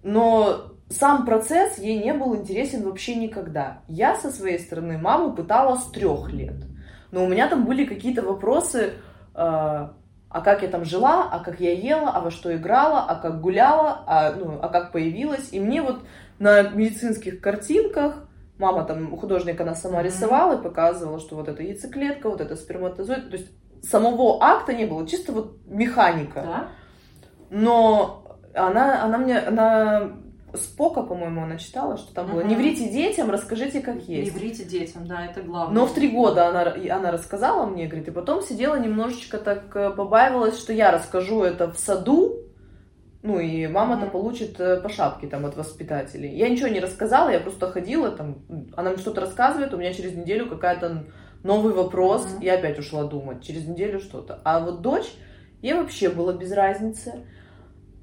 Но 0.02 0.72
сам 0.90 1.24
процесс 1.24 1.78
ей 1.78 2.02
не 2.02 2.12
был 2.12 2.36
интересен 2.36 2.84
вообще 2.84 3.14
никогда. 3.14 3.82
Я 3.88 4.16
со 4.16 4.30
своей 4.30 4.58
стороны 4.58 4.98
маму 4.98 5.32
пытала 5.32 5.76
с 5.76 5.86
трех 5.86 6.32
лет. 6.32 6.64
Но 7.12 7.24
у 7.24 7.28
меня 7.28 7.48
там 7.48 7.64
были 7.64 7.84
какие-то 7.84 8.22
вопросы, 8.22 8.94
э, 9.34 9.88
а 10.32 10.40
как 10.40 10.62
я 10.62 10.68
там 10.68 10.84
жила, 10.84 11.28
а 11.30 11.40
как 11.40 11.60
я 11.60 11.72
ела, 11.72 12.10
а 12.10 12.20
во 12.20 12.30
что 12.30 12.54
играла, 12.54 13.04
а 13.06 13.16
как 13.16 13.40
гуляла, 13.40 14.02
а, 14.06 14.32
ну, 14.32 14.58
а 14.60 14.68
как 14.68 14.90
появилась. 14.92 15.52
И 15.52 15.60
мне 15.60 15.82
вот 15.82 16.00
на 16.42 16.62
медицинских 16.62 17.40
картинках 17.40 18.28
мама 18.58 18.84
там, 18.84 19.16
художник, 19.16 19.60
она 19.60 19.74
сама 19.74 20.02
рисовала 20.02 20.58
и 20.58 20.62
показывала, 20.62 21.20
что 21.20 21.36
вот 21.36 21.48
это 21.48 21.62
яйцеклетка, 21.62 22.28
вот 22.28 22.40
это 22.40 22.56
сперматозоид. 22.56 23.30
То 23.30 23.36
есть 23.36 23.50
самого 23.82 24.42
акта 24.42 24.72
не 24.72 24.86
было, 24.86 25.06
чисто 25.06 25.32
вот 25.32 25.58
механика. 25.66 26.42
Да? 26.42 26.68
Но 27.50 28.38
она, 28.54 29.04
она 29.04 29.18
мне, 29.18 29.38
она 29.38 30.12
Спока, 30.54 31.02
по-моему, 31.02 31.44
она 31.44 31.56
читала, 31.56 31.96
что 31.96 32.12
там 32.12 32.30
было. 32.30 32.42
Не 32.42 32.56
врите 32.56 32.90
детям, 32.90 33.30
расскажите, 33.30 33.80
как 33.80 34.02
есть. 34.02 34.34
Не 34.34 34.38
врите 34.38 34.64
детям, 34.64 35.06
да, 35.06 35.24
это 35.24 35.40
главное. 35.40 35.74
Но 35.74 35.86
в 35.86 35.94
три 35.94 36.10
года 36.10 36.48
она, 36.48 36.74
она 36.94 37.10
рассказала 37.10 37.64
мне, 37.64 37.86
говорит, 37.86 38.08
и 38.08 38.10
потом 38.10 38.42
сидела 38.42 38.78
немножечко 38.78 39.38
так 39.38 39.74
э, 39.74 39.90
побаивалась, 39.90 40.58
что 40.58 40.74
я 40.74 40.90
расскажу 40.90 41.42
это 41.42 41.72
в 41.72 41.78
саду, 41.78 42.38
ну 43.22 43.38
и 43.38 43.66
мама-то 43.66 44.06
mm-hmm. 44.06 44.10
получит 44.10 44.60
э, 44.60 44.80
по 44.80 44.88
шапке 44.88 45.28
там 45.28 45.46
от 45.46 45.56
воспитателей. 45.56 46.34
Я 46.36 46.48
ничего 46.48 46.68
не 46.68 46.80
рассказала, 46.80 47.30
я 47.30 47.40
просто 47.40 47.70
ходила 47.70 48.10
там, 48.10 48.38
она 48.76 48.90
мне 48.90 48.98
что-то 48.98 49.20
рассказывает, 49.20 49.72
у 49.72 49.76
меня 49.76 49.92
через 49.92 50.14
неделю 50.14 50.48
какая-то 50.48 51.04
новый 51.44 51.72
вопрос, 51.72 52.26
mm-hmm. 52.26 52.44
я 52.44 52.54
опять 52.54 52.78
ушла 52.78 53.04
думать, 53.04 53.44
через 53.44 53.66
неделю 53.66 54.00
что-то. 54.00 54.40
А 54.44 54.60
вот 54.60 54.82
дочь, 54.82 55.14
ей 55.60 55.74
вообще 55.74 56.08
было 56.08 56.32
без 56.32 56.52
разницы. 56.52 57.24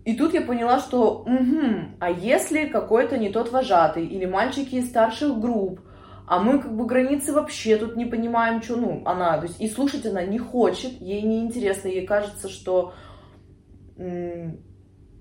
И 0.05 0.15
тут 0.15 0.34
я 0.34 0.41
поняла, 0.41 0.79
что, 0.79 1.19
угу, 1.21 1.95
а 1.99 2.10
если 2.10 2.65
какой-то 2.65 3.17
не 3.17 3.29
тот 3.29 3.51
вожатый 3.51 4.08
или 4.08 4.25
мальчики 4.25 4.75
из 4.75 4.89
старших 4.89 5.39
групп, 5.39 5.82
а 6.25 6.39
мы 6.39 6.60
как 6.60 6.75
бы 6.75 6.86
границы 6.86 7.34
вообще 7.34 7.75
тут 7.75 7.95
не 7.95 8.05
понимаем, 8.05 8.62
что, 8.62 8.77
ну, 8.77 9.03
она, 9.05 9.38
то 9.38 9.47
есть 9.47 9.60
и 9.60 9.67
слушать 9.67 10.05
она 10.05 10.23
не 10.23 10.39
хочет, 10.39 10.99
ей 11.01 11.21
не 11.23 11.41
интересно, 11.41 11.89
ей 11.89 12.08
кажется, 12.08 12.49
что, 12.49 12.93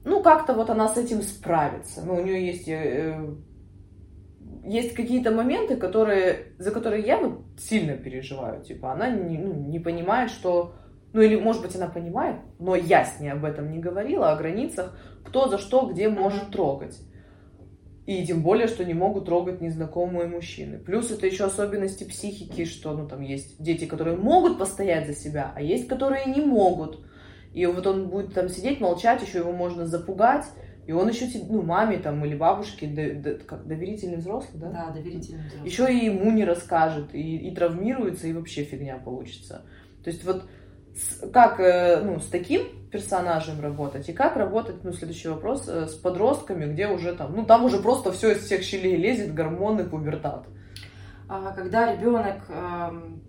ну, 0.09 0.23
как-то 0.23 0.55
вот 0.55 0.71
она 0.71 0.89
с 0.89 0.97
этим 0.97 1.23
справится. 1.23 2.03
Ну, 2.05 2.17
у 2.17 2.23
нее 2.23 2.47
есть, 2.47 2.69
э, 2.69 3.35
есть 4.65 4.95
какие-то 4.95 5.31
моменты, 5.31 5.77
которые, 5.77 6.55
за 6.59 6.71
которые 6.71 7.05
я 7.05 7.19
вот 7.19 7.43
сильно 7.59 7.97
переживаю, 7.97 8.63
типа, 8.63 8.93
она 8.93 9.11
не, 9.11 9.39
ну, 9.39 9.55
не 9.55 9.79
понимает, 9.79 10.31
что 10.31 10.75
ну 11.13 11.23
или, 11.23 11.37
может 11.37 11.63
быть, 11.63 11.75
она 11.75 11.89
понимает, 11.89 12.37
но 12.59 12.77
я 12.77 13.05
с 13.05 13.19
ней 13.21 13.31
об 13.31 13.45
этом 13.45 13.71
не 13.71 13.79
говорила, 13.79 14.31
о 14.31 14.37
границах, 14.37 14.97
кто 15.25 15.49
за 15.49 15.59
что, 15.59 15.87
где 15.87 16.09
может 16.09 16.51
трогать. 16.51 16.99
И 18.07 18.25
тем 18.27 18.43
более, 18.43 18.69
что 18.69 18.85
не 18.85 18.95
могут 18.95 19.27
трогать 19.27 19.61
незнакомые 19.61 20.27
мужчины. 20.27 20.79
Плюс 20.79 21.11
это 21.11 21.27
еще 21.27 21.45
особенности 21.45 22.05
психики, 22.05 22.65
что 22.65 22.95
ну, 22.95 23.07
там 23.07 23.21
есть 23.21 23.63
дети, 23.63 23.85
которые 23.85 24.17
могут 24.17 24.59
постоять 24.59 25.07
за 25.07 25.15
себя, 25.15 25.53
а 25.55 25.61
есть, 25.61 25.89
которые 25.89 26.27
не 26.27 26.41
могут. 26.41 27.05
И 27.53 27.67
вот 27.67 27.87
он 27.87 28.09
будет 28.09 28.35
там 28.35 28.49
сидеть, 28.49 28.81
молчать, 28.81 29.23
еще 29.23 29.39
его 29.39 29.53
можно 29.53 29.87
запугать. 29.87 30.45
И 30.87 30.93
он 30.93 31.09
еще, 31.09 31.27
ну, 31.51 31.61
маме 31.63 31.99
там 31.99 32.25
или 32.25 32.35
бабушке, 32.35 32.87
до, 32.87 33.13
до, 33.13 33.45
как, 33.45 33.67
доверительный 33.67 34.17
взрослый, 34.17 34.61
да? 34.61 34.71
Да, 34.71 34.91
доверительный 34.91 35.47
взрослый. 35.47 35.69
Еще 35.69 35.93
и 35.93 36.07
ему 36.07 36.31
не 36.31 36.45
расскажет, 36.45 37.15
и, 37.15 37.37
и 37.37 37.55
травмируется, 37.55 38.27
и 38.27 38.33
вообще 38.33 38.65
фигня 38.65 38.97
получится. 38.97 39.67
То 40.03 40.11
есть 40.11 40.25
вот 40.25 40.45
как 41.33 41.61
э, 41.61 42.01
ну, 42.03 42.19
с 42.19 42.27
таким 42.27 42.89
персонажем 42.91 43.61
работать 43.61 44.09
и 44.09 44.13
как 44.13 44.37
работать, 44.37 44.83
ну, 44.83 44.93
следующий 44.93 45.29
вопрос, 45.29 45.69
э, 45.69 45.87
с 45.87 45.95
подростками, 45.95 46.73
где 46.73 46.89
уже 46.89 47.15
там, 47.15 47.35
ну, 47.37 47.45
там 47.45 47.65
уже 47.65 47.79
просто 47.79 48.13
все 48.13 48.33
из 48.33 48.39
всех 48.39 48.63
щелей 48.63 48.97
лезет, 48.97 49.35
гормоны, 49.35 49.85
пубертат. 49.85 50.47
А 51.29 51.53
когда 51.53 51.93
ребенок 51.93 52.49
эм, 52.49 53.23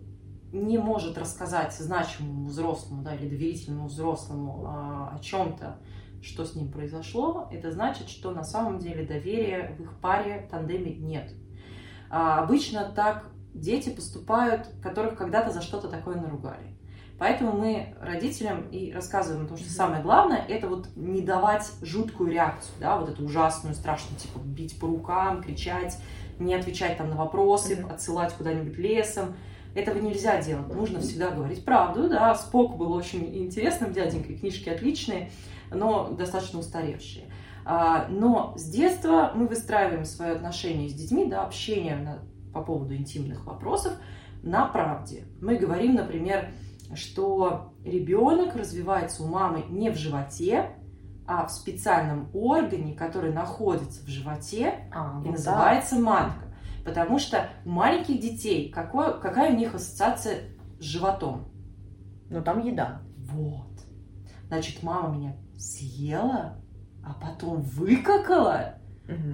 не 0.52 0.78
может 0.78 1.18
рассказать 1.18 1.74
значимому 1.74 2.48
взрослому, 2.48 3.04
да, 3.04 3.16
или 3.16 3.30
доверительному 3.30 3.88
взрослому 3.88 4.66
а, 4.66 5.16
о 5.16 5.20
чем-то, 5.20 5.78
что 6.22 6.46
с 6.46 6.56
ним 6.56 6.72
произошло, 6.72 7.48
это 7.52 7.72
значит, 7.72 8.10
что 8.10 8.32
на 8.32 8.44
самом 8.44 8.80
деле 8.80 9.06
доверия 9.06 9.76
в 9.78 9.84
их 9.84 10.00
паре, 10.00 10.48
тандеме 10.50 10.96
нет. 10.96 11.32
А 12.10 12.44
обычно 12.44 12.92
так 12.96 13.30
дети 13.54 13.90
поступают, 13.90 14.68
которых 14.82 15.16
когда-то 15.16 15.52
за 15.52 15.62
что-то 15.62 15.88
такое 15.88 16.16
наругали. 16.16 16.80
Поэтому 17.20 17.52
мы 17.52 17.96
родителям 18.00 18.70
и 18.70 18.94
рассказываем 18.94 19.46
то, 19.46 19.58
что 19.58 19.70
самое 19.70 20.02
главное, 20.02 20.38
это 20.48 20.70
вот 20.70 20.88
не 20.96 21.22
давать 21.22 21.70
жуткую 21.82 22.32
реакцию, 22.32 22.74
да, 22.80 22.98
вот 22.98 23.10
эту 23.10 23.26
ужасную, 23.26 23.76
страшную, 23.76 24.18
типа 24.18 24.40
бить 24.40 24.80
по 24.80 24.88
рукам, 24.88 25.44
кричать, 25.44 25.98
не 26.40 26.56
отвечать 26.56 26.98
там 26.98 27.10
на 27.10 27.18
вопросы, 27.18 27.74
mm-hmm. 27.74 27.94
отсылать 27.94 28.34
куда-нибудь 28.34 28.78
лесом. 28.78 29.36
Этого 29.76 30.00
нельзя 30.00 30.42
делать. 30.42 30.74
Нужно 30.74 31.00
всегда 31.00 31.32
говорить 31.32 31.64
правду, 31.64 32.10
да. 32.10 32.34
Спок 32.36 32.78
был 32.78 32.92
очень 32.94 33.36
интересным 33.38 33.94
дяденькой, 33.94 34.38
книжки 34.38 34.70
отличные, 34.70 35.32
но 35.72 36.10
достаточно 36.10 36.60
устаревшие. 36.60 37.26
А, 37.66 38.08
но 38.10 38.54
с 38.58 38.64
детства 38.64 39.32
мы 39.36 39.48
выстраиваем 39.48 40.06
свое 40.06 40.32
отношение 40.34 40.90
с 40.90 40.94
детьми, 40.94 41.26
да, 41.26 41.44
общение 41.44 41.96
на, 41.98 42.20
по 42.52 42.64
поводу 42.64 42.96
интимных 42.96 43.46
вопросов 43.46 43.94
на 44.42 44.66
правде. 44.66 45.26
Мы 45.40 45.56
говорим, 45.56 45.96
например, 45.96 46.50
что 46.96 47.74
ребенок 47.86 48.56
развивается 48.56 49.24
у 49.24 49.28
мамы 49.28 49.66
не 49.70 49.92
в 49.92 49.96
животе, 49.96 50.72
а 51.28 51.46
в 51.46 51.52
специальном 51.52 52.30
органе, 52.34 52.96
который 52.96 53.32
находится 53.32 54.04
в 54.04 54.08
животе 54.08 54.90
а, 54.92 55.20
и 55.24 55.28
вот 55.28 55.34
называется 55.34 55.96
да. 55.96 56.02
матка. 56.02 56.49
Потому 56.84 57.20
что 57.20 57.50
маленьких 57.66 58.20
детей 58.20 58.72
какой, 58.72 59.20
какая 59.20 59.52
у 59.52 59.56
них 59.56 59.76
ассоциация 59.76 60.40
с 60.80 60.84
животом? 60.84 61.50
Ну 62.30 62.42
там 62.42 62.64
еда. 62.64 63.02
Вот. 63.18 63.68
Значит, 64.48 64.82
мама 64.84 65.16
меня 65.16 65.36
съела, 65.58 66.58
а 67.06 67.14
потом 67.14 67.62
выкакала. 67.62 68.76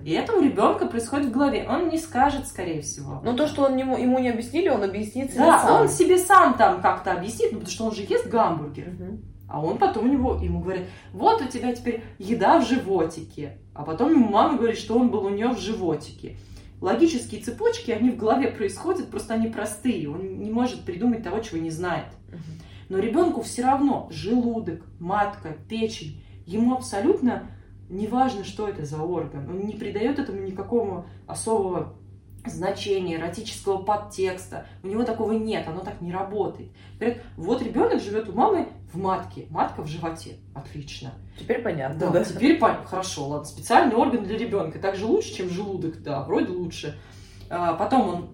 И 0.05 0.11
это 0.11 0.33
у 0.33 0.41
ребенка 0.41 0.85
происходит 0.85 1.27
в 1.27 1.31
голове. 1.31 1.67
Он 1.69 1.89
не 1.89 1.97
скажет, 1.97 2.47
скорее 2.47 2.81
всего. 2.81 3.19
Но 3.23 3.33
то, 3.33 3.45
что 3.45 3.63
он 3.63 3.75
ему, 3.75 3.97
ему 3.97 4.19
не 4.19 4.29
объяснили, 4.29 4.69
он 4.69 4.83
объяснит 4.83 5.31
себе 5.31 5.39
да, 5.39 5.59
сам. 5.59 5.81
он 5.81 5.89
себе 5.89 6.17
сам 6.17 6.53
там 6.53 6.81
как-то 6.81 7.11
объяснит, 7.11 7.51
ну, 7.51 7.59
потому 7.59 7.71
что 7.71 7.85
он 7.85 7.91
же 7.93 8.03
ест 8.03 8.27
гамбургер. 8.27 8.87
Угу. 8.87 9.19
А 9.49 9.61
он 9.61 9.77
потом 9.77 10.05
у 10.05 10.07
него, 10.07 10.35
ему 10.35 10.61
говорит, 10.61 10.85
вот 11.11 11.41
у 11.41 11.47
тебя 11.47 11.73
теперь 11.73 12.03
еда 12.17 12.59
в 12.59 12.65
животике. 12.65 13.57
А 13.73 13.83
потом 13.83 14.11
ему 14.11 14.29
мама 14.29 14.57
говорит, 14.57 14.77
что 14.77 14.97
он 14.97 15.09
был 15.09 15.25
у 15.25 15.29
нее 15.29 15.49
в 15.49 15.59
животике. 15.59 16.37
Логические 16.85 17.41
цепочки, 17.41 17.89
они 17.89 18.11
в 18.11 18.15
голове 18.15 18.49
происходят, 18.49 19.09
просто 19.09 19.33
они 19.33 19.47
простые. 19.47 20.07
Он 20.07 20.37
не 20.37 20.51
может 20.51 20.81
придумать 20.81 21.23
того, 21.23 21.39
чего 21.39 21.59
не 21.59 21.71
знает. 21.71 22.05
Но 22.89 22.99
ребенку 22.99 23.41
все 23.41 23.63
равно 23.63 24.07
желудок, 24.11 24.83
матка, 24.99 25.57
печень, 25.67 26.23
ему 26.45 26.75
абсолютно 26.75 27.49
неважно, 27.89 28.43
что 28.43 28.67
это 28.67 28.85
за 28.85 29.01
орган, 29.01 29.49
он 29.49 29.65
не 29.65 29.73
придает 29.73 30.19
этому 30.19 30.41
никакого 30.41 31.07
особого 31.25 31.95
значения, 32.47 33.15
эротического 33.15 33.77
подтекста. 33.83 34.65
У 34.83 34.87
него 34.87 35.03
такого 35.03 35.31
нет, 35.33 35.67
оно 35.67 35.81
так 35.81 36.01
не 36.01 36.11
работает. 36.11 36.71
Говорят, 36.99 37.19
вот 37.37 37.61
ребенок 37.61 38.01
живет 38.01 38.29
у 38.29 38.33
мамы 38.33 38.69
в 38.93 38.97
матке, 38.97 39.47
матка 39.49 39.81
в 39.81 39.87
животе. 39.87 40.37
Отлично. 40.53 41.13
Теперь 41.39 41.61
понятно, 41.61 41.99
Да, 41.99 42.09
да? 42.11 42.23
теперь 42.23 42.57
понятно. 42.57 42.87
Хорошо, 42.87 43.27
ладно. 43.27 43.45
Специальный 43.45 43.95
орган 43.95 44.23
для 44.23 44.37
ребенка. 44.37 44.79
Также 44.79 45.05
лучше, 45.05 45.33
чем 45.35 45.49
желудок, 45.49 46.01
да, 46.01 46.23
вроде 46.23 46.51
лучше. 46.51 46.97
А, 47.49 47.73
потом 47.73 48.09
он 48.09 48.29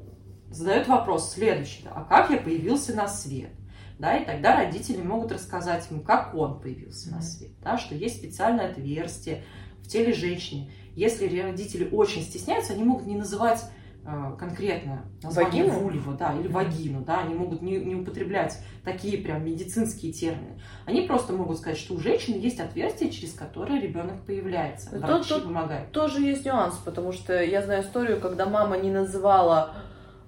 задает 0.50 0.88
вопрос 0.88 1.32
следующий. 1.34 1.84
да, 1.84 1.92
А 1.96 2.04
как 2.04 2.30
я 2.30 2.38
появился 2.38 2.94
на 2.96 3.08
свет? 3.08 3.52
Да, 4.00 4.18
и 4.18 4.26
тогда 4.26 4.56
родители 4.56 5.02
могут 5.02 5.32
рассказать 5.32 5.88
ему, 5.92 6.02
как 6.02 6.34
он 6.34 6.60
появился 6.60 7.10
на 7.12 7.18
Мгм. 7.18 7.24
свет. 7.24 7.52
Да, 7.64 7.78
что 7.78 7.94
есть 7.94 8.18
специальное 8.18 8.72
отверстие 8.72 9.44
в 9.84 9.88
теле 9.88 10.12
женщины. 10.12 10.72
Если 10.96 11.40
родители 11.40 11.88
очень 11.92 12.24
стесняются, 12.24 12.74
они 12.74 12.84
могут 12.84 13.06
не 13.06 13.16
называть 13.16 13.64
э, 14.06 14.36
конкретно 14.40 15.04
название 15.24 15.64
Вагину? 15.66 15.80
вульва, 15.80 16.14
да, 16.14 16.34
или 16.40 16.48
вагину, 16.48 17.02
да, 17.02 17.20
они 17.22 17.34
могут 17.36 17.62
не, 17.62 17.78
не 17.78 17.96
употреблять 17.96 18.58
такие 18.84 19.18
прям 19.20 19.46
медицинские 19.46 20.12
термины. 20.12 20.60
Они 20.86 21.02
просто 21.02 21.34
могут 21.34 21.58
сказать, 21.58 21.78
что 21.78 21.94
у 21.94 22.00
женщины 22.00 22.36
есть 22.36 22.60
отверстие, 22.60 23.10
через 23.12 23.34
которое 23.34 23.80
ребенок 23.80 24.22
появляется. 24.26 24.90
Ну, 24.94 25.00
Врачи 25.06 25.34
тут- 25.34 25.44
помогают. 25.46 25.92
Тоже 25.92 26.22
есть 26.22 26.46
нюанс, 26.46 26.76
потому 26.84 27.12
что 27.12 27.42
я 27.44 27.62
знаю 27.62 27.84
историю, 27.84 28.20
когда 28.20 28.46
мама 28.46 28.78
не 28.78 28.90
называла 28.92 29.76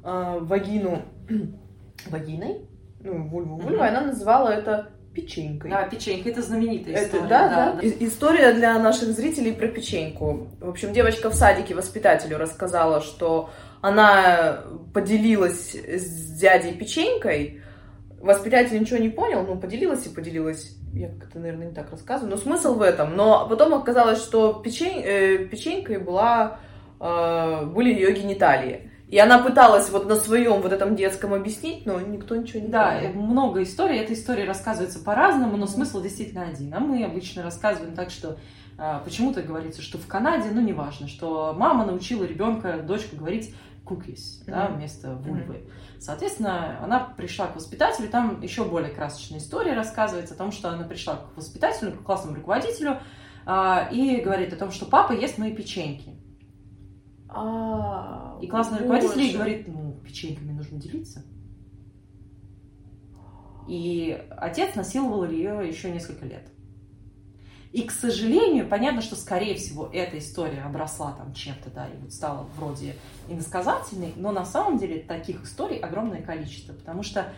э, 0.03 0.37
вагину 0.41 1.01
вагиной, 2.09 2.67
ну, 3.01 3.27
вульву 3.27 3.55
вульвой, 3.57 3.89
Мгм. 3.89 3.97
она 3.97 4.01
называла 4.07 4.49
это 4.49 4.89
печенькой. 5.13 5.69
Да, 5.71 5.83
печенька, 5.83 6.29
это 6.29 6.41
знаменитая 6.41 6.95
Это, 6.95 7.05
история. 7.05 7.27
да, 7.27 7.73
да, 7.73 7.79
И- 7.81 8.05
История 8.07 8.53
для 8.53 8.77
наших 8.79 9.09
зрителей 9.09 9.53
про 9.53 9.67
печеньку. 9.67 10.47
В 10.59 10.69
общем, 10.69 10.93
девочка 10.93 11.29
в 11.29 11.35
садике 11.35 11.75
воспитателю 11.75 12.37
рассказала, 12.37 13.01
что 13.01 13.49
она 13.81 14.63
поделилась 14.93 15.75
с 15.75 16.39
дядей 16.39 16.73
печенькой. 16.73 17.61
Воспитатель 18.21 18.79
ничего 18.79 18.99
не 18.99 19.09
понял, 19.09 19.43
ну, 19.45 19.57
поделилась 19.59 20.05
и 20.05 20.09
поделилась. 20.09 20.75
Я 20.93 21.09
как-то, 21.09 21.39
наверное, 21.39 21.67
не 21.67 21.73
так 21.73 21.91
рассказываю, 21.91 22.31
но 22.31 22.37
смысл 22.37 22.75
в 22.75 22.81
этом. 22.81 23.15
Но 23.15 23.47
потом 23.49 23.73
оказалось, 23.73 24.21
что 24.21 24.53
печень, 24.63 25.01
э, 25.03 25.37
печенькой 25.45 25.97
была, 25.97 26.59
э, 26.99 27.65
были 27.65 27.93
ее 27.93 28.13
гениталии. 28.13 28.89
И 29.13 29.19
она 29.19 29.37
пыталась 29.37 29.91
вот 29.91 30.07
на 30.07 30.15
своем 30.15 30.59
вот 30.63 30.73
этом 30.73 30.95
детском 30.95 31.35
объяснить, 31.35 31.85
но 31.85 31.99
никто 31.99 32.35
ничего 32.35 32.61
не 32.61 32.69
Да, 32.69 32.97
понял. 32.99 33.13
много 33.21 33.61
историй. 33.61 33.99
Эта 33.99 34.15
история 34.15 34.43
рассказывается 34.43 34.97
по-разному, 34.97 35.55
но 35.55 35.67
смысл 35.67 36.01
действительно 36.01 36.47
один. 36.47 36.73
А 36.73 36.79
мы 36.79 37.03
обычно 37.03 37.43
рассказываем 37.43 37.93
так, 37.93 38.09
что 38.09 38.37
а, 38.75 39.01
почему-то 39.05 39.43
говорится, 39.43 39.83
что 39.83 39.99
в 39.99 40.07
Канаде, 40.07 40.49
ну 40.51 40.61
неважно, 40.61 41.07
что 41.07 41.53
мама 41.55 41.85
научила 41.85 42.23
ребенка, 42.23 42.79
дочку 42.81 43.15
говорить 43.15 43.53
cookies 43.85 44.45
да, 44.47 44.63
Мгм. 44.69 44.77
вместо 44.77 45.13
вульвы. 45.13 45.61
Соответственно, 45.99 46.79
она 46.83 46.99
пришла 47.15 47.45
к 47.45 47.55
воспитателю, 47.55 48.09
там 48.09 48.41
еще 48.41 48.63
более 48.63 48.89
красочная 48.89 49.37
история 49.37 49.73
рассказывается 49.73 50.33
о 50.33 50.37
том, 50.37 50.51
что 50.51 50.69
она 50.69 50.85
пришла 50.85 51.17
к 51.17 51.37
воспитателю, 51.37 51.91
к 51.91 52.01
классному 52.01 52.37
руководителю 52.37 52.97
а, 53.45 53.89
и 53.91 54.21
говорит 54.21 54.53
о 54.53 54.55
том, 54.55 54.71
что 54.71 54.87
папа 54.87 55.11
ест 55.11 55.37
мои 55.37 55.53
печеньки. 55.53 56.15
А, 57.33 58.37
И 58.41 58.47
классный 58.47 58.79
руководитель 58.79 59.15
боже. 59.15 59.33
говорит, 59.33 59.67
ну, 59.67 59.93
печеньками 60.03 60.51
нужно 60.51 60.79
делиться. 60.79 61.23
И 63.67 64.21
отец 64.29 64.75
насиловал 64.75 65.25
ее 65.25 65.67
еще 65.67 65.91
несколько 65.91 66.25
лет. 66.25 66.47
И, 67.71 67.81
к 67.81 67.91
сожалению, 67.91 68.69
понятно, 68.69 69.01
что, 69.01 69.15
скорее 69.15 69.55
всего, 69.55 69.89
эта 69.91 70.19
история 70.19 70.61
обросла 70.61 71.13
там 71.13 71.33
чем-то, 71.33 71.71
да, 71.71 71.87
и 71.87 71.97
вот 71.97 72.13
стала 72.13 72.47
вроде 72.55 72.95
иносказательной, 73.27 74.13
но 74.15 74.31
на 74.31 74.45
самом 74.45 74.77
деле 74.77 74.99
таких 74.99 75.43
историй 75.43 75.79
огромное 75.79 76.21
количество, 76.21 76.73
потому 76.73 77.01
что 77.01 77.33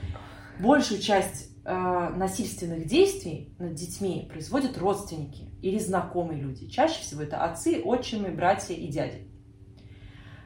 большую 0.60 1.00
часть 1.00 1.52
э, 1.64 2.10
насильственных 2.18 2.86
действий 2.86 3.56
над 3.60 3.76
детьми 3.76 4.28
производят 4.30 4.78
родственники 4.78 5.50
или 5.62 5.80
знакомые 5.80 6.42
люди. 6.42 6.68
Чаще 6.68 7.02
всего 7.02 7.22
это 7.22 7.42
отцы, 7.42 7.82
отчимы, 7.86 8.30
братья 8.30 8.74
и 8.74 8.88
дяди. 8.88 9.30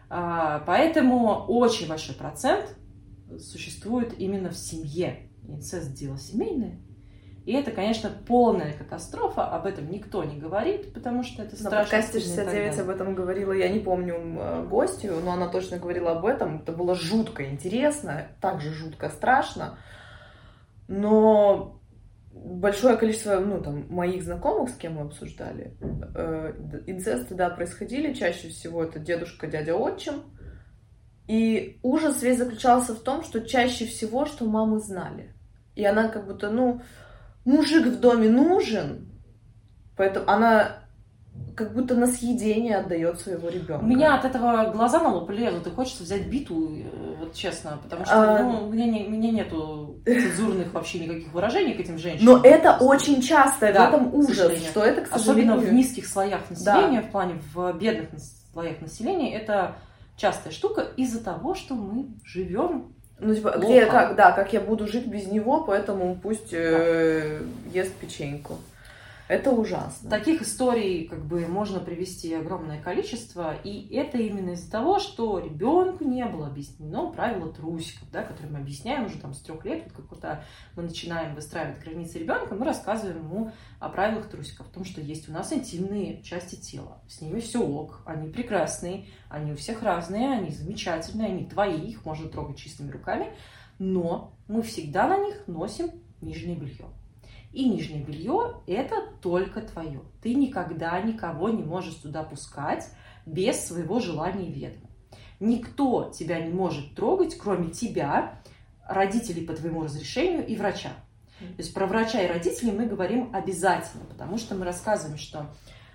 А, 0.10 0.60
Поэтому 0.66 1.46
очень 1.48 1.88
большой 1.88 2.16
процент 2.16 2.76
существует 3.38 4.20
именно 4.20 4.50
в 4.50 4.58
семье. 4.58 5.30
Инцест– 5.48 5.94
дело 5.96 6.18
семейное. 6.18 6.80
И 7.46 7.54
это, 7.54 7.72
конечно, 7.72 8.12
полная 8.28 8.74
катастрофа. 8.74 9.48
Об 9.48 9.66
этом 9.66 9.90
никто 9.90 10.24
не 10.24 10.38
говорит, 10.38 10.94
потому 10.94 11.24
что 11.24 11.42
это 11.44 11.54
На 11.54 11.58
страшно. 11.70 11.80
подкасте 11.80 12.20
и 12.20 12.22
так 12.22 12.30
69 12.30 12.46
далее. 12.70 12.82
об 12.84 12.90
этом 12.90 13.16
говорила, 13.16 13.52
я 13.54 13.70
не 13.70 13.80
помню 13.80 14.16
э, 14.16 14.68
гостью, 14.70 15.20
но 15.24 15.32
она 15.32 15.48
точно 15.48 15.78
говорила 15.78 16.12
об 16.12 16.26
этом. 16.26 16.58
Это 16.58 16.72
было 16.74 16.94
жутко 16.94 17.50
интересно, 17.50 18.28
также 18.42 18.72
жутко 18.72 19.10
страшно. 19.10 19.80
Но 20.88 21.79
большое 22.44 22.98
количество, 22.98 23.40
ну, 23.40 23.62
там, 23.62 23.86
моих 23.90 24.24
знакомых, 24.24 24.70
с 24.70 24.76
кем 24.76 24.96
мы 24.96 25.02
обсуждали, 25.02 25.78
э, 26.16 26.54
инцесты, 26.88 27.36
да, 27.36 27.50
происходили. 27.50 28.14
Чаще 28.14 28.50
всего 28.50 28.84
это 28.84 29.00
дедушка, 29.00 29.48
дядя, 29.48 29.76
отчим. 29.76 30.24
И 31.28 31.80
ужас 31.84 32.24
весь 32.24 32.40
заключался 32.40 32.96
в 32.96 33.02
том, 33.02 33.24
что 33.24 33.42
чаще 33.42 33.86
всего, 33.86 34.26
что 34.26 34.46
мамы 34.46 34.80
знали. 34.80 35.34
И 35.76 35.86
она 35.86 36.08
как 36.08 36.26
будто, 36.26 36.50
ну, 36.50 36.82
мужик 37.46 37.88
в 37.88 38.00
доме 38.00 38.30
нужен, 38.30 39.12
поэтому 39.96 40.30
она 40.30 40.79
как 41.60 41.74
будто 41.74 41.94
на 41.94 42.08
съедение 42.08 42.78
отдает 42.78 43.20
своего 43.20 43.50
ребенка. 43.50 43.84
У 43.84 43.86
меня 43.86 44.16
от 44.16 44.24
этого 44.24 44.72
глаза 44.72 45.04
на 45.04 45.10
лоб 45.10 45.30
лезут, 45.30 45.68
и 45.68 45.70
хочется 45.70 46.04
взять 46.04 46.28
биту, 46.28 46.74
э, 46.74 47.16
вот 47.20 47.34
честно, 47.34 47.78
потому 47.84 48.06
что 48.06 48.14
А. 48.16 48.44
ну, 48.44 48.68
у, 48.68 48.72
меня 48.72 48.86
не, 48.86 49.06
у 49.06 49.10
меня 49.10 49.30
нету 49.30 49.98
цензурных 50.06 50.74
вообще 50.74 51.00
никаких 51.00 51.34
выражений 51.34 51.74
к 51.74 51.82
этим 51.82 51.98
женщинам. 51.98 52.36
Но 52.36 52.42
это 52.48 52.78
очень 52.80 53.22
часто, 53.22 53.74
Да, 53.74 53.90
в 53.90 53.94
этом 53.94 54.16
ужас, 54.16 54.58
что 54.70 54.86
это, 54.86 55.02
к 55.02 55.14
Особенно 55.14 55.56
сожалению... 55.56 55.60
в 55.60 55.74
низких 55.74 56.08
слоях 56.08 56.50
населения, 56.50 57.02
в 57.02 57.12
плане 57.12 57.42
в 57.54 57.74
бедных 57.74 58.08
слоях 58.54 58.80
населения, 58.80 59.36
это 59.36 59.76
частая 60.16 60.54
штука 60.54 60.88
из-за 60.96 61.22
того, 61.22 61.56
что 61.56 61.76
мы 61.76 62.08
живем 62.24 62.94
Ну, 63.20 63.36
типа, 63.36 63.52
Плохо. 63.52 63.68
где, 63.68 63.86
как, 63.86 64.16
да, 64.16 64.32
как 64.32 64.54
я 64.54 64.62
буду 64.62 64.88
жить 64.88 65.08
без 65.08 65.28
него, 65.28 65.66
поэтому 65.66 66.18
пусть 66.24 66.54
э, 66.54 67.42
ест 67.74 67.94
печеньку. 67.96 68.60
Это 69.30 69.52
ужасно. 69.52 70.10
Таких 70.10 70.42
историй 70.42 71.08
как 71.08 71.24
бы 71.24 71.46
можно 71.46 71.80
привести 71.80 72.34
огромное 72.34 72.82
количество, 72.82 73.56
и 73.64 73.94
это 73.94 74.18
именно 74.18 74.50
из-за 74.54 74.72
того, 74.72 74.98
что 74.98 75.38
ребенку 75.38 76.04
не 76.04 76.26
было 76.26 76.48
объяснено 76.48 77.12
правила 77.12 77.54
трусиков, 77.54 78.10
да, 78.12 78.24
которые 78.24 78.52
мы 78.52 78.58
объясняем 78.58 79.06
уже 79.06 79.20
там 79.20 79.36
с 79.36 79.42
трех 79.42 79.64
лет, 79.66 79.88
вот 79.96 80.08
когда 80.08 80.44
мы 80.76 80.82
начинаем 80.82 81.36
выстраивать 81.36 81.80
границы 81.80 82.18
ребенка, 82.18 82.56
мы 82.56 82.66
рассказываем 82.66 83.18
ему 83.20 83.52
о 83.80 83.90
правилах 83.90 84.30
трусиков, 84.30 84.66
о 84.66 84.74
том, 84.74 84.84
что 84.84 85.00
есть 85.00 85.30
у 85.30 85.32
нас 85.32 85.54
интимные 85.54 86.24
части 86.24 86.56
тела, 86.56 87.00
с 87.08 87.22
ними 87.22 87.40
все 87.40 87.62
ок, 87.62 88.02
они 88.08 88.30
прекрасные, 88.32 89.06
они 89.30 89.52
у 89.52 89.56
всех 89.56 89.84
разные, 89.84 90.32
они 90.32 90.50
замечательные, 90.50 91.28
они 91.28 91.46
твои, 91.46 91.78
их 91.78 92.04
можно 92.04 92.30
трогать 92.30 92.58
чистыми 92.58 92.90
руками, 92.90 93.32
но 93.78 94.34
мы 94.48 94.64
всегда 94.64 95.08
на 95.08 95.20
них 95.24 95.44
носим 95.46 95.92
нижнее 96.20 96.56
белье. 96.56 96.88
И 97.52 97.68
нижнее 97.68 98.04
белье 98.04 98.62
это 98.68 98.96
только 99.22 99.62
твое. 99.62 100.02
Ты 100.22 100.36
никогда 100.36 101.00
никого 101.02 101.50
не 101.50 101.64
можешь 101.64 101.96
туда 101.96 102.24
пускать 102.24 102.88
без 103.26 103.66
своего 103.66 104.00
желания 104.00 104.48
и 104.48 104.52
ведома. 104.52 104.90
Никто 105.40 106.12
тебя 106.12 106.40
не 106.40 106.54
может 106.54 106.96
трогать, 106.96 107.38
кроме 107.38 107.70
тебя, 107.70 108.42
родителей 108.88 109.46
по 109.46 109.54
твоему 109.54 109.84
разрешению 109.84 110.46
и 110.46 110.56
врача. 110.56 110.92
То 111.40 111.46
есть 111.58 111.74
про 111.74 111.88
врача 111.88 112.22
и 112.22 112.28
родителей 112.28 112.74
мы 112.74 112.86
говорим 112.86 113.30
обязательно, 113.34 114.04
потому 114.06 114.38
что 114.38 114.56
мы 114.56 114.66
рассказываем, 114.66 115.18
что 115.18 115.50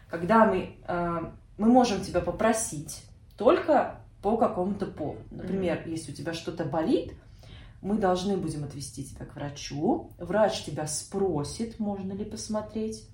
когда 0.09 0.47
мы, 0.47 0.77
э, 0.87 1.21
мы 1.59 1.69
можем 1.69 2.01
тебя 2.01 2.21
попросить 2.21 3.05
только 3.37 4.01
по 4.23 4.39
какому-то 4.39 4.87
поводу. 4.87 5.23
Например, 5.31 5.83
если 5.87 6.13
у 6.13 6.15
тебя 6.15 6.33
что-то 6.33 6.65
болит, 6.65 7.13
мы 7.85 7.99
должны 7.99 8.37
будем 8.39 8.65
отвести 8.65 9.05
тебя 9.05 9.27
к 9.27 9.37
врачу. 9.37 10.11
Врач 10.19 10.65
тебя 10.65 10.87
спросит, 10.87 11.79
можно 11.79 12.13
ли 12.15 12.25
посмотреть. 12.25 13.09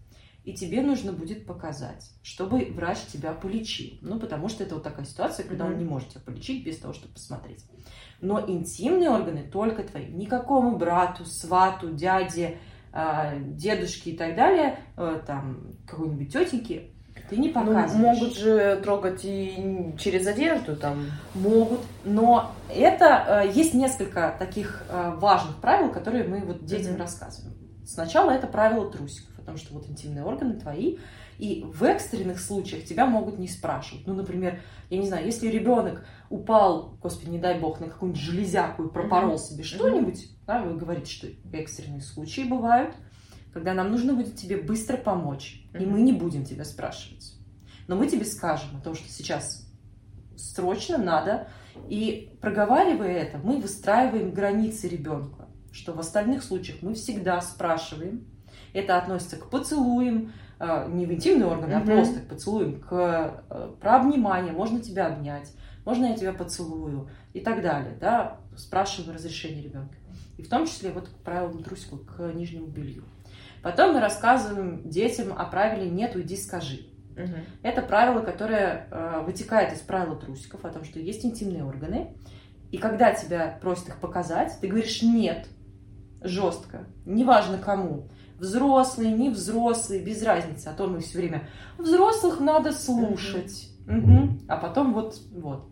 И 0.45 0.55
тебе 0.55 0.81
нужно 0.81 1.13
будет 1.13 1.45
показать, 1.45 2.11
чтобы 2.23 2.67
врач 2.73 2.99
тебя 3.13 3.33
полечил. 3.33 3.99
Ну, 4.01 4.19
потому 4.19 4.49
что 4.49 4.65
это 4.65 4.77
вот 4.77 4.85
такая 4.85 5.05
ситуация, 5.05 5.45
когда 5.45 5.65
он 5.67 5.73
Мгм. 5.73 5.81
не 5.81 5.85
может 5.85 6.11
тебя 6.11 6.23
полечить 6.25 6.65
без 6.65 6.79
того, 6.79 6.95
чтобы 6.95 7.13
посмотреть. 7.13 7.65
Но 8.23 8.41
интимные 8.49 9.11
органы 9.11 9.43
только 9.43 9.83
твои. 9.83 10.07
Никакому 10.07 10.79
брату, 10.79 11.27
свату, 11.27 11.93
дяде, 11.93 12.59
а, 12.93 13.37
дедушке 13.39 14.13
и 14.13 14.17
так 14.17 14.35
далее, 14.35 14.79
э, 14.97 15.21
там, 15.27 15.73
какой-нибудь 15.87 16.33
тетеньке 16.33 16.91
ты 17.31 17.37
не 17.37 17.49
Ну, 17.49 17.55
показываешь. 17.55 17.93
могут 17.95 18.37
же 18.37 18.81
трогать 18.83 19.21
и 19.25 19.95
через 19.99 20.27
одежду 20.27 20.77
там. 20.77 21.07
Могут, 21.35 21.81
но 22.05 22.51
это 22.69 23.45
э, 23.47 23.53
есть 23.55 23.73
несколько 23.73 24.35
таких 24.38 24.83
э, 24.90 25.14
важных 25.16 25.57
правил, 25.61 25.90
которые 25.93 26.25
мы 26.25 26.40
вот 26.40 26.64
детям 26.64 26.93
Мгм. 26.93 27.01
рассказываем. 27.01 27.57
Сначала 27.87 28.31
это 28.33 28.47
правило 28.47 28.90
трусиков. 28.90 29.31
о 29.38 29.43
том, 29.43 29.57
что 29.57 29.73
вот 29.73 29.88
интимные 29.88 30.23
органы 30.23 30.61
твои, 30.61 30.99
и 31.38 31.64
в 31.73 31.83
экстренных 31.85 32.38
случаях 32.40 32.85
тебя 32.85 33.07
могут 33.07 33.38
не 33.38 33.49
спрашивать. 33.49 34.07
Ну, 34.07 34.12
например, 34.14 34.61
я 34.90 34.99
не 34.99 35.07
знаю, 35.07 35.25
если 35.25 35.49
ребенок 35.49 36.05
упал, 36.29 36.99
господи, 37.01 37.31
не 37.31 37.38
дай 37.38 37.59
бог, 37.59 37.81
на 37.81 37.87
какую-нибудь 37.88 38.21
железяку 38.21 38.85
и 38.85 38.93
пропорол 38.93 39.37
mm-hmm. 39.37 39.38
себе 39.38 39.64
что-нибудь, 39.64 40.27
да, 40.47 40.61
вы 40.62 40.77
говорите, 40.77 41.11
что 41.11 41.29
экстренные 41.55 42.03
случаи 42.03 42.43
бывают, 42.43 42.95
когда 43.53 43.75
нам 43.75 43.91
нужно 43.91 44.15
будет 44.15 44.37
тебе 44.37 44.57
быстро 44.57 44.97
помочь, 44.97 45.65
mm-hmm. 45.73 45.83
и 45.83 45.87
мы 45.87 46.01
не 46.01 46.13
будем 46.13 46.45
тебя 46.45 46.65
спрашивать. 46.65 47.35
Но 47.89 47.97
мы 47.97 48.07
тебе 48.07 48.25
скажем 48.25 48.77
о 48.77 48.81
том, 48.81 48.95
что 48.95 49.09
сейчас 49.09 49.67
срочно 50.37 50.99
надо, 50.99 51.49
и 51.89 52.37
проговаривая 52.41 53.13
это, 53.13 53.39
мы 53.39 53.61
выстраиваем 53.61 54.33
границы 54.33 54.89
ребенка, 54.89 55.49
что 55.73 55.93
в 55.93 56.01
остальных 56.01 56.43
случаях 56.43 56.79
мы 56.83 56.95
всегда 56.95 57.41
спрашиваем. 57.41 58.27
Это 58.73 58.97
относится 58.97 59.37
к 59.37 59.51
поцелуям, 59.51 60.33
э, 60.61 60.89
не 60.91 61.07
в 61.07 61.13
интимные 61.13 61.47
органы, 61.47 61.73
mm-hmm. 61.73 61.83
а 61.83 61.87
просто 61.87 62.21
к 62.21 62.29
поцелуям, 62.29 62.81
к 62.81 63.43
э, 63.51 63.73
про 63.81 63.97
обнимание, 63.97 64.53
можно 64.53 64.81
тебя 64.81 65.09
обнять, 65.09 65.53
можно 65.85 66.07
я 66.07 66.17
тебя 66.17 66.33
поцелую 66.33 67.09
и 67.33 67.41
так 67.41 67.63
далее, 67.63 67.97
да, 68.01 68.39
спрашиваем 68.57 69.15
разрешение 69.15 69.63
ребенка. 69.63 69.95
И 70.39 70.43
в 70.43 70.49
том 70.49 70.67
числе 70.67 70.93
вот 70.93 71.09
к 71.09 71.13
правилам 71.25 71.63
трусику, 71.63 71.99
к 71.99 72.33
нижнему 72.33 72.67
белью. 72.67 73.05
Потом 73.62 73.94
мы 73.94 74.01
рассказываем 74.01 74.88
детям 74.88 75.33
о 75.37 75.44
правиле 75.44 75.90
«нет, 75.90 76.16
уйди, 76.16 76.37
скажи». 76.37 76.87
Угу. 77.16 77.35
Это 77.62 77.83
правило, 77.83 78.23
которое 78.23 78.87
э, 78.90 79.23
вытекает 79.27 79.73
из 79.73 79.81
правила 79.81 80.16
трусиков, 80.16 80.64
о 80.64 80.70
том, 80.70 80.85
что 80.85 80.99
есть 80.99 81.25
интимные 81.25 81.64
органы, 81.64 82.16
и 82.70 82.79
когда 82.79 83.12
тебя 83.12 83.59
просят 83.61 83.88
их 83.88 83.96
показать, 84.01 84.57
ты 84.61 84.68
говоришь 84.68 85.03
«нет», 85.03 85.46
жестко, 86.23 86.87
неважно 87.05 87.59
кому, 87.59 88.09
взрослый, 88.38 89.11
не 89.12 89.31
взрослый, 89.31 90.03
без 90.03 90.23
разницы, 90.23 90.68
а 90.68 90.75
то 90.75 90.87
мы 90.87 91.01
все 91.01 91.18
время 91.18 91.49
взрослых 91.79 92.40
надо 92.40 92.73
слушать, 92.73 93.68
угу. 93.87 93.96
Угу. 93.96 94.29
а 94.49 94.57
потом 94.57 94.94
вот, 94.94 95.20
вот, 95.33 95.68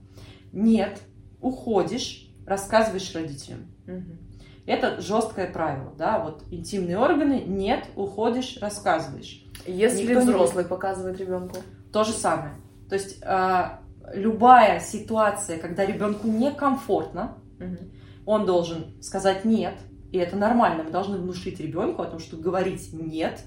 нет, 0.52 1.00
уходишь, 1.40 2.30
рассказываешь 2.46 3.14
родителям. 3.14 3.66
Угу. 3.86 4.27
Это 4.68 5.00
жесткое 5.00 5.50
правило, 5.50 5.94
да, 5.96 6.18
вот 6.18 6.44
интимные 6.50 6.98
органы, 6.98 7.42
нет, 7.46 7.86
уходишь, 7.96 8.58
рассказываешь. 8.60 9.42
Если 9.66 10.02
Никто 10.02 10.20
взрослый 10.20 10.64
не... 10.64 10.68
показывает 10.68 11.18
ребенку? 11.18 11.56
То 11.90 12.04
же 12.04 12.12
самое. 12.12 12.52
То 12.86 12.94
есть 12.96 13.16
э, 13.22 13.64
любая 14.12 14.80
ситуация, 14.80 15.58
когда 15.58 15.86
ребенку 15.86 16.28
некомфортно, 16.28 17.38
угу. 17.58 17.78
он 18.26 18.44
должен 18.44 19.00
сказать 19.00 19.46
нет, 19.46 19.72
и 20.12 20.18
это 20.18 20.36
нормально. 20.36 20.84
Мы 20.84 20.90
должны 20.90 21.16
внушить 21.16 21.58
ребенку 21.60 22.02
о 22.02 22.06
том, 22.06 22.18
что 22.18 22.36
говорить 22.36 22.90
нет, 22.92 23.40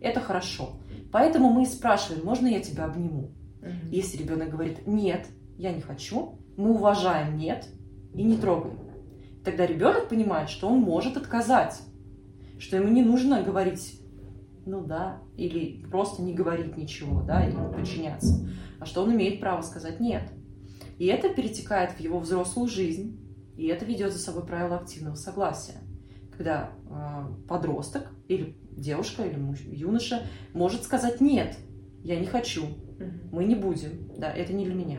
это 0.00 0.20
хорошо. 0.20 0.76
Поэтому 1.10 1.50
мы 1.50 1.66
спрашиваем, 1.66 2.24
можно 2.24 2.46
я 2.46 2.60
тебя 2.60 2.84
обниму? 2.84 3.32
Угу. 3.62 3.90
Если 3.90 4.16
ребенок 4.16 4.50
говорит 4.50 4.86
нет, 4.86 5.26
я 5.56 5.72
не 5.72 5.80
хочу, 5.80 6.38
мы 6.56 6.70
уважаем 6.70 7.36
нет 7.36 7.66
и 8.14 8.22
не 8.22 8.36
трогаем. 8.36 8.87
Тогда 9.48 9.64
ребенок 9.64 10.10
понимает, 10.10 10.50
что 10.50 10.68
он 10.68 10.80
может 10.80 11.16
отказать, 11.16 11.80
что 12.58 12.76
ему 12.76 12.88
не 12.88 13.00
нужно 13.02 13.42
говорить 13.42 13.98
ну 14.66 14.84
да, 14.84 15.22
или 15.38 15.86
просто 15.86 16.20
не 16.20 16.34
говорить 16.34 16.76
ничего, 16.76 17.22
да, 17.22 17.48
или 17.48 17.56
подчиняться, 17.74 18.46
а 18.78 18.84
что 18.84 19.02
он 19.02 19.14
имеет 19.14 19.40
право 19.40 19.62
сказать 19.62 20.00
нет. 20.00 20.30
И 20.98 21.06
это 21.06 21.30
перетекает 21.30 21.92
в 21.92 22.00
его 22.00 22.18
взрослую 22.18 22.68
жизнь, 22.68 23.18
и 23.56 23.68
это 23.68 23.86
ведет 23.86 24.12
за 24.12 24.18
собой 24.18 24.44
правило 24.44 24.76
активного 24.76 25.14
согласия, 25.14 25.80
когда 26.36 26.72
э, 26.90 27.46
подросток 27.48 28.12
или 28.28 28.54
девушка 28.70 29.22
или 29.22 29.36
муж, 29.38 29.60
юноша 29.62 30.24
может 30.52 30.82
сказать 30.82 31.22
нет, 31.22 31.56
я 32.04 32.20
не 32.20 32.26
хочу, 32.26 32.66
мы 33.32 33.46
не 33.46 33.54
будем, 33.54 34.12
да, 34.18 34.30
это 34.30 34.52
не 34.52 34.66
для 34.66 34.74
меня. 34.74 34.98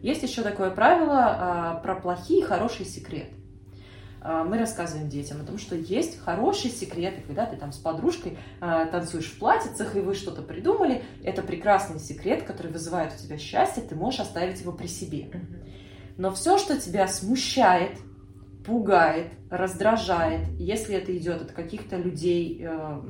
Есть 0.00 0.22
еще 0.22 0.40
такое 0.40 0.70
правило 0.70 1.76
э, 1.76 1.82
про 1.82 1.96
плохие 1.96 2.40
и 2.40 2.44
хорошие 2.44 2.86
секреты. 2.86 3.37
А, 4.20 4.44
мы 4.44 4.58
рассказываем 4.58 5.08
детям 5.08 5.40
о 5.40 5.44
том, 5.44 5.58
что 5.58 5.76
есть 5.76 6.18
хорошие 6.20 6.70
секреты, 6.70 7.22
когда 7.26 7.46
ты 7.46 7.56
там 7.56 7.72
с 7.72 7.78
подружкой 7.78 8.38
а, 8.60 8.86
танцуешь 8.86 9.26
в 9.26 9.38
платьицах, 9.38 9.96
и 9.96 10.00
вы 10.00 10.14
что-то 10.14 10.42
придумали. 10.42 11.02
Это 11.22 11.42
прекрасный 11.42 12.00
секрет, 12.00 12.42
который 12.42 12.72
вызывает 12.72 13.12
у 13.14 13.22
тебя 13.22 13.38
счастье, 13.38 13.82
ты 13.82 13.94
можешь 13.94 14.20
оставить 14.20 14.60
его 14.60 14.72
при 14.72 14.86
себе. 14.86 15.30
Но 16.16 16.32
все, 16.32 16.58
что 16.58 16.80
тебя 16.80 17.06
смущает, 17.06 17.98
пугает, 18.66 19.32
раздражает, 19.50 20.48
если 20.58 20.94
это 20.96 21.16
идет 21.16 21.42
от 21.42 21.52
каких-то 21.52 21.96
людей, 21.96 22.60
э, 22.60 23.02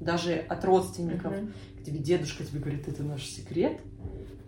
даже 0.00 0.34
от 0.34 0.64
родственников, 0.64 1.32
mm 1.32 1.52
тебе 1.86 2.00
дедушка 2.00 2.42
тебе 2.42 2.58
говорит, 2.58 2.88
это 2.88 3.04
наш 3.04 3.24
секрет, 3.24 3.80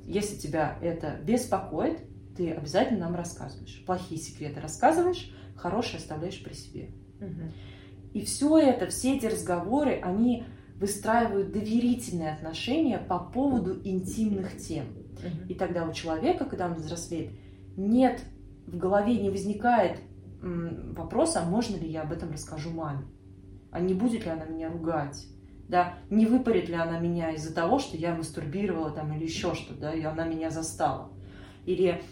если 0.04 0.35
тебя 0.35 0.76
это 0.83 1.20
беспокоит, 1.22 2.00
ты 2.37 2.50
обязательно 2.50 3.00
нам 3.00 3.14
рассказываешь. 3.14 3.83
Плохие 3.87 4.20
секреты 4.20 4.61
рассказываешь, 4.61 5.33
хорошее 5.59 5.99
оставляешь 5.99 6.42
при 6.42 6.55
себе. 6.55 6.90
Угу. 7.21 7.53
И 8.14 8.21
все 8.23 8.59
это, 8.59 8.87
все 8.87 9.16
эти 9.16 9.27
разговоры, 9.27 10.01
они 10.03 10.44
выстраивают 10.77 11.53
доверительные 11.53 12.33
отношения 12.33 12.99
по 12.99 13.18
поводу 13.18 13.81
интимных 13.85 14.57
тем. 14.57 14.87
Угу. 14.87 15.49
И 15.51 15.55
тогда 15.55 15.85
у 15.87 15.92
человека, 15.92 16.44
когда 16.44 16.66
он 16.66 16.75
взрослеет, 16.75 17.31
нет 17.77 18.23
в 18.66 18.77
голове 18.77 19.18
не 19.18 19.31
возникает 19.31 19.99
вопроса, 20.40 21.42
а 21.42 21.44
можно 21.44 21.77
ли 21.77 21.88
я 21.88 22.03
об 22.03 22.12
этом 22.12 22.31
расскажу 22.33 22.71
маме, 22.71 23.05
а 23.71 23.81
не 23.81 23.94
будет 23.94 24.25
ли 24.25 24.31
она 24.31 24.44
меня 24.44 24.71
ругать, 24.71 25.27
да, 25.68 25.94
не 26.11 26.27
выпарит 26.27 26.68
ли 26.68 26.75
она 26.75 26.99
меня 26.99 27.33
из-за 27.33 27.53
того, 27.53 27.79
что 27.79 27.97
я 27.97 28.14
мастурбировала 28.14 28.90
там 28.90 29.12
или 29.14 29.25
еще 29.25 29.55
что-то, 29.55 29.81
да, 29.81 29.92
и 29.92 30.03
она 30.03 30.25
меня 30.25 30.51
застала. 30.51 31.11
Или 31.66 32.03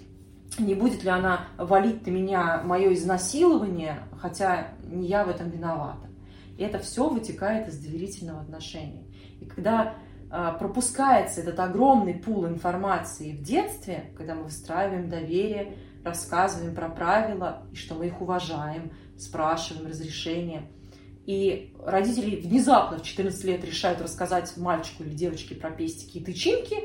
не 0.59 0.75
будет 0.75 1.05
ли 1.05 1.11
она 1.11 1.49
валить 1.59 2.07
на 2.07 2.11
меня 2.11 2.63
мое 2.65 2.95
изнасилование, 2.95 4.01
хотя 4.19 4.69
не 4.85 5.07
я 5.07 5.25
в 5.25 5.29
этом 5.29 5.51
виновата. 5.51 6.09
И 6.57 6.63
это 6.63 6.79
все 6.79 7.09
вытекает 7.09 7.69
из 7.69 7.79
доверительного 7.79 8.41
отношения. 8.41 9.05
И 9.41 9.45
когда 9.45 9.95
а, 10.31 10.53
пропускается 10.53 11.41
этот 11.41 11.61
огромный 11.61 12.15
пул 12.15 12.47
информации 12.47 13.33
в 13.33 13.43
детстве, 13.43 14.11
когда 14.17 14.35
мы 14.35 14.45
выстраиваем 14.45 15.09
доверие, 15.09 15.77
рассказываем 16.05 16.75
про 16.75 16.89
правила, 16.89 17.63
и 17.73 17.77
что 17.77 17.95
мы 17.95 18.07
их 18.07 18.21
уважаем, 18.21 18.93
спрашиваем 19.19 19.89
разрешения. 19.89 20.63
И 21.27 21.75
родители 21.85 22.37
внезапно 22.37 22.99
в 22.99 23.03
14 23.03 23.45
лет 23.45 23.65
решают 23.65 24.01
рассказать 24.01 24.57
мальчику 24.57 25.03
или 25.03 25.11
девочке 25.11 25.55
про 25.55 25.71
пестики 25.71 26.19
и 26.19 26.25
тычинки, 26.25 26.77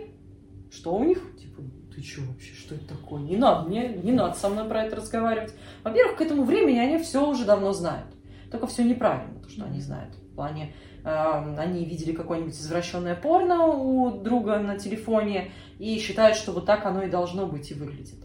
что 0.71 0.95
у 0.95 1.03
них 1.03 1.19
типа 1.39 1.61
ты 1.93 2.01
что 2.03 2.21
вообще, 2.21 2.53
что 2.53 2.75
это 2.75 2.89
такое? 2.89 3.21
Не 3.21 3.37
надо, 3.37 3.67
мне 3.67 3.89
не 3.89 4.11
надо 4.11 4.37
со 4.37 4.49
мной 4.49 4.67
про 4.67 4.83
это 4.83 4.95
разговаривать. 4.95 5.53
Во-первых, 5.83 6.17
к 6.17 6.21
этому 6.21 6.43
времени 6.43 6.77
они 6.77 6.97
все 6.97 7.27
уже 7.27 7.45
давно 7.45 7.73
знают. 7.73 8.07
Только 8.49 8.67
все 8.67 8.83
неправильно, 8.83 9.39
то, 9.41 9.49
что 9.49 9.65
они 9.65 9.79
знают. 9.81 10.15
В 10.15 10.35
плане, 10.35 10.73
э, 11.03 11.55
они 11.57 11.85
видели 11.85 12.13
какое-нибудь 12.13 12.53
извращенное 12.53 13.15
порно 13.15 13.65
у 13.65 14.11
друга 14.11 14.59
на 14.59 14.77
телефоне 14.77 15.51
и 15.79 15.97
считают, 15.99 16.37
что 16.37 16.51
вот 16.51 16.65
так 16.65 16.85
оно 16.85 17.03
и 17.03 17.09
должно 17.09 17.45
быть 17.45 17.71
и 17.71 17.73
выглядит. 17.73 18.19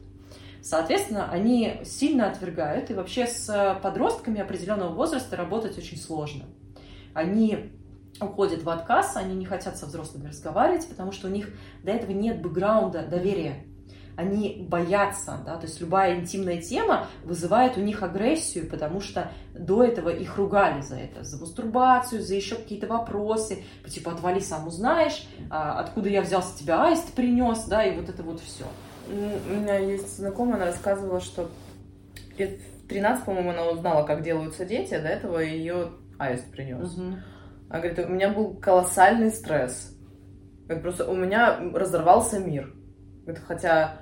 Соответственно, 0.62 1.30
они 1.30 1.80
сильно 1.84 2.28
отвергают, 2.28 2.90
и 2.90 2.94
вообще 2.94 3.26
с 3.26 3.78
подростками 3.82 4.40
определенного 4.40 4.92
возраста 4.92 5.36
работать 5.36 5.78
очень 5.78 5.96
сложно. 5.96 6.46
Они 7.14 7.70
уходят 8.20 8.62
в 8.62 8.70
отказ, 8.70 9.16
они 9.16 9.34
не 9.34 9.44
хотят 9.44 9.76
со 9.76 9.86
взрослыми 9.86 10.28
разговаривать, 10.28 10.88
потому 10.88 11.12
что 11.12 11.28
у 11.28 11.30
них 11.30 11.50
до 11.82 11.92
этого 11.92 12.12
нет 12.12 12.40
бэкграунда 12.40 13.06
доверия. 13.06 13.64
Они 14.16 14.66
боятся, 14.66 15.42
да, 15.44 15.56
то 15.56 15.66
есть 15.66 15.78
любая 15.78 16.18
интимная 16.18 16.62
тема 16.62 17.06
вызывает 17.22 17.76
у 17.76 17.82
них 17.82 18.02
агрессию, 18.02 18.66
потому 18.66 19.02
что 19.02 19.30
до 19.52 19.84
этого 19.84 20.08
их 20.08 20.38
ругали 20.38 20.80
за 20.80 20.96
это, 20.96 21.22
за 21.22 21.38
мастурбацию, 21.38 22.22
за 22.22 22.34
еще 22.34 22.54
какие-то 22.54 22.86
вопросы, 22.86 23.62
по 23.82 23.90
типу 23.90 24.08
«отвали, 24.08 24.40
сам 24.40 24.66
узнаешь», 24.66 25.28
а, 25.50 25.80
«откуда 25.80 26.08
я 26.08 26.22
взялся, 26.22 26.58
тебя 26.58 26.86
аист 26.86 27.12
принес», 27.12 27.64
да, 27.64 27.84
и 27.84 27.94
вот 27.94 28.08
это 28.08 28.22
вот 28.22 28.40
все. 28.40 28.64
У 29.08 29.52
меня 29.52 29.76
есть 29.76 30.16
знакомая, 30.16 30.56
она 30.56 30.66
рассказывала, 30.66 31.20
что 31.20 31.50
лет 32.38 32.58
в 32.84 32.88
13, 32.88 33.24
по-моему, 33.24 33.50
она 33.50 33.66
узнала, 33.66 34.06
как 34.06 34.22
делаются 34.22 34.64
дети, 34.64 34.94
а 34.94 35.02
до 35.02 35.08
этого 35.08 35.40
ее 35.40 35.90
аист 36.18 36.50
принес. 36.50 36.94
Угу. 36.94 37.16
Она 37.68 37.80
говорит, 37.80 37.98
у 38.06 38.08
меня 38.08 38.30
был 38.30 38.54
колоссальный 38.54 39.30
стресс. 39.30 39.96
Говорит, 40.64 40.82
просто 40.82 41.08
у 41.08 41.14
меня 41.14 41.58
разорвался 41.72 42.38
мир. 42.38 42.74
Говорит, 43.24 43.42
хотя 43.46 44.00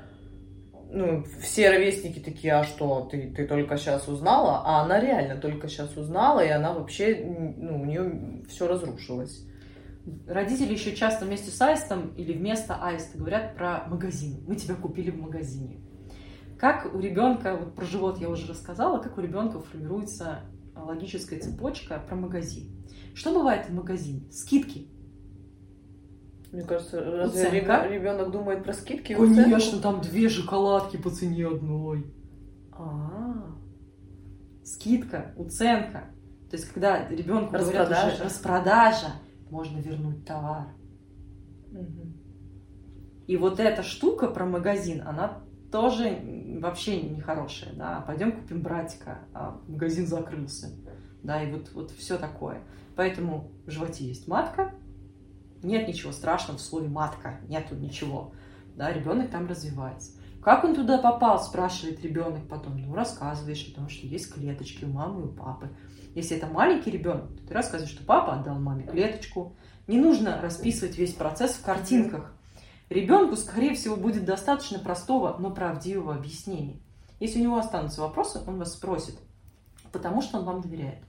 ну, 0.94 1.24
все 1.40 1.70
ровесники 1.70 2.20
такие, 2.20 2.54
а 2.54 2.64
что, 2.64 3.08
ты, 3.10 3.32
ты 3.34 3.46
только 3.46 3.76
сейчас 3.76 4.06
узнала? 4.06 4.62
А 4.64 4.82
она 4.82 5.00
реально 5.00 5.36
только 5.36 5.68
сейчас 5.68 5.96
узнала, 5.96 6.44
и 6.44 6.48
она 6.48 6.72
вообще, 6.72 7.24
ну, 7.56 7.82
у 7.82 7.84
нее 7.84 8.42
все 8.48 8.68
разрушилось. 8.68 9.44
Родители 10.26 10.72
еще 10.72 10.94
часто 10.94 11.24
вместе 11.24 11.50
с 11.50 11.60
аистом 11.60 12.14
или 12.16 12.32
вместо 12.32 12.76
аиста 12.76 13.18
говорят 13.18 13.56
про 13.56 13.84
магазин. 13.88 14.44
Мы 14.46 14.56
тебя 14.56 14.74
купили 14.74 15.10
в 15.10 15.20
магазине. 15.20 15.80
Как 16.58 16.94
у 16.94 16.98
ребенка, 17.00 17.56
вот 17.56 17.74
про 17.74 17.84
живот 17.84 18.18
я 18.18 18.28
уже 18.28 18.46
рассказала, 18.46 18.98
как 18.98 19.18
у 19.18 19.20
ребенка 19.20 19.60
формируется 19.60 20.42
логическая 20.76 21.40
цепочка 21.40 22.02
про 22.06 22.16
магазин. 22.16 22.83
Что 23.14 23.32
бывает 23.32 23.66
в 23.68 23.72
магазине? 23.74 24.30
Скидки. 24.30 24.88
Мне 26.52 26.62
кажется, 26.62 27.00
разве 27.00 27.48
Уценка. 27.48 27.86
ребенок 27.88 28.30
думает 28.30 28.62
про 28.62 28.72
скидки? 28.72 29.14
Конечно, 29.14 29.80
там 29.80 30.00
две 30.00 30.28
шоколадки 30.28 30.96
по 30.96 31.10
цене 31.10 31.46
одной. 31.48 32.06
А, 32.72 33.56
Скидка, 34.64 35.32
уценка. 35.36 36.04
То 36.50 36.56
есть, 36.56 36.68
когда 36.70 37.08
ребенку 37.08 37.52
говорят 37.52 37.88
уже 37.90 38.24
распродажа, 38.24 39.08
можно 39.50 39.78
вернуть 39.78 40.24
товар. 40.24 40.68
И 43.26 43.36
вот 43.36 43.58
эта 43.58 43.82
штука 43.82 44.28
про 44.28 44.44
магазин, 44.46 45.02
она 45.06 45.42
тоже 45.72 46.20
вообще 46.60 47.02
нехорошая, 47.02 47.72
да, 47.74 48.04
пойдем 48.06 48.32
купим 48.32 48.62
братика, 48.62 49.18
а 49.32 49.60
магазин 49.66 50.06
закрылся, 50.06 50.68
да, 51.22 51.42
и 51.42 51.50
вот, 51.50 51.72
вот 51.72 51.90
все 51.90 52.16
такое. 52.16 52.60
Поэтому 52.96 53.50
в 53.66 53.70
животе 53.70 54.04
есть 54.04 54.28
матка, 54.28 54.74
нет 55.62 55.88
ничего 55.88 56.12
страшного 56.12 56.58
в 56.58 56.62
слове 56.62 56.88
матка, 56.88 57.40
нету 57.48 57.74
ничего, 57.74 58.32
да, 58.76 58.92
ребенок 58.92 59.30
там 59.30 59.46
развивается. 59.46 60.12
Как 60.44 60.62
он 60.62 60.74
туда 60.74 60.98
попал, 60.98 61.42
спрашивает 61.42 62.02
ребенок 62.02 62.46
потом. 62.48 62.76
Ну, 62.76 62.94
рассказываешь 62.94 63.66
о 63.68 63.74
том, 63.74 63.88
что 63.88 64.06
есть 64.06 64.32
клеточки 64.32 64.84
у 64.84 64.88
мамы 64.88 65.22
и 65.22 65.24
у 65.24 65.28
папы. 65.28 65.70
Если 66.14 66.36
это 66.36 66.46
маленький 66.46 66.90
ребенок, 66.90 67.34
то 67.34 67.48
ты 67.48 67.54
рассказываешь, 67.54 67.94
что 67.94 68.04
папа 68.04 68.34
отдал 68.34 68.58
маме 68.60 68.84
клеточку. 68.84 69.56
Не 69.86 69.98
нужно 69.98 70.40
расписывать 70.42 70.98
весь 70.98 71.14
процесс 71.14 71.52
в 71.52 71.64
картинках. 71.64 72.34
Ребенку, 72.90 73.36
скорее 73.36 73.74
всего, 73.74 73.96
будет 73.96 74.26
достаточно 74.26 74.78
простого, 74.78 75.34
но 75.38 75.50
правдивого 75.50 76.14
объяснения. 76.14 76.78
Если 77.20 77.40
у 77.40 77.42
него 77.42 77.56
останутся 77.56 78.02
вопросы, 78.02 78.40
он 78.46 78.58
вас 78.58 78.74
спросит, 78.74 79.18
потому 79.92 80.20
что 80.20 80.38
он 80.38 80.44
вам 80.44 80.60
доверяет. 80.60 81.02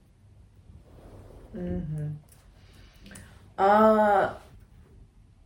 А 3.56 4.38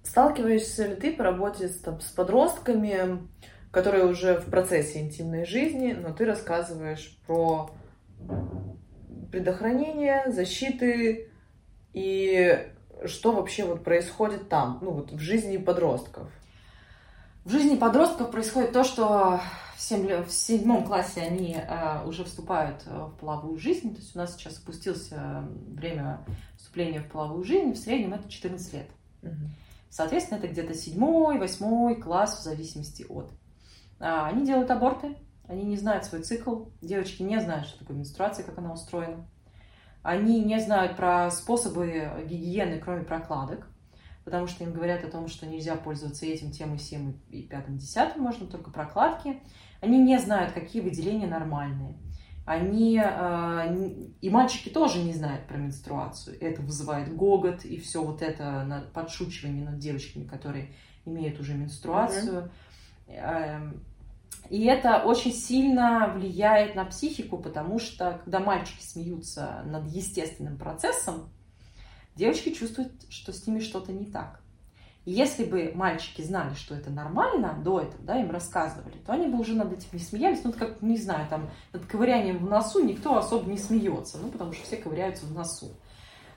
сталкиваешься 0.02 0.86
ли 0.86 0.94
ты 0.96 1.12
по 1.12 1.22
работе 1.22 1.68
с, 1.68 1.78
там, 1.78 2.00
с 2.00 2.11
подростками, 2.11 3.28
которые 3.70 4.06
уже 4.06 4.40
в 4.40 4.46
процессе 4.46 5.00
интимной 5.00 5.46
жизни, 5.46 5.92
но 5.92 6.12
ты 6.12 6.24
рассказываешь 6.24 7.16
про 7.26 7.70
предохранение, 9.30 10.24
защиты 10.32 11.30
и 11.92 12.66
что 13.06 13.32
вообще 13.32 13.64
вот 13.64 13.84
происходит 13.84 14.48
там, 14.48 14.78
ну 14.82 14.90
вот 14.90 15.12
в 15.12 15.18
жизни 15.18 15.56
подростков? 15.56 16.28
В 17.44 17.50
жизни 17.50 17.76
подростков 17.76 18.30
происходит 18.30 18.72
то, 18.72 18.84
что 18.84 19.40
в, 19.80 19.82
семь 19.82 20.22
в 20.24 20.30
седьмом 20.30 20.84
классе 20.84 21.22
они 21.22 21.56
э, 21.56 22.04
уже 22.06 22.24
вступают 22.24 22.82
э, 22.84 23.06
в 23.06 23.16
половую 23.18 23.58
жизнь. 23.58 23.94
То 23.94 24.00
есть 24.00 24.14
у 24.14 24.18
нас 24.18 24.36
сейчас 24.36 24.56
спустился 24.56 25.48
время 25.68 26.20
вступления 26.58 27.00
в 27.00 27.08
половую 27.10 27.42
жизнь. 27.44 27.72
В 27.72 27.78
среднем 27.78 28.12
это 28.12 28.28
14 28.28 28.74
лет. 28.74 28.90
Соответственно, 29.88 30.36
это 30.38 30.48
где-то 30.48 30.74
седьмой, 30.74 31.38
восьмой 31.38 31.96
класс 31.96 32.38
в 32.38 32.42
зависимости 32.42 33.06
от. 33.08 33.32
А, 33.98 34.28
Они 34.28 34.44
делают 34.44 34.70
аборты, 34.70 35.16
они 35.48 35.64
не 35.64 35.78
знают 35.78 36.04
свой 36.04 36.22
цикл. 36.22 36.66
Девочки 36.82 37.22
не 37.22 37.40
знают, 37.40 37.66
что 37.66 37.78
такое 37.78 37.96
менструация, 37.96 38.44
как 38.44 38.58
она 38.58 38.74
устроена. 38.74 39.26
Они 40.02 40.44
не 40.44 40.60
знают 40.60 40.96
про 40.96 41.30
способы 41.30 42.26
гигиены, 42.26 42.80
кроме 42.80 43.02
прокладок, 43.02 43.66
потому 44.24 44.46
что 44.46 44.62
им 44.62 44.72
говорят 44.72 45.04
о 45.04 45.10
том, 45.10 45.28
что 45.28 45.46
нельзя 45.46 45.74
пользоваться 45.74 46.26
этим, 46.26 46.52
тем 46.52 46.74
и 46.74 46.78
всем, 46.78 47.18
и 47.30 47.42
пятым, 47.42 47.78
десятым, 47.78 48.22
можно 48.22 48.46
только 48.46 48.70
прокладки. 48.70 49.40
Они 49.80 49.98
не 49.98 50.18
знают, 50.18 50.52
какие 50.52 50.82
выделения 50.82 51.26
нормальные. 51.26 51.94
Они, 52.46 53.00
э, 53.02 53.90
и 54.20 54.30
мальчики 54.30 54.70
тоже 54.70 54.98
не 55.02 55.12
знают 55.12 55.46
про 55.46 55.56
менструацию. 55.56 56.36
Это 56.40 56.62
вызывает 56.62 57.14
гогот 57.14 57.64
и 57.64 57.78
все 57.78 58.02
вот 58.02 58.22
это 58.22 58.90
подшучивание 58.92 59.64
над 59.64 59.78
девочками, 59.78 60.24
которые 60.24 60.70
имеют 61.04 61.38
уже 61.40 61.54
менструацию. 61.54 62.50
Эм, 63.06 63.80
И 64.48 64.64
это 64.64 65.02
очень 65.04 65.32
сильно 65.32 66.08
влияет 66.14 66.74
на 66.74 66.84
психику, 66.84 67.38
потому 67.38 67.78
что 67.78 68.20
когда 68.24 68.40
мальчики 68.40 68.82
смеются 68.82 69.62
над 69.66 69.86
естественным 69.86 70.56
процессом, 70.56 71.28
девочки 72.16 72.52
чувствуют, 72.52 72.92
что 73.10 73.32
с 73.32 73.46
ними 73.46 73.60
что-то 73.60 73.92
не 73.92 74.06
так. 74.06 74.39
Если 75.07 75.44
бы 75.44 75.72
мальчики 75.74 76.20
знали, 76.20 76.55
что 76.55 76.74
это 76.74 76.90
нормально 76.90 77.59
до 77.64 77.80
этого, 77.80 78.03
да, 78.05 78.20
им 78.20 78.30
рассказывали, 78.30 78.96
то 79.07 79.12
они 79.12 79.28
бы 79.28 79.38
уже 79.38 79.55
над 79.55 79.72
этим 79.72 79.88
не 79.92 79.98
смеялись. 79.98 80.44
Ну, 80.44 80.53
как, 80.53 80.82
не 80.82 80.98
знаю, 80.98 81.26
там, 81.28 81.48
над 81.72 81.86
ковырянием 81.86 82.38
в 82.38 82.48
носу 82.48 82.84
никто 82.84 83.16
особо 83.16 83.51
не 83.51 83.57
смеется, 83.57 84.18
ну, 84.18 84.28
потому 84.28 84.53
что 84.53 84.64
все 84.64 84.76
ковыряются 84.76 85.24
в 85.24 85.32
носу. 85.32 85.70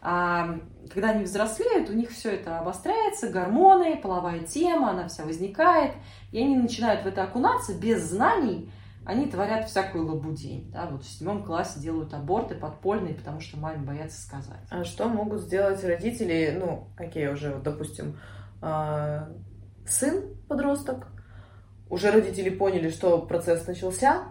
А 0.01 0.59
когда 0.93 1.11
они 1.11 1.23
взрослеют, 1.23 1.89
у 1.89 1.93
них 1.93 2.11
все 2.11 2.31
это 2.31 2.59
обостряется, 2.59 3.29
гормоны, 3.29 3.97
половая 3.97 4.39
тема, 4.39 4.91
она 4.91 5.07
вся 5.07 5.23
возникает, 5.23 5.93
и 6.31 6.39
они 6.39 6.57
начинают 6.57 7.03
в 7.03 7.07
это 7.07 7.23
окунаться 7.23 7.73
без 7.73 8.03
знаний, 8.03 8.69
они 9.05 9.27
творят 9.27 9.69
всякую 9.69 10.05
лабудень. 10.07 10.71
Да? 10.71 10.87
Вот 10.91 11.03
в 11.03 11.09
седьмом 11.09 11.43
классе 11.43 11.79
делают 11.79 12.13
аборты 12.13 12.55
подпольные, 12.55 13.13
потому 13.13 13.39
что 13.39 13.57
маме 13.57 13.85
боятся 13.85 14.21
сказать. 14.21 14.59
А 14.69 14.83
что 14.83 15.07
могут 15.07 15.41
сделать 15.41 15.83
родители, 15.83 16.57
ну, 16.57 16.87
окей, 16.97 17.27
уже, 17.27 17.53
вот, 17.53 17.63
допустим, 17.63 18.17
а, 18.65 19.29
сын 19.85 20.23
подросток, 20.47 21.07
уже 21.89 22.11
родители 22.11 22.49
поняли, 22.49 22.89
что 22.89 23.19
процесс 23.19 23.67
начался, 23.67 24.23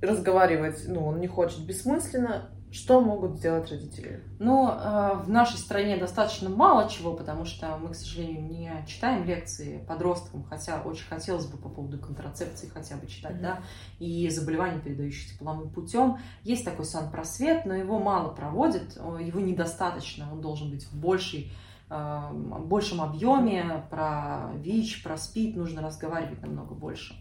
разговаривать, 0.00 0.84
ну, 0.86 1.06
он 1.06 1.18
не 1.18 1.26
хочет 1.26 1.66
бессмысленно, 1.66 2.50
что 2.70 3.00
могут 3.00 3.38
сделать 3.38 3.70
родители? 3.70 4.22
Но 4.38 4.70
э, 4.78 5.24
в 5.24 5.30
нашей 5.30 5.56
стране 5.56 5.96
достаточно 5.96 6.50
мало 6.50 6.88
чего, 6.88 7.14
потому 7.14 7.46
что 7.46 7.76
мы, 7.78 7.90
к 7.90 7.94
сожалению, 7.94 8.42
не 8.42 8.84
читаем 8.86 9.24
лекции 9.24 9.82
подросткам, 9.88 10.44
хотя 10.44 10.82
очень 10.82 11.06
хотелось 11.06 11.46
бы 11.46 11.56
по 11.56 11.68
поводу 11.70 11.98
контрацепции 11.98 12.68
хотя 12.68 12.96
бы 12.96 13.06
читать, 13.06 13.34
Мгм. 13.34 13.42
да, 13.42 13.60
и 13.98 14.28
заболеваний, 14.28 14.80
передающихся 14.80 15.38
половым 15.38 15.70
путем. 15.70 16.18
Есть 16.44 16.64
такой 16.64 16.84
санпросвет, 16.84 17.64
но 17.64 17.74
его 17.74 17.98
мало 17.98 18.28
проводят, 18.34 18.96
его 18.96 19.40
недостаточно, 19.40 20.28
он 20.30 20.42
должен 20.42 20.70
быть 20.70 20.84
в 20.84 20.94
большей 20.94 21.50
большем 21.90 23.00
объеме, 23.00 23.84
про 23.90 24.50
ВИЧ, 24.56 25.02
про 25.02 25.16
СПИД 25.16 25.56
нужно 25.56 25.82
разговаривать 25.82 26.42
намного 26.42 26.74
больше. 26.74 27.14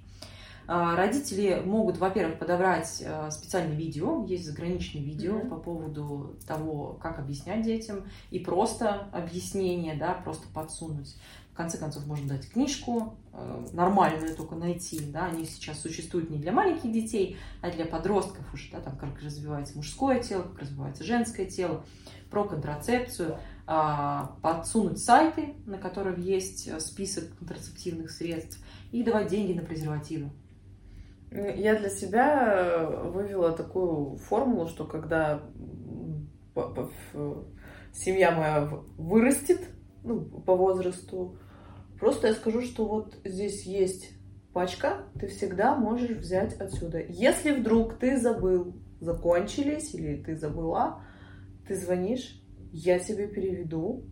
А, 0.68 0.98
Родители 0.98 1.62
могут, 1.66 1.98
во-первых, 1.98 2.40
подобрать 2.40 3.02
э, 3.02 3.32
специальные 3.32 3.78
видео, 3.78 4.26
есть 4.26 4.46
заграничные 4.46 5.02
видео 5.02 5.36
Мгм. 5.36 5.50
по 5.50 5.56
поводу 5.56 6.36
того, 6.46 7.00
как 7.02 7.20
объяснять 7.20 7.64
детям, 7.64 8.04
и 8.32 8.40
просто 8.40 9.08
объяснение, 9.14 9.96
да, 9.96 10.14
просто 10.14 10.46
подсунуть. 10.54 11.16
В 11.54 11.58
конце 11.58 11.78
концов, 11.78 12.06
можно 12.06 12.28
дать 12.28 12.50
книжку, 12.52 13.16
э, 13.32 13.66
нормальную 13.72 14.36
только 14.36 14.56
найти, 14.56 15.00
да, 15.10 15.28
они 15.28 15.46
сейчас 15.46 15.80
существуют 15.80 16.30
не 16.30 16.38
для 16.38 16.52
маленьких 16.52 16.92
детей, 16.92 17.38
а 17.62 17.72
для 17.72 17.86
подростков 17.86 18.54
уже, 18.54 18.70
да, 18.72 18.82
там 18.82 18.98
как 18.98 19.22
развивается 19.24 19.78
мужское 19.78 20.22
тело, 20.22 20.42
как 20.44 20.60
развивается 20.60 21.06
женское 21.06 21.46
тело, 21.46 21.86
про 22.30 22.44
контрацепцию, 22.44 23.38
подсунуть 23.68 25.00
сайты, 25.00 25.56
на 25.66 25.78
которых 25.78 26.18
есть 26.18 26.68
э, 26.68 26.80
список 26.80 27.38
контрацептивных 27.38 28.10
средств, 28.12 28.64
и 28.94 29.04
давать 29.04 29.28
деньги 29.28 29.52
на 29.52 29.62
презервативы. 29.66 30.30
Я 31.30 31.78
для 31.78 31.90
себя 31.90 32.54
э, 32.56 33.10
вывела 33.10 33.52
такую 33.52 34.16
формулу, 34.16 34.68
что 34.68 34.86
когда 34.86 35.44
ф- 36.56 37.16
семья 37.94 38.32
моя 38.32 38.70
вырастет, 38.98 39.60
ну, 40.04 40.22
по 40.22 40.56
возрасту, 40.56 41.38
просто 42.00 42.28
я 42.28 42.34
скажу, 42.34 42.62
что 42.62 42.86
вот 42.86 43.18
здесь 43.26 43.66
есть 43.66 44.14
пачка, 44.54 45.04
ты 45.20 45.28
всегда 45.28 45.76
можешь 45.76 46.18
взять 46.18 46.54
отсюда. 46.54 47.02
Если 47.10 47.52
вдруг 47.52 47.96
ты 47.96 48.18
забыл, 48.18 48.78
закончились, 49.02 49.94
или 49.94 50.24
ты 50.24 50.38
забыла, 50.38 51.04
ты 51.68 51.76
звонишь, 51.76 52.37
я 52.72 53.00
тебе 53.00 53.28
переведу, 53.28 54.04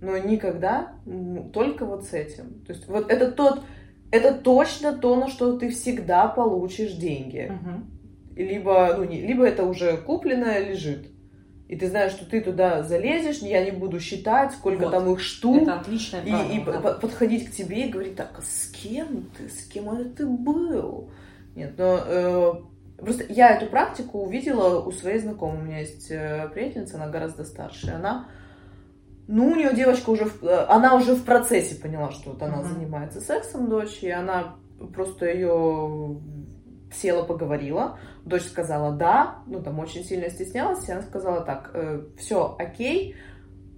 но 0.00 0.16
никогда 0.18 0.94
только 1.52 1.84
вот 1.86 2.04
с 2.04 2.12
этим. 2.12 2.64
То 2.66 2.72
есть 2.72 2.86
вот 2.88 3.10
это 3.10 3.30
тот, 3.30 3.62
это 4.10 4.34
точно 4.34 4.92
то, 4.92 5.16
на 5.16 5.28
что 5.28 5.58
ты 5.58 5.70
всегда 5.70 6.28
получишь 6.28 6.92
деньги. 6.92 7.50
Либо, 8.36 8.94
ну, 8.98 9.04
не, 9.04 9.22
либо 9.26 9.44
это 9.46 9.64
уже 9.64 9.96
купленное 9.96 10.58
лежит. 10.68 11.08
И 11.68 11.74
ты 11.76 11.88
знаешь, 11.88 12.12
что 12.12 12.24
ты 12.26 12.40
туда 12.40 12.82
залезешь, 12.84 13.38
я 13.38 13.64
не 13.64 13.72
буду 13.72 13.98
считать, 13.98 14.52
сколько 14.52 14.84
Вот. 14.84 14.90
там 14.92 15.12
их 15.12 15.20
штук. 15.20 15.62
Это 15.62 15.80
отличное 15.80 16.22
И, 16.22 16.56
и 16.58 16.64
да. 16.64 16.80
по- 16.80 16.92
подходить 16.92 17.48
к 17.48 17.52
тебе 17.52 17.86
и 17.86 17.88
говорить, 17.90 18.14
так, 18.14 18.36
а 18.38 18.42
с 18.42 18.68
кем 18.68 19.30
ты, 19.36 19.48
с 19.48 19.66
кем 19.66 19.90
это 19.90 20.04
ты 20.10 20.26
был? 20.26 21.10
Нет, 21.56 21.72
но 21.76 21.98
э, 22.06 22.52
просто 22.98 23.24
я 23.28 23.56
эту 23.56 23.66
практику 23.70 24.20
увидела 24.20 24.80
у 24.80 24.90
своей 24.92 25.18
знакомой. 25.18 25.58
У 25.58 25.62
меня 25.64 25.78
есть 25.80 26.10
э, 26.10 26.48
приятельница, 26.52 26.96
она 26.96 27.08
гораздо 27.08 27.44
старше. 27.44 27.90
Она, 27.90 28.28
ну, 29.28 29.48
у 29.48 29.54
нее 29.56 29.74
девочка 29.74 30.10
уже, 30.10 30.24
в- 30.26 30.42
э, 30.44 30.64
она 30.68 30.94
уже 30.94 31.14
в 31.14 31.24
процессе 31.24 31.80
поняла, 31.80 32.10
что 32.10 32.30
вот 32.30 32.42
она 32.42 32.58
Мгм. 32.58 32.68
занимается 32.74 33.20
сексом, 33.20 33.68
дочь, 33.68 33.98
и 34.02 34.10
она 34.10 34.54
просто 34.94 35.26
ее 35.26 36.18
села, 36.92 37.24
поговорила, 37.24 37.98
дочь 38.24 38.44
сказала 38.44 38.92
да, 38.92 39.38
ну 39.46 39.60
там 39.62 39.78
очень 39.80 40.04
сильно 40.04 40.30
стеснялась, 40.30 40.88
и 40.88 40.92
она 40.92 41.02
сказала 41.02 41.40
так, 41.42 41.70
э, 41.74 42.02
все, 42.16 42.54
окей, 42.58 43.16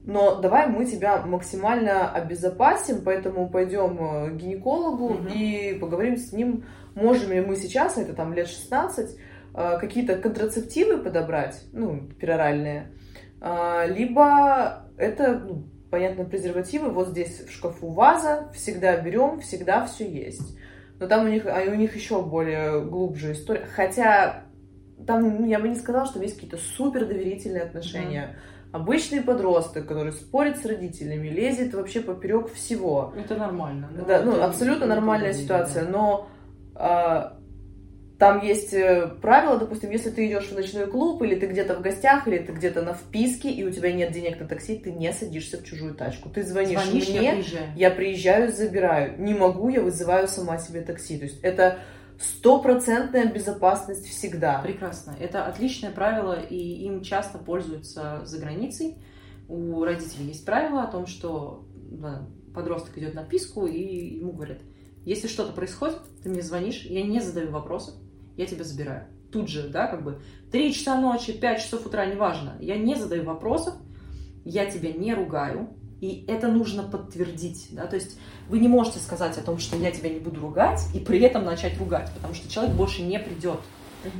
но 0.04 0.36
давай 0.40 0.68
мы 0.68 0.84
тебя 0.84 1.22
максимально 1.24 2.10
обезопасим, 2.10 3.00
поэтому 3.04 3.48
пойдем 3.48 3.98
э, 3.98 4.30
к 4.30 4.36
гинекологу 4.36 5.14
Мгм. 5.14 5.28
и 5.28 5.74
поговорим 5.80 6.16
с 6.16 6.32
ним, 6.32 6.64
можем 6.98 7.32
ли 7.32 7.40
мы 7.40 7.56
сейчас, 7.56 7.96
это 7.96 8.12
там 8.12 8.32
лет 8.32 8.48
16, 8.48 9.16
э, 9.54 9.78
какие-то 9.78 10.16
контрацептивы 10.16 10.98
подобрать, 10.98 11.64
ну, 11.72 12.08
пероральные, 12.20 12.92
а, 13.40 13.86
либо 13.86 14.84
это, 14.96 15.38
ну, 15.38 15.64
понятно, 15.90 16.24
презервативы, 16.24 16.90
вот 16.90 17.08
здесь 17.08 17.40
в 17.40 17.52
шкафу 17.52 17.88
ваза, 17.88 18.50
всегда 18.54 18.96
берем, 19.00 19.40
всегда 19.40 19.86
все 19.86 20.08
есть. 20.10 20.56
Но 20.98 21.06
там 21.06 21.26
у 21.26 21.28
них, 21.28 21.46
а 21.46 21.62
у 21.70 21.74
них 21.74 21.94
еще 21.94 22.22
более 22.22 22.84
глубже 22.84 23.32
история. 23.32 23.66
Хотя 23.66 24.44
там 25.06 25.22
ну, 25.22 25.46
я 25.46 25.60
бы 25.60 25.68
не 25.68 25.76
сказала, 25.76 26.06
что 26.06 26.20
есть 26.20 26.34
какие-то 26.34 26.58
супер 26.58 27.06
доверительные 27.06 27.62
отношения. 27.62 28.36
Обычный 28.72 29.22
подросток, 29.22 29.86
который 29.86 30.12
спорит 30.12 30.58
с 30.58 30.66
родителями, 30.66 31.28
лезет 31.28 31.72
вообще 31.72 32.00
поперек 32.00 32.52
всего. 32.52 33.14
Это 33.16 33.36
нормально. 33.36 33.88
но 33.94 34.04
Да, 34.04 34.22
ну, 34.22 34.42
абсолютно 34.42 34.86
нормальная 34.86 35.32
ситуация, 35.32 35.84
да. 35.84 35.90
но 35.90 36.28
там 38.18 38.44
есть 38.44 38.72
э, 38.72 39.06
правило, 39.22 39.58
допустим, 39.58 39.90
если 39.90 40.10
ты 40.10 40.26
идешь 40.26 40.48
в 40.48 40.54
ночной 40.54 40.88
клуб, 40.88 41.22
или 41.22 41.36
ты 41.36 41.46
где-то 41.46 41.76
в 41.76 41.82
гостях, 41.82 42.26
или 42.26 42.38
ты 42.38 42.52
где-то 42.52 42.82
на 42.82 42.92
вписке, 42.92 43.48
и 43.48 43.64
у 43.64 43.70
тебя 43.70 43.92
нет 43.92 44.10
денег 44.10 44.40
на 44.40 44.48
такси, 44.48 44.76
ты 44.76 44.90
не 44.90 45.12
садишься 45.12 45.58
в 45.58 45.64
чужую 45.64 45.94
тачку. 45.94 46.28
Ты 46.28 46.42
звонишь, 46.42 46.82
Звонишь, 46.82 47.06
я 47.06 47.20
мне, 47.20 47.32
приезжаю. 47.32 47.66
я 47.76 47.90
приезжаю, 47.90 48.52
забираю. 48.52 49.20
Не 49.22 49.34
могу, 49.34 49.68
я 49.68 49.82
вызываю 49.82 50.26
сама 50.26 50.58
себе 50.58 50.80
такси. 50.80 51.16
То 51.16 51.26
есть 51.26 51.38
это 51.42 51.78
стопроцентная 52.18 53.26
безопасность 53.26 54.08
всегда. 54.08 54.60
Прекрасно. 54.62 55.14
Это 55.20 55.44
отличное 55.46 55.92
правило, 55.92 56.40
и 56.40 56.56
им 56.56 57.02
часто 57.02 57.38
пользуются 57.38 58.22
за 58.24 58.38
границей. 58.40 58.96
У 59.48 59.84
родителей 59.84 60.26
есть 60.26 60.44
правило 60.44 60.82
о 60.82 60.90
том, 60.90 61.06
что 61.06 61.68
подросток 62.52 62.98
идет 62.98 63.14
на 63.14 63.22
писку, 63.22 63.68
и 63.68 64.16
ему 64.18 64.32
говорят, 64.32 64.58
если 65.08 65.28
что-то 65.28 65.52
происходит, 65.52 65.98
ты 66.22 66.28
мне 66.28 66.42
звонишь, 66.42 66.82
я 66.82 67.02
не 67.02 67.20
задаю 67.20 67.50
вопросов, 67.50 67.94
я 68.36 68.46
тебя 68.46 68.64
забираю. 68.64 69.06
Тут 69.32 69.48
же, 69.48 69.68
да, 69.68 69.86
как 69.86 70.04
бы 70.04 70.20
3 70.52 70.72
часа 70.72 71.00
ночи, 71.00 71.32
5 71.32 71.60
часов 71.62 71.86
утра, 71.86 72.06
неважно. 72.06 72.56
Я 72.60 72.76
не 72.76 72.94
задаю 72.94 73.24
вопросов, 73.24 73.74
я 74.44 74.70
тебя 74.70 74.92
не 74.92 75.14
ругаю, 75.14 75.70
и 76.00 76.24
это 76.28 76.48
нужно 76.48 76.82
подтвердить, 76.84 77.68
да, 77.72 77.86
то 77.86 77.96
есть 77.96 78.18
вы 78.48 78.60
не 78.60 78.68
можете 78.68 79.00
сказать 79.00 79.36
о 79.36 79.42
том, 79.42 79.58
что 79.58 79.76
я 79.76 79.90
тебя 79.90 80.10
не 80.10 80.20
буду 80.20 80.40
ругать, 80.40 80.80
и 80.94 81.00
при 81.00 81.20
этом 81.20 81.44
начать 81.44 81.76
ругать, 81.78 82.10
потому 82.14 82.34
что 82.34 82.50
человек 82.50 82.74
больше 82.76 83.02
не 83.02 83.18
придет 83.18 83.60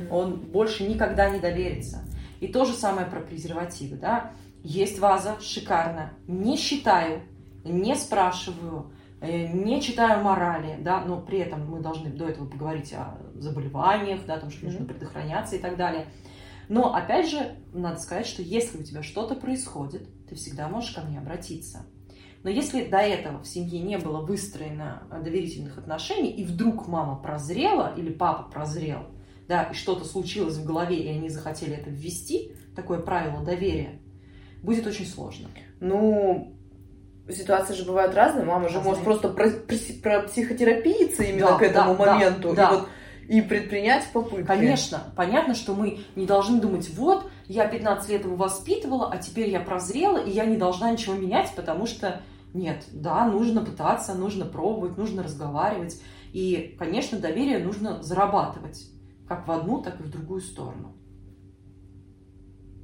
он 0.09 0.35
больше 0.35 0.83
никогда 0.83 1.29
не 1.29 1.39
доверится. 1.39 2.03
И 2.39 2.47
то 2.47 2.65
же 2.65 2.73
самое 2.73 3.07
про 3.07 3.19
презервативы, 3.19 3.97
да. 3.97 4.31
Есть 4.63 4.99
ваза, 4.99 5.37
шикарно. 5.41 6.13
Не 6.27 6.57
считаю, 6.57 7.23
не 7.63 7.95
спрашиваю, 7.95 8.91
не 9.21 9.81
читаю 9.81 10.23
морали, 10.23 10.77
да, 10.81 11.03
но 11.03 11.19
при 11.19 11.39
этом 11.39 11.69
мы 11.69 11.81
должны 11.81 12.09
до 12.09 12.27
этого 12.27 12.47
поговорить 12.47 12.93
о 12.93 13.17
заболеваниях, 13.35 14.25
да, 14.25 14.35
о 14.35 14.39
том, 14.39 14.49
что 14.49 14.65
нужно 14.65 14.85
предохраняться 14.85 15.55
и 15.55 15.59
так 15.59 15.77
далее. 15.77 16.07
Но, 16.69 16.93
опять 16.93 17.29
же, 17.29 17.55
надо 17.73 17.99
сказать, 17.99 18.27
что 18.27 18.41
если 18.41 18.77
у 18.77 18.83
тебя 18.83 19.03
что-то 19.03 19.35
происходит, 19.35 20.07
ты 20.27 20.35
всегда 20.35 20.69
можешь 20.69 20.91
ко 20.91 21.01
мне 21.01 21.17
обратиться. 21.17 21.85
Но 22.43 22.49
если 22.49 22.85
до 22.85 22.99
этого 22.99 23.41
в 23.41 23.47
семье 23.47 23.81
не 23.81 23.97
было 23.97 24.21
выстроено 24.21 25.03
э, 25.11 25.21
доверительных 25.21 25.77
отношений, 25.77 26.29
и 26.29 26.45
вдруг 26.45 26.87
мама 26.87 27.17
прозрела 27.17 27.93
или 27.97 28.11
папа 28.11 28.49
прозрел, 28.49 29.07
да, 29.47 29.63
и 29.63 29.73
что-то 29.73 30.05
случилось 30.05 30.57
в 30.57 30.65
голове, 30.65 30.97
и 30.97 31.07
они 31.09 31.27
захотели 31.29 31.75
это 31.75 31.89
ввести, 31.89 32.53
такое 32.75 32.99
правило 32.99 33.43
доверия, 33.43 33.99
будет 34.61 34.87
очень 34.87 35.05
сложно. 35.05 35.49
Ну, 35.81 36.55
ситуации 37.31 37.73
же 37.73 37.85
бывают 37.85 38.13
разные. 38.15 38.45
Мама 38.45 38.69
же 38.69 38.75
Разные. 38.75 38.89
может 38.91 39.03
просто 39.03 39.29
про, 39.29 39.47
пси- 39.49 40.01
про 40.01 40.21
психотерапиться 40.21 41.23
именно 41.23 41.47
Да, 41.47 41.57
к 41.57 41.61
этому 41.61 41.95
да, 41.95 42.05
да, 42.05 42.13
моменту. 42.13 42.53
да. 42.53 42.69
И, 42.69 42.75
вот, 42.75 42.89
и 43.27 43.41
предпринять 43.41 44.07
попытки. 44.11 44.45
Конечно, 44.45 45.03
понятно, 45.15 45.53
что 45.53 45.75
мы 45.75 45.99
не 46.15 46.25
должны 46.25 46.59
думать, 46.59 46.89
вот, 46.95 47.29
я 47.45 47.67
15 47.67 48.09
лет 48.09 48.23
его 48.25 48.35
воспитывала, 48.35 49.11
а 49.11 49.17
теперь 49.17 49.49
я 49.49 49.59
прозрела, 49.59 50.17
и 50.17 50.31
я 50.31 50.45
не 50.45 50.57
должна 50.57 50.91
ничего 50.91 51.15
менять, 51.15 51.51
потому 51.55 51.85
что 51.85 52.21
нет, 52.53 52.83
да, 52.91 53.25
нужно 53.27 53.63
пытаться, 53.63 54.15
нужно 54.15 54.45
пробовать, 54.45 54.97
нужно 54.97 55.21
разговаривать. 55.23 56.01
И, 56.33 56.75
конечно, 56.79 57.19
доверие 57.19 57.59
нужно 57.59 58.01
зарабатывать 58.01 58.87
как 59.27 59.47
в 59.47 59.51
одну, 59.51 59.81
так 59.81 59.99
и 59.99 60.03
в 60.03 60.09
другую 60.09 60.41
сторону. 60.41 60.95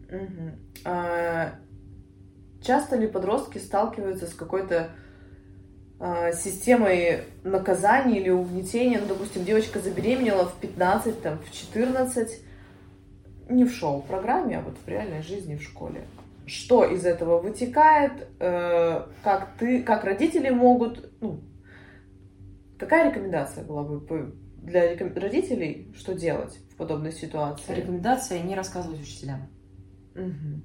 Мгм. 0.10 0.60
А, 0.86 1.56
часто 2.66 2.96
ли 2.98 3.08
подростки 3.08 3.58
сталкиваются 3.60 4.28
с 4.28 4.34
какой-то 4.34 4.90
а, 6.00 6.34
системой 6.34 7.24
наказания 7.44 8.20
или 8.20 8.30
угнетения? 8.30 9.00
Ну, 9.00 9.08
допустим, 9.08 9.46
девочка 9.46 9.80
забеременела 9.80 10.46
в 10.46 10.56
15, 10.60 11.22
там, 11.22 11.40
в 11.40 11.52
14, 11.52 12.42
не 13.50 13.66
в 13.66 13.72
шоу-программе, 13.72 14.58
а 14.58 14.62
вот 14.62 14.76
в 14.84 14.88
реальной 14.88 15.22
жизни 15.22 15.56
в 15.56 15.62
школе. 15.64 16.06
Что 16.48 16.84
из 16.84 17.06
этого 17.06 17.40
вытекает? 17.40 18.28
Э, 18.40 19.06
Как 19.24 19.50
ты, 19.60 19.82
как 19.84 20.04
родители 20.04 20.50
могут, 20.50 21.12
ну, 21.22 21.42
какая 22.78 23.10
рекомендация 23.10 23.64
была 23.64 23.84
бы 23.84 24.36
для 24.58 24.92
реком- 24.92 25.14
родителей, 25.16 25.94
что 25.96 26.14
делать 26.14 26.60
в 26.72 26.76
подобной 26.76 27.12
ситуации? 27.12 27.74
Рекомендация 27.76 28.42
не 28.42 28.56
рассказывать 28.56 29.02
учителям. 29.02 29.48
Мгм. 30.16 30.64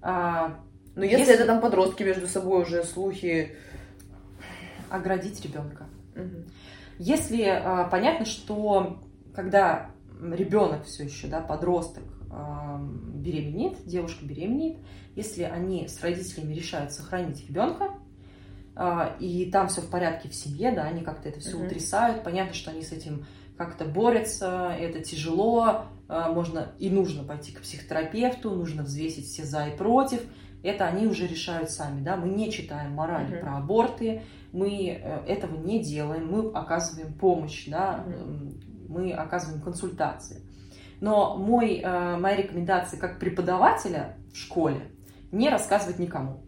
А, 0.00 0.60
Но 0.98 1.04
если, 1.04 1.18
Если- 1.20 1.34
это 1.36 1.46
там 1.46 1.60
подростки 1.60 2.02
между 2.02 2.26
собой 2.26 2.62
уже 2.62 2.82
слухи. 2.82 3.54
оградить 4.90 5.40
ребенка. 5.44 5.86
Мгм. 6.16 6.44
Если 6.98 7.42
а, 7.42 7.84
понятно, 7.88 8.24
что 8.24 9.00
когда 9.34 9.90
ребенок 10.20 10.86
все 10.86 11.04
еще, 11.04 11.26
да, 11.28 11.40
подросток 11.42 12.02
а, 12.30 12.80
беременеет, 13.14 13.84
девушка 13.84 14.24
беременеет, 14.24 14.78
если 15.14 15.42
они 15.42 15.86
с 15.88 16.00
родителями 16.02 16.54
решают 16.54 16.92
сохранить 16.92 17.46
ребенка, 17.46 17.90
а, 18.74 19.14
и 19.20 19.50
там 19.50 19.68
все 19.68 19.82
в 19.82 19.90
порядке 19.90 20.30
в 20.30 20.34
семье, 20.34 20.72
да, 20.72 20.84
они 20.84 21.02
как-то 21.02 21.28
это 21.28 21.38
все 21.40 21.56
Мгм. 21.58 21.66
утрясают, 21.66 22.24
понятно, 22.24 22.54
что 22.54 22.70
они 22.70 22.82
с 22.82 22.90
этим 22.90 23.26
как-то 23.58 23.84
борются, 23.84 24.74
это 24.76 25.00
тяжело, 25.04 25.84
а, 26.08 26.32
можно 26.32 26.72
и 26.78 26.88
нужно 26.88 27.22
пойти 27.24 27.52
к 27.52 27.60
психотерапевту, 27.60 28.50
нужно 28.52 28.82
взвесить 28.84 29.26
все 29.26 29.44
за 29.44 29.66
и 29.68 29.76
против, 29.76 30.22
это 30.62 30.86
они 30.86 31.06
уже 31.06 31.26
решают 31.26 31.70
сами, 31.70 32.02
да, 32.02 32.16
мы 32.16 32.28
не 32.28 32.50
читаем 32.50 32.92
морали 32.92 33.32
Мгм. 33.34 33.40
про 33.40 33.56
аборты, 33.58 34.22
мы 34.52 34.88
э, 34.90 35.24
этого 35.26 35.56
не 35.56 35.82
делаем, 35.82 36.30
мы 36.30 36.50
оказываем 36.52 37.12
помощь, 37.14 37.66
да, 37.68 38.04
м, 38.06 38.54
мы 38.88 39.12
оказываем 39.12 39.60
консультации. 39.62 40.42
Но 41.00 41.36
мой, 41.36 41.80
э, 41.84 42.16
моя 42.16 42.36
рекомендация 42.36 42.98
как 42.98 43.18
преподавателя 43.20 44.16
в 44.32 44.36
школе 44.36 44.80
не 45.30 45.48
рассказывать 45.48 45.98
никому. 45.98 46.42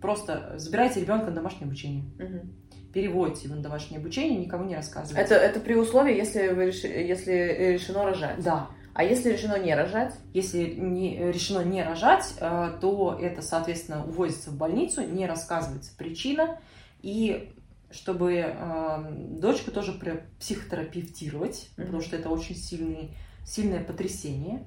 Просто 0.00 0.54
забирайте 0.58 1.00
ребенка 1.00 1.26
на 1.26 1.32
домашнее 1.32 1.66
обучение, 1.66 2.04
Мгм. 2.18 2.52
переводите 2.92 3.46
его 3.48 3.56
на 3.56 3.62
домашнее 3.62 3.98
обучение, 3.98 4.38
никому 4.38 4.64
не 4.64 4.76
рассказывайте. 4.76 5.20
Это, 5.20 5.34
это 5.34 5.58
при 5.58 5.74
условии, 5.74 6.14
если, 6.16 6.48
вы 6.48 6.66
реши- 6.66 6.86
если 6.86 7.72
решено 7.72 8.04
рожать. 8.04 8.40
Да, 8.44 8.68
А 8.98 9.04
если 9.04 9.30
решено 9.30 9.56
не 9.60 9.72
рожать? 9.76 10.12
если 10.34 10.74
не, 10.74 11.30
решено 11.30 11.60
не 11.60 11.84
рожать, 11.84 12.34
э, 12.40 12.78
то 12.80 13.16
это, 13.20 13.42
соответственно, 13.42 14.04
увозится 14.04 14.50
в 14.50 14.56
больницу, 14.56 15.02
не 15.02 15.24
рассказывается 15.24 15.92
причина, 15.96 16.58
и 17.00 17.54
чтобы 17.92 18.32
э, 18.44 19.10
дочку 19.38 19.70
тоже 19.70 19.92
психотерапевтировать, 20.40 21.68
Мгм. 21.76 21.86
потому 21.86 22.02
что 22.02 22.16
это 22.16 22.28
очень 22.28 22.56
сильный, 22.56 23.16
сильное 23.46 23.84
потрясение, 23.84 24.64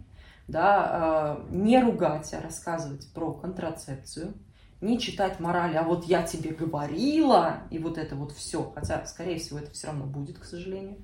да, 0.48 1.44
э, 1.52 1.54
не 1.54 1.82
ругать, 1.84 2.34
а 2.34 2.40
рассказывать 2.40 3.12
про 3.14 3.34
контрацепцию, 3.34 4.34
не 4.80 4.98
читать 4.98 5.42
мораль, 5.42 5.76
а 5.76 5.84
вот 5.84 6.06
я 6.06 6.24
тебе 6.24 6.52
говорила, 6.52 7.64
и 7.70 7.80
вот 7.80 7.98
это 7.98 8.16
вот 8.16 8.32
все, 8.32 8.72
хотя, 8.74 9.06
скорее 9.08 9.40
всего, 9.40 9.60
это 9.60 9.72
все 9.72 9.88
равно 9.88 10.06
будет, 10.06 10.40
к 10.40 10.46
сожалению, 10.46 11.00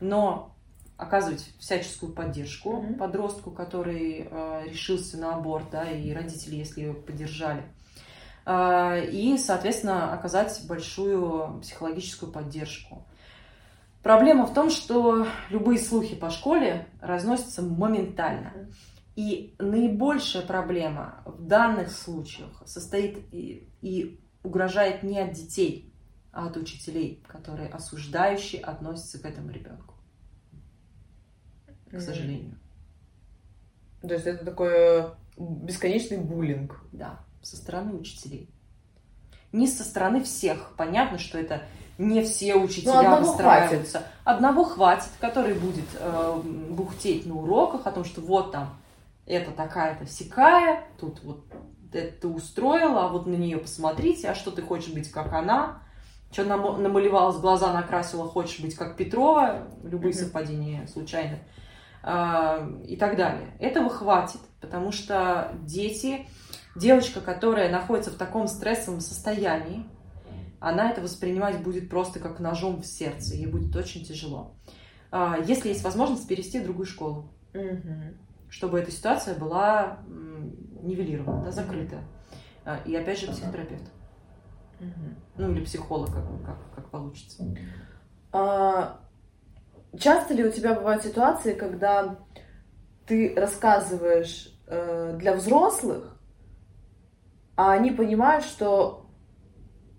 но 0.00 0.54
оказывать 1.02 1.44
всяческую 1.58 2.12
поддержку 2.12 2.80
Мгм. 2.80 2.94
подростку, 2.94 3.50
который 3.50 4.28
э, 4.30 4.64
решился 4.66 5.18
на 5.18 5.34
аборт, 5.34 5.70
да, 5.70 5.90
и 5.90 6.12
родители, 6.12 6.56
если 6.56 6.82
его 6.82 6.94
поддержали. 6.94 7.62
А, 8.44 8.96
И, 8.98 9.36
соответственно, 9.38 10.12
оказать 10.14 10.60
большую 10.66 11.60
психологическую 11.60 12.32
поддержку. 12.32 13.06
Проблема 14.02 14.46
в 14.46 14.54
том, 14.54 14.68
что 14.70 15.26
любые 15.48 15.78
слухи 15.78 16.16
по 16.16 16.30
школе 16.30 16.88
разносятся 17.00 17.62
моментально. 17.62 18.52
И 19.14 19.54
наибольшая 19.58 20.42
проблема 20.42 21.22
в 21.24 21.46
данных 21.46 21.92
случаях 21.92 22.62
состоит 22.66 23.18
и, 23.30 23.68
и 23.82 24.18
угрожает 24.42 25.02
не 25.02 25.20
от 25.20 25.32
детей, 25.32 25.92
а 26.32 26.46
от 26.46 26.56
учителей, 26.56 27.22
которые 27.28 27.68
осуждающие 27.68 28.60
относятся 28.62 29.20
к 29.20 29.26
этому 29.26 29.50
ребенку. 29.50 29.94
К 31.92 32.00
сожалению. 32.00 32.56
То 34.00 34.14
есть 34.14 34.26
это 34.26 34.44
такой 34.44 35.06
бесконечный 35.36 36.18
буллинг. 36.18 36.80
Да, 36.92 37.20
со 37.42 37.56
стороны 37.56 37.94
учителей. 37.94 38.48
Не 39.52 39.66
со 39.66 39.84
стороны 39.84 40.22
всех. 40.22 40.72
Понятно, 40.76 41.18
что 41.18 41.38
это 41.38 41.62
не 41.98 42.22
все 42.22 42.56
учителя 42.56 42.94
Ну, 42.94 42.98
одного 43.00 43.30
выстраиваются. 43.30 44.02
Одного 44.24 44.64
хватит, 44.64 45.10
который 45.20 45.54
будет 45.54 45.84
э, 45.98 46.40
бухтеть 46.70 47.26
на 47.26 47.34
уроках 47.36 47.86
о 47.86 47.92
том, 47.92 48.04
что 48.04 48.20
вот 48.22 48.50
там 48.50 48.76
это 49.26 49.50
такая-то 49.52 50.04
всякая, 50.06 50.84
тут 50.98 51.22
вот 51.22 51.44
это 51.92 52.22
ты 52.22 52.28
устроила, 52.28 53.04
а 53.04 53.08
вот 53.08 53.26
на 53.26 53.34
нее 53.34 53.58
посмотрите, 53.58 54.30
а 54.30 54.34
что 54.34 54.50
ты 54.50 54.62
хочешь 54.62 54.92
быть 54.92 55.10
как 55.10 55.32
она, 55.32 55.82
что 56.32 56.44
намалевалась, 56.44 57.36
глаза 57.36 57.72
накрасила, 57.72 58.26
хочешь 58.26 58.60
быть 58.60 58.74
как 58.74 58.96
Петрова, 58.96 59.68
любые 59.84 60.14
Мгм. 60.14 60.22
совпадения 60.22 60.86
случайны, 60.86 61.38
а, 61.38 61.42
и 62.04 62.96
так 62.96 63.16
далее. 63.16 63.54
Этого 63.60 63.88
хватит, 63.88 64.40
потому 64.60 64.90
что 64.92 65.52
дети, 65.62 66.26
девочка, 66.74 67.20
которая 67.20 67.70
находится 67.70 68.10
в 68.10 68.16
таком 68.16 68.48
стрессовом 68.48 69.00
состоянии, 69.00 69.86
она 70.58 70.90
это 70.90 71.00
воспринимать 71.00 71.62
будет 71.62 71.88
просто 71.88 72.18
как 72.20 72.38
ножом 72.40 72.82
в 72.82 72.86
сердце, 72.86 73.34
ей 73.34 73.46
будет 73.46 73.74
очень 73.76 74.04
тяжело. 74.04 74.54
А, 75.10 75.36
Если 75.46 75.68
есть 75.68 75.84
возможность 75.84 76.26
перевести 76.26 76.60
в 76.60 76.64
другую 76.64 76.86
школу, 76.86 77.32
Мгм. 77.54 78.16
чтобы 78.48 78.80
эта 78.80 78.90
ситуация 78.90 79.34
была 79.38 79.98
нивелирована, 80.82 81.44
да, 81.44 81.50
закрыта. 81.52 81.98
А, 82.64 82.78
И 82.84 82.94
опять 82.94 83.20
же 83.20 83.26
психотерапевт. 83.28 83.90
Мгм. 84.80 85.16
Ну 85.36 85.52
или 85.52 85.64
психолог, 85.64 86.12
как, 86.12 86.24
как, 86.44 86.74
как 86.74 86.90
получится. 86.90 87.44
А, 88.32 89.00
часто 89.98 90.34
ли 90.34 90.44
у 90.44 90.50
тебя 90.50 90.74
бывают 90.74 91.02
ситуации, 91.04 91.52
когда 91.54 92.16
ты 93.06 93.34
рассказываешь 93.36 94.48
э, 94.66 95.16
для 95.18 95.34
взрослых, 95.34 96.18
а 97.56 97.72
они 97.72 97.90
понимают, 97.90 98.44
что 98.44 99.06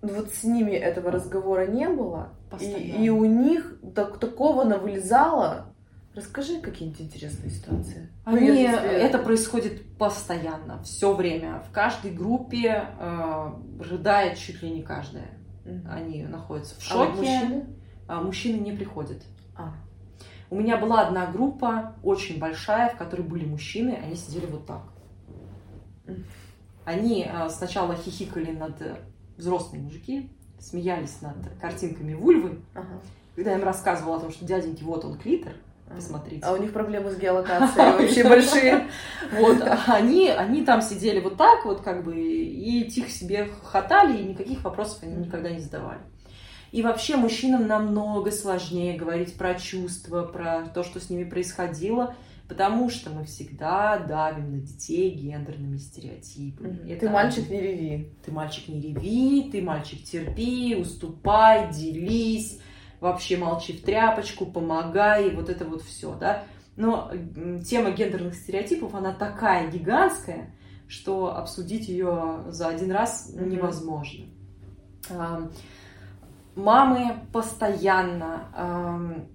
вот 0.02 0.32
с 0.32 0.44
ними 0.44 0.72
этого 0.72 1.12
разговора 1.12 1.68
не 1.68 1.88
было, 1.88 2.30
и, 2.48 2.52
Постоянно. 2.52 3.04
и 3.04 3.10
у 3.10 3.26
них 3.26 3.80
так, 3.96 4.20
такого 4.20 4.64
навылезало. 4.64 5.68
Расскажи 6.16 6.60
какие-нибудь 6.62 7.02
интересные 7.02 7.50
ситуации. 7.50 8.10
Ну, 8.26 8.38
Они, 8.38 8.48
если 8.48 8.78
тебе- 8.78 8.89
это 9.02 9.18
происходит 9.18 9.98
постоянно, 9.98 10.84
все 10.84 11.16
время. 11.16 11.64
В 11.68 11.72
каждой 11.72 12.12
группе 12.12 12.86
э, 13.00 13.52
рыдает 13.80 14.38
чуть 14.38 14.62
ли 14.62 14.70
не 14.70 14.84
каждая. 14.84 15.30
Мгм. 15.66 15.88
Они 15.89 16.24
находятся 16.24 16.76
в 16.76 16.80
А 16.80 16.82
шоке. 16.82 17.12
мужчины? 17.18 17.66
а 18.08 18.22
мужчины 18.22 18.58
не 18.60 18.74
приходят. 18.74 19.24
А. 19.56 19.74
У 20.54 20.56
меня 20.56 20.78
была 20.78 21.01
одна 21.01 21.26
группа, 21.26 21.95
очень 22.04 22.38
большая, 22.38 22.91
в 22.91 22.97
которой 22.97 23.24
были 23.24 23.43
мужчины, 23.43 23.99
они 24.04 24.16
сидели 24.16 24.45
вот 24.45 24.68
так. 24.68 24.84
Они 26.86 27.28
а, 27.28 27.49
сначала 27.49 27.95
хихикали 27.95 28.51
над 28.51 28.80
э, 28.84 28.97
взрослые 29.36 29.82
мужики, 29.82 30.30
смеялись 30.60 31.24
над 31.24 31.38
картинками 31.60 32.14
вульвы, 32.14 32.60
Ага. 32.76 33.01
когда 33.34 33.49
я 33.49 33.58
им 33.58 33.64
рассказывала 33.64 34.18
о 34.18 34.20
том, 34.20 34.32
что 34.32 34.45
дяденьки, 34.45 34.84
вот 34.84 35.04
он 35.06 35.18
клитор, 35.18 35.54
посмотрите. 35.89 36.45
А 36.45 36.54
у 36.54 36.58
них 36.58 36.72
проблемы 36.72 37.10
с 37.10 37.18
геолокацией 37.18 37.97
вообще 37.99 38.24
большие. 38.24 38.88
Вот, 39.32 39.58
они, 39.88 40.30
они 40.30 40.64
там 40.64 40.84
сидели 40.84 41.20
вот 41.20 41.36
так 41.36 41.66
вот, 41.66 41.82
как 41.82 42.04
бы, 42.04 42.16
и 42.16 42.88
тихо 42.91 43.10
себе 43.10 43.47
хохотали, 43.64 44.22
и 44.22 44.26
никаких 44.26 44.64
вопросов 44.64 45.01
они 45.01 45.16
никогда 45.16 45.49
не 45.49 45.62
задавали. 45.62 46.01
И 46.74 46.82
вообще 46.82 47.17
мужчинам 47.17 47.67
намного 47.67 48.32
сложнее 48.32 48.97
говорить 48.97 49.36
про 49.36 49.53
чувства, 49.53 50.24
про 50.24 50.63
то, 50.74 50.84
что 50.84 50.99
с 50.99 51.07
ними 51.11 51.24
происходило, 51.24 52.15
потому 52.49 52.89
что 52.89 53.11
мы 53.11 53.26
всегда 53.26 53.99
давим 53.99 54.53
на 54.53 54.57
детей 54.57 55.11
гендерными 55.11 55.78
стереотипами. 55.78 56.80
Мгм. 56.80 56.89
Это 56.89 56.99
Ты 57.01 57.09
мальчик, 57.11 57.47
не 57.47 57.61
реви. 57.61 58.11
ты 58.26 58.32
мальчик 58.32 58.67
не 58.69 58.82
реви, 58.82 59.49
ты 59.51 59.61
мальчик 59.61 60.03
терпи, 60.03 60.76
уступай, 60.76 61.71
делись, 61.71 62.59
вообще 62.99 63.38
молчи 63.38 63.74
в 63.74 63.84
тряпочку, 63.84 64.47
помогай, 64.47 65.30
вот 65.30 65.49
это 65.49 65.65
вот 65.65 65.84
все, 65.84 66.15
да. 66.15 66.43
Но 66.76 67.11
тема 67.63 67.91
гендерных 67.91 68.34
стереотипов, 68.34 68.95
она 68.95 69.13
такая 69.13 69.69
гигантская, 69.69 70.55
что 70.88 71.38
обсудить 71.38 71.88
ее 71.88 72.45
за 72.47 72.69
один 72.69 72.89
раз 72.91 73.32
Мгм. 73.32 73.47
невозможно. 73.47 74.26
Ам, 76.56 76.64
Мамы 76.64 77.20
постоянно 77.32 78.49
ам, 78.56 79.28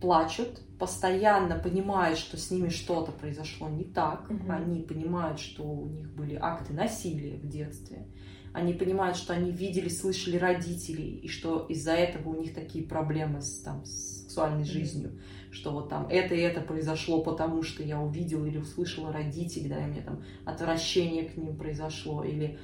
плачут, 0.00 0.60
постоянно 0.78 1.58
понимают, 1.58 2.18
что 2.18 2.36
с 2.36 2.50
ними 2.50 2.68
что-то 2.68 3.12
произошло 3.12 3.68
не 3.68 3.84
так. 3.84 4.30
Мгм. 4.30 4.50
Они 4.50 4.80
понимают, 4.80 5.40
что 5.40 5.64
у 5.64 5.86
них 5.86 6.10
были 6.14 6.36
акты 6.40 6.72
насилия 6.72 7.36
в 7.36 7.48
детстве. 7.48 8.06
Они 8.54 8.72
понимают, 8.72 9.16
что 9.16 9.34
они 9.34 9.50
видели, 9.50 9.88
слышали 9.88 10.36
родителей, 10.36 11.18
и 11.18 11.28
что 11.28 11.66
из-за 11.68 11.92
этого 11.92 12.30
у 12.30 12.40
них 12.40 12.54
такие 12.54 12.84
проблемы 12.84 13.42
с, 13.42 13.60
там, 13.60 13.84
с 13.84 14.22
сексуальной 14.22 14.64
жизнью, 14.64 15.20
что 15.50 15.72
вот 15.72 15.90
там 15.90 16.06
это 16.08 16.34
и 16.34 16.40
это 16.40 16.60
произошло, 16.60 17.22
потому 17.22 17.62
что 17.62 17.82
я 17.82 18.00
увидела 18.00 18.46
или 18.46 18.56
услышала 18.56 19.12
родителей, 19.12 19.68
да, 19.68 19.78
и 19.78 19.84
у 19.84 19.92
меня 19.92 20.02
там 20.02 20.22
отвращение 20.44 21.24
к 21.24 21.36
ним 21.36 21.56
произошло, 21.56 22.24
или 22.24 22.58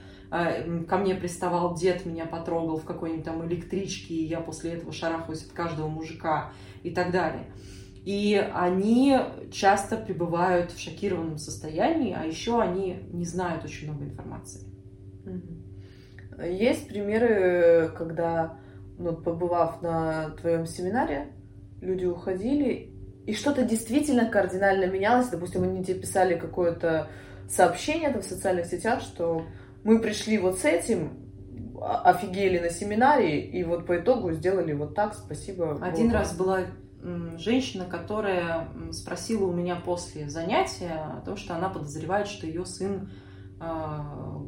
ко 0.89 0.97
мне 0.97 1.14
приставал 1.14 1.74
дед, 1.74 2.07
меня 2.07 2.26
потрогал 2.26 2.78
в 2.78 2.85
какой-нибудь 2.85 3.24
там 3.24 3.47
электричке, 3.47 4.14
и 4.14 4.24
я 4.24 4.41
после 4.41 4.72
этого 4.72 4.93
шарахаюсь 4.93 5.45
от 5.45 5.53
каждого 5.53 5.87
мужика 5.87 6.53
и 6.82 6.91
так 6.91 7.12
далее. 7.12 7.47
И 8.05 8.35
они 8.53 9.16
часто 9.53 9.97
пребывают 9.97 10.72
в 10.72 10.78
шокированном 10.78 11.39
состоянии, 11.39 12.14
а 12.18 12.24
еще 12.24 12.61
они 12.61 12.99
не 13.12 13.24
знают 13.24 13.64
очень 13.64 13.91
много 13.91 14.05
информации. 14.05 14.66
Есть 16.43 16.89
примеры, 16.89 17.93
когда, 17.97 18.59
ну, 18.99 19.14
побывав 19.14 19.80
на 19.82 20.30
твоем 20.41 20.66
семинаре, 20.66 21.28
люди 21.80 22.07
уходили, 22.07 22.91
и 23.24 23.32
что-то 23.32 23.62
действительно 23.62 24.28
кардинально 24.28 24.87
менялось. 24.87 25.28
Допустим, 25.28 25.62
они 25.62 25.85
тебе 25.85 26.01
писали 26.01 26.37
какое-то 26.37 27.09
сообщение 27.49 28.11
там 28.11 28.20
в 28.20 28.24
социальных 28.24 28.66
сетях, 28.66 29.01
что 29.01 29.47
мы 29.85 30.01
пришли 30.01 30.39
вот 30.39 30.59
с 30.59 30.64
этим, 30.64 31.11
а- 31.80 32.03
офигели 32.11 32.59
на 32.59 32.70
семинаре, 32.70 33.41
и 33.47 33.62
вот 33.64 33.87
по 33.87 33.99
итогу 33.99 34.32
сделали 34.32 34.72
вот 34.72 34.95
так, 34.95 35.14
спасибо. 35.14 35.78
Один 35.80 36.07
Богу». 36.07 36.14
раз 36.14 36.37
была 36.37 36.61
женщина, 37.37 37.85
которая 37.85 38.68
спросила 38.93 39.45
у 39.47 39.53
меня 39.53 39.76
после 39.76 40.28
занятия 40.30 40.95
о 41.18 41.20
том, 41.20 41.37
что 41.37 41.55
она 41.55 41.68
подозревает, 41.68 42.26
что 42.28 42.47
ее 42.47 42.64
сын 42.64 43.11
а, 43.61 44.41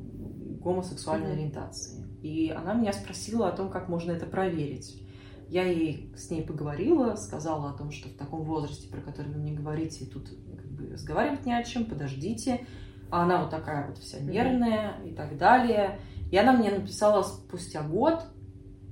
гомосексуальной 0.61 1.29
Мгм. 1.29 1.37
ориентации. 1.37 2.05
И 2.23 2.51
она 2.51 2.75
меня 2.75 2.93
спросила 2.93 3.49
о 3.49 3.53
том, 3.53 3.71
как 3.71 3.89
можно 3.89 4.11
это 4.13 4.27
проверить. 4.27 5.03
Я 5.49 5.65
ей 5.65 6.13
с 6.17 6.31
ней 6.31 6.43
поговорила, 6.43 7.15
сказала 7.15 7.71
о 7.71 7.73
том, 7.75 7.93
что 7.93 8.09
в 8.09 8.17
таком 8.17 8.43
возрасте, 8.43 8.89
про 8.89 9.01
который 9.01 9.33
вы 9.33 9.39
мне 9.39 9.53
говорите, 9.53 10.07
тут 10.07 10.29
как 10.29 10.67
бы 10.67 10.91
разговаривать 10.93 11.47
не 11.47 11.53
о 11.53 11.63
чем, 11.63 11.85
подождите. 11.85 12.67
А 13.11 13.23
она 13.23 13.43
вот 13.43 13.51
такая 13.51 13.87
вот 13.87 13.99
вся 13.99 14.21
нервная 14.21 15.01
и 15.05 15.13
так 15.13 15.37
далее. 15.39 16.01
И 16.31 16.37
она 16.37 16.53
мне 16.53 16.71
написала 16.71 17.23
спустя 17.23 17.83
год 17.83 18.25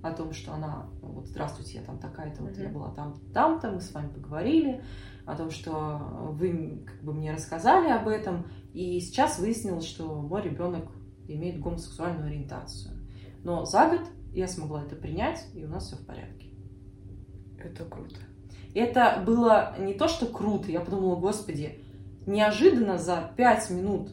о 0.02 0.12
том, 0.12 0.32
что 0.32 0.52
она, 0.52 0.86
ну, 1.02 1.08
вот, 1.08 1.26
здравствуйте, 1.26 1.78
я 1.78 1.84
там 1.84 1.98
такая-то, 1.98 2.42
вот 2.42 2.56
я 2.58 2.68
была 2.68 2.90
там, 2.90 3.14
там-то, 3.32 3.70
мы 3.70 3.80
с 3.80 3.92
вами 3.92 4.08
поговорили, 4.08 4.84
о 5.24 5.34
том, 5.36 5.50
что 5.50 5.72
вы 6.32 6.84
как 6.86 7.02
бы 7.02 7.14
мне 7.14 7.32
рассказали 7.32 7.88
об 7.88 8.08
этом, 8.08 8.46
и 8.74 9.00
сейчас 9.00 9.38
выяснилось, 9.38 9.86
что 9.86 10.20
мой 10.20 10.42
ребенок 10.42 10.84
имеет 11.26 11.60
гомосексуальную 11.60 12.26
ориентацию. 12.26 12.94
Но 13.42 13.64
за 13.64 13.88
год 13.88 14.02
я 14.32 14.46
смогла 14.46 14.82
это 14.82 14.96
принять, 14.96 15.46
и 15.54 15.64
у 15.64 15.68
нас 15.68 15.86
все 15.86 15.96
в 15.96 16.04
порядке. 16.04 16.48
Это 17.58 17.84
круто. 17.84 18.16
Это 18.74 19.22
было 19.24 19.74
не 19.78 19.94
то, 19.94 20.08
что 20.08 20.26
круто, 20.26 20.70
я 20.70 20.80
подумала, 20.80 21.16
господи, 21.16 21.83
неожиданно 22.26 22.98
за 22.98 23.32
пять 23.36 23.70
минут 23.70 24.10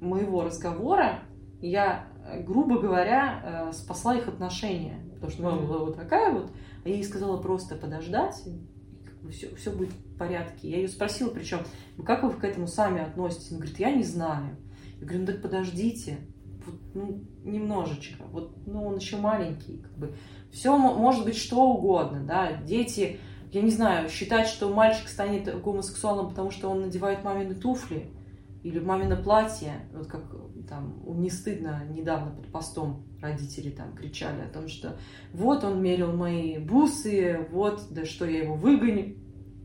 моего 0.00 0.42
разговора 0.42 1.20
я, 1.60 2.06
э, 2.26 2.42
грубо 2.42 2.78
говоря, 2.78 3.68
э, 3.70 3.72
спасла 3.72 4.16
их 4.16 4.28
отношения. 4.28 5.00
Потому 5.14 5.32
что 5.32 5.42
мама 5.42 5.62
была 5.62 5.78
вот 5.78 5.96
такая 5.96 6.32
вот, 6.32 6.50
а 6.84 6.88
я 6.88 6.96
ей 6.96 7.04
сказала 7.04 7.40
просто 7.40 7.76
подождать, 7.76 8.42
все, 9.30 9.54
все 9.56 9.70
будет 9.70 9.92
в 9.92 10.18
порядке. 10.18 10.68
Я 10.68 10.78
ее 10.78 10.88
спросила, 10.88 11.30
причем, 11.30 11.60
«Ну, 11.96 12.04
как 12.04 12.22
вы 12.22 12.30
к 12.30 12.44
этому 12.44 12.66
сами 12.66 13.00
относитесь? 13.00 13.50
Она 13.50 13.60
говорит, 13.60 13.78
я 13.78 13.92
не 13.92 14.02
знаю. 14.02 14.56
Я 15.00 15.06
говорю, 15.06 15.20
ну 15.20 15.26
так 15.26 15.42
подождите, 15.42 16.18
вот, 16.66 16.80
ну, 16.94 17.24
немножечко, 17.44 18.24
вот, 18.30 18.56
ну, 18.66 18.86
он 18.86 18.96
еще 18.96 19.16
маленький, 19.16 19.78
как 19.78 19.96
бы, 19.98 20.14
все 20.50 20.76
может 20.76 21.24
быть 21.24 21.36
что 21.36 21.62
угодно, 21.62 22.24
да, 22.24 22.52
дети, 22.52 23.18
я 23.54 23.62
не 23.62 23.70
знаю, 23.70 24.08
считать, 24.08 24.48
что 24.48 24.68
мальчик 24.68 25.08
станет 25.08 25.62
гомосексуалом, 25.62 26.30
потому 26.30 26.50
что 26.50 26.68
он 26.68 26.80
надевает 26.80 27.22
мамины 27.22 27.54
туфли 27.54 28.10
или 28.64 28.80
мамино 28.80 29.14
платье, 29.14 29.88
вот 29.92 30.08
как 30.08 30.24
там 30.68 31.00
не 31.20 31.30
стыдно 31.30 31.84
недавно 31.88 32.32
под 32.32 32.50
постом 32.50 33.06
родители 33.20 33.70
там 33.70 33.94
кричали 33.94 34.40
о 34.40 34.52
том, 34.52 34.66
что 34.66 34.96
вот 35.32 35.62
он 35.62 35.80
мерил 35.80 36.12
мои 36.12 36.58
бусы, 36.58 37.46
вот, 37.52 37.82
да 37.90 38.04
что 38.04 38.24
я 38.24 38.42
его 38.42 38.56
выгоню. 38.56 39.16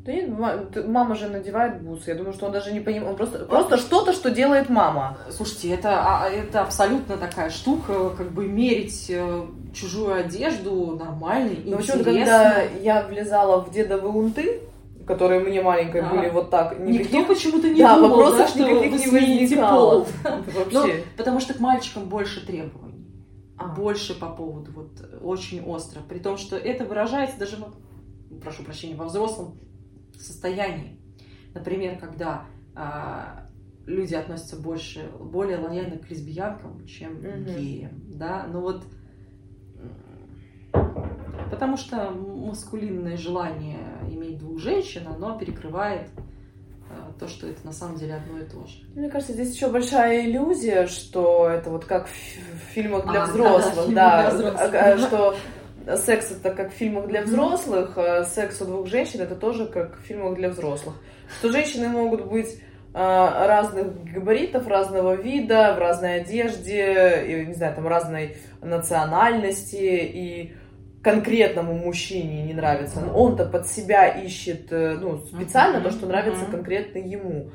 Нет, 0.10 0.88
мама 0.88 1.14
же 1.14 1.30
надевает 1.30 1.84
бусы. 1.84 2.10
Я 2.10 2.16
думаю, 2.16 2.34
что 2.34 2.47
он 2.47 2.51
даже 2.51 2.72
не 2.72 2.80
понимает. 2.80 3.12
Он 3.12 3.16
просто, 3.16 3.45
просто 3.45 3.78
что-то, 3.78 4.12
что 4.12 4.32
делает 4.32 4.68
мама. 4.68 5.20
Слушайте, 5.30 5.70
это, 5.70 5.89
а, 6.01 6.28
это 6.28 6.62
абсолютно 6.64 7.16
такая 7.16 7.51
штука, 7.51 8.10
как 8.18 8.32
бы 8.32 8.47
мерить 8.47 9.05
э, 9.10 9.45
чужую 9.72 10.16
одежду 10.16 10.97
нормально, 10.99 11.51
Но 11.64 11.78
почему-то, 11.78 12.05
когда 12.05 12.64
я 12.82 13.05
влезала 13.05 13.62
в 13.62 13.72
дедовы 13.72 14.10
унты, 14.10 14.62
которые 15.05 15.41
мне 15.41 15.62
маленькой 15.62 16.01
а. 16.01 16.10
были 16.10 16.30
вот 16.30 16.49
так. 16.49 16.80
Никаких... 16.80 17.14
Никто 17.14 17.26
почему-то 17.26 17.70
не 17.70 17.80
да, 17.80 17.95
думал, 17.95 18.10
вопросов 18.10 18.38
да, 18.39 18.47
что 18.47 18.68
никаких 18.68 19.12
вы 19.12 19.22
не 19.22 19.39
возникало. 19.41 20.07
Вообще. 20.24 20.70
Ну, 20.72 20.93
потому 21.18 21.39
что 21.39 21.53
к 21.53 21.60
мальчикам 21.60 22.10
больше 22.10 22.43
требований. 22.43 23.05
А. 23.57 23.68
Больше 23.68 24.18
по 24.20 24.30
поводу, 24.30 24.72
вот, 24.72 24.89
очень 25.22 25.64
остро. 25.64 26.01
При 26.01 26.18
том, 26.18 26.38
что 26.38 26.57
это 26.57 26.84
выражается 26.86 27.38
даже, 27.38 27.57
прошу 28.41 28.64
прощения, 28.64 28.95
во 28.95 29.05
взрослом 29.05 29.60
состоянии. 30.22 30.99
Например, 31.53 31.97
когда 31.97 32.45
а, 32.76 33.49
люди 33.86 34.15
относятся 34.15 34.55
больше, 34.55 35.09
более 35.20 35.57
лояльно 35.57 35.97
к 35.97 36.09
лесбиянкам, 36.09 36.86
чем 36.86 37.17
mm-hmm. 37.17 37.43
к 37.43 37.57
геям, 37.57 37.91
да, 38.07 38.45
но 38.47 38.61
вот 38.61 38.86
потому 41.49 41.78
что 41.78 42.11
маскулинное 42.11 43.17
желание 43.17 43.80
иметь 44.09 44.38
двух 44.38 44.59
женщин, 44.59 45.07
оно 45.07 45.38
перекрывает 45.38 46.09
а, 46.89 47.11
то, 47.20 47.28
что 47.28 47.47
это 47.47 47.65
на 47.65 47.72
самом 47.72 47.97
деле 47.97 48.15
одно 48.15 48.39
и 48.39 48.45
то 48.45 48.65
же. 48.65 48.86
Мне 48.95 49.09
кажется, 49.09 49.34
здесь 49.34 49.53
еще 49.53 49.70
большая 49.70 50.26
иллюзия, 50.26 50.88
что 50.88 51.49
это 51.49 51.70
вот 51.70 51.86
как 51.86 52.07
в 52.07 52.74
фильмах 52.74 53.09
для 53.09 53.24
а, 53.24 53.26
взрослых, 53.28 53.93
да, 53.93 54.32
да, 54.32 54.38
да, 54.38 54.51
да, 54.51 54.70
да, 54.70 54.97
что 54.97 55.36
секс 55.98 56.32
это 56.32 56.52
как 56.52 56.72
в 56.72 56.76
фильмах 56.76 57.08
для 57.08 57.24
взрослых, 57.24 57.94
а 57.98 58.24
секс 58.24 58.62
у 58.62 58.66
двух 58.66 58.88
женщин 58.88 59.22
это 59.22 59.36
тоже 59.36 59.68
как 59.68 59.98
в 60.00 60.02
фильмах 60.02 60.36
для 60.36 60.50
взрослых. 60.50 60.96
Что 61.40 61.52
женщины 61.52 61.88
могут 61.88 62.26
быть 62.26 62.60
а, 62.94 63.48
разных 63.48 64.04
габаритов, 64.04 64.68
разного 64.68 65.14
вида, 65.14 65.74
в 65.76 65.80
разной 65.80 66.22
одежде, 66.22 67.24
и, 67.28 67.46
не 67.46 67.54
знаю, 67.54 67.76
там 67.76 67.88
разной 67.88 68.38
национальности, 68.62 69.76
и 69.76 70.54
конкретному 71.04 71.76
мужчине 71.76 72.44
не 72.44 72.54
нравится. 72.54 73.06
Он-то 73.14 73.46
под 73.46 73.68
себя 73.68 74.08
ищет 74.08 74.72
э, 74.72 74.98
ну, 75.00 75.20
специально 75.20 75.78
mm-hmm. 75.78 75.84
то, 75.84 75.92
что 75.92 76.08
нравится 76.08 76.46
mm-hmm. 76.46 76.52
конкретно 76.52 76.98
ему. 76.98 77.52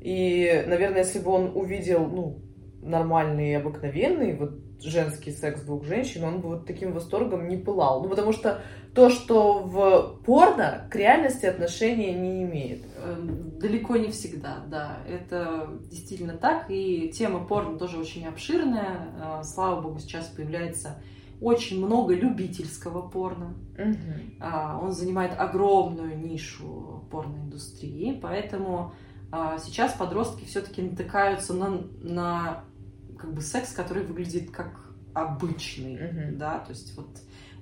И, 0.00 0.64
наверное, 0.66 1.04
если 1.04 1.18
бы 1.20 1.30
он 1.30 1.52
увидел 1.54 2.06
ну, 2.06 2.38
нормальный, 2.82 3.56
обыкновенный, 3.56 4.34
вот 4.34 4.52
женский 4.80 5.32
секс 5.32 5.62
двух 5.62 5.84
женщин, 5.84 6.24
он 6.24 6.40
бы 6.40 6.48
вот 6.48 6.66
таким 6.66 6.92
восторгом 6.92 7.48
не 7.48 7.56
пылал. 7.56 8.02
Ну, 8.02 8.08
потому 8.08 8.32
что 8.32 8.62
то, 8.94 9.10
что 9.10 9.60
в 9.60 10.22
порно, 10.24 10.88
к 10.90 10.96
реальности 10.96 11.46
отношения 11.46 12.12
не 12.12 12.42
имеет. 12.44 12.84
Эм, 12.96 13.58
далеко 13.58 13.96
не 13.96 14.10
всегда, 14.10 14.64
да. 14.66 14.98
Это 15.08 15.68
действительно 15.90 16.34
так. 16.34 16.66
И 16.68 17.10
тема 17.10 17.44
порно 17.44 17.78
тоже 17.78 17.98
очень 17.98 18.26
обширная. 18.26 19.40
Э, 19.40 19.42
слава 19.44 19.80
богу, 19.80 19.98
сейчас 19.98 20.26
появляется 20.26 21.02
очень 21.40 21.84
много 21.84 22.14
любительского 22.14 23.08
порно. 23.08 23.54
Угу. 23.78 24.44
Он 24.82 24.92
занимает 24.92 25.38
огромную 25.38 26.18
нишу 26.18 27.04
порноиндустрии, 27.12 28.18
поэтому 28.20 28.92
а, 29.30 29.58
сейчас 29.58 29.92
подростки 29.92 30.44
все-таки 30.44 30.82
натыкаются 30.82 31.52
на, 31.52 31.82
на 32.00 32.64
как 33.18 33.32
бы 33.34 33.40
секс, 33.40 33.72
который 33.72 34.04
выглядит 34.04 34.50
как 34.50 34.88
обычный, 35.14 35.96
mm-hmm. 35.96 36.36
да, 36.36 36.60
то 36.60 36.70
есть 36.70 36.96
вот 36.96 37.08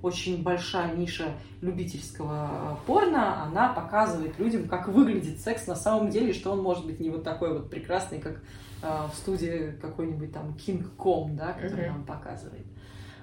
очень 0.01 0.43
большая 0.43 0.95
ниша 0.95 1.33
любительского 1.61 2.79
порно, 2.85 3.43
она 3.43 3.69
показывает 3.69 4.37
людям, 4.37 4.67
как 4.67 4.87
выглядит 4.87 5.39
секс 5.39 5.65
на 5.65 5.75
самом 5.75 6.09
деле, 6.09 6.33
что 6.33 6.51
он 6.51 6.61
может 6.61 6.85
быть 6.85 6.99
не 6.99 7.09
вот 7.09 7.23
такой 7.23 7.53
вот 7.53 7.69
прекрасный, 7.69 8.19
как 8.19 8.43
э, 8.83 9.07
в 9.11 9.15
студии 9.15 9.75
какой-нибудь 9.81 10.31
там 10.31 10.55
King 10.55 10.85
Kong, 10.97 11.35
да, 11.35 11.53
который 11.53 11.87
mm-hmm. 11.87 11.91
нам 11.91 12.03
показывает. 12.03 12.65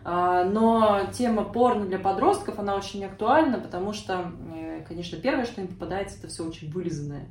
А, 0.07 0.45
но 0.45 1.07
тема 1.12 1.45
порно 1.45 1.87
для 1.87 1.99
подростков, 1.99 2.59
она 2.59 2.74
очень 2.74 3.05
актуальна, 3.05 3.59
потому 3.59 3.93
что, 3.93 4.32
э, 4.55 4.85
конечно, 4.87 5.18
первое, 5.18 5.47
что 5.47 5.61
им 5.61 5.68
попадается, 5.68 6.18
это 6.18 6.28
все 6.28 6.45
очень 6.45 6.70
вылизанное 6.70 7.28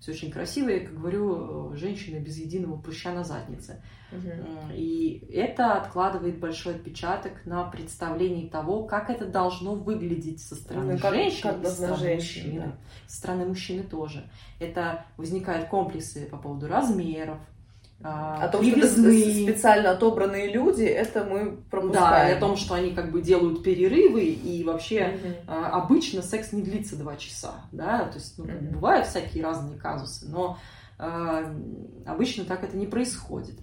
все 0.00 0.12
очень 0.12 0.30
красиво, 0.30 0.68
и, 0.68 0.84
как 0.84 0.98
говорю, 0.98 1.74
женщина 1.74 2.20
без 2.20 2.38
единого 2.38 2.76
прыща 2.76 3.12
на 3.12 3.24
заднице. 3.24 3.82
Угу. 4.12 4.72
И 4.74 5.26
это 5.32 5.74
откладывает 5.74 6.38
большой 6.38 6.76
отпечаток 6.76 7.44
на 7.44 7.64
представлении 7.64 8.48
того, 8.48 8.84
как 8.84 9.10
это 9.10 9.26
должно 9.26 9.74
выглядеть 9.74 10.42
со 10.42 10.54
стороны 10.54 10.94
ну, 10.94 10.98
как, 10.98 11.14
женщины, 11.14 11.52
как 11.52 11.66
со 11.66 11.72
стороны 11.72 11.98
женщины, 11.98 12.44
мужчины. 12.44 12.66
Да. 12.66 12.76
Со 13.06 13.16
стороны 13.16 13.46
мужчины 13.46 13.82
тоже. 13.82 14.30
Это 14.60 15.06
возникают 15.16 15.68
комплексы 15.68 16.26
по 16.26 16.36
поводу 16.36 16.68
размеров, 16.68 17.38
а, 18.02 18.44
о 18.44 18.48
том, 18.48 18.62
что 18.62 18.78
это 18.78 18.88
специально 18.88 19.90
отобранные 19.90 20.52
люди, 20.52 20.84
это 20.84 21.24
мы 21.24 21.56
пропускаем. 21.70 21.92
Да, 21.92 22.30
и 22.30 22.34
о 22.34 22.40
том, 22.40 22.56
что 22.56 22.74
они 22.74 22.90
как 22.92 23.10
бы 23.10 23.22
делают 23.22 23.62
перерывы, 23.62 24.24
и 24.24 24.62
вообще 24.64 25.18
угу. 25.22 25.34
а, 25.46 25.70
обычно 25.82 26.22
секс 26.22 26.52
не 26.52 26.62
длится 26.62 26.96
два 26.96 27.16
часа, 27.16 27.54
да, 27.72 28.04
то 28.04 28.18
есть 28.18 28.38
ну, 28.38 28.44
угу. 28.44 28.74
бывают 28.74 29.06
всякие 29.06 29.42
разные 29.42 29.78
казусы, 29.78 30.26
но 30.28 30.58
а, 30.98 31.54
обычно 32.04 32.44
так 32.44 32.64
это 32.64 32.76
не 32.76 32.86
происходит. 32.86 33.56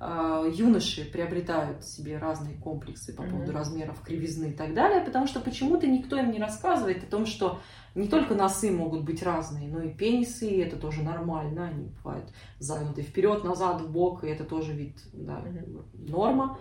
А, 0.00 0.44
юноши 0.46 1.04
приобретают 1.04 1.84
себе 1.84 2.18
разные 2.18 2.56
комплексы 2.56 3.12
по 3.12 3.24
поводу 3.24 3.50
mm-hmm. 3.50 3.54
размеров, 3.54 4.00
кривизны 4.02 4.50
и 4.50 4.52
так 4.52 4.72
далее, 4.72 5.04
потому 5.04 5.26
что 5.26 5.40
почему-то 5.40 5.88
никто 5.88 6.16
им 6.16 6.30
не 6.30 6.38
рассказывает 6.38 7.02
о 7.02 7.06
том, 7.06 7.26
что 7.26 7.60
не 7.96 8.06
только 8.06 8.34
носы 8.34 8.70
могут 8.70 9.04
быть 9.04 9.24
разные, 9.24 9.68
но 9.68 9.82
и 9.82 9.92
пенисы, 9.92 10.48
и 10.48 10.60
это 10.60 10.76
тоже 10.76 11.02
нормально, 11.02 11.66
они 11.66 11.88
бывают 12.02 12.32
загнуты 12.60 13.02
вперед, 13.02 13.42
назад, 13.42 13.80
в 13.80 13.90
бок, 13.90 14.22
и 14.22 14.28
это 14.28 14.44
тоже 14.44 14.72
вид, 14.72 14.96
да, 15.12 15.40
mm-hmm. 15.40 16.10
норма 16.10 16.58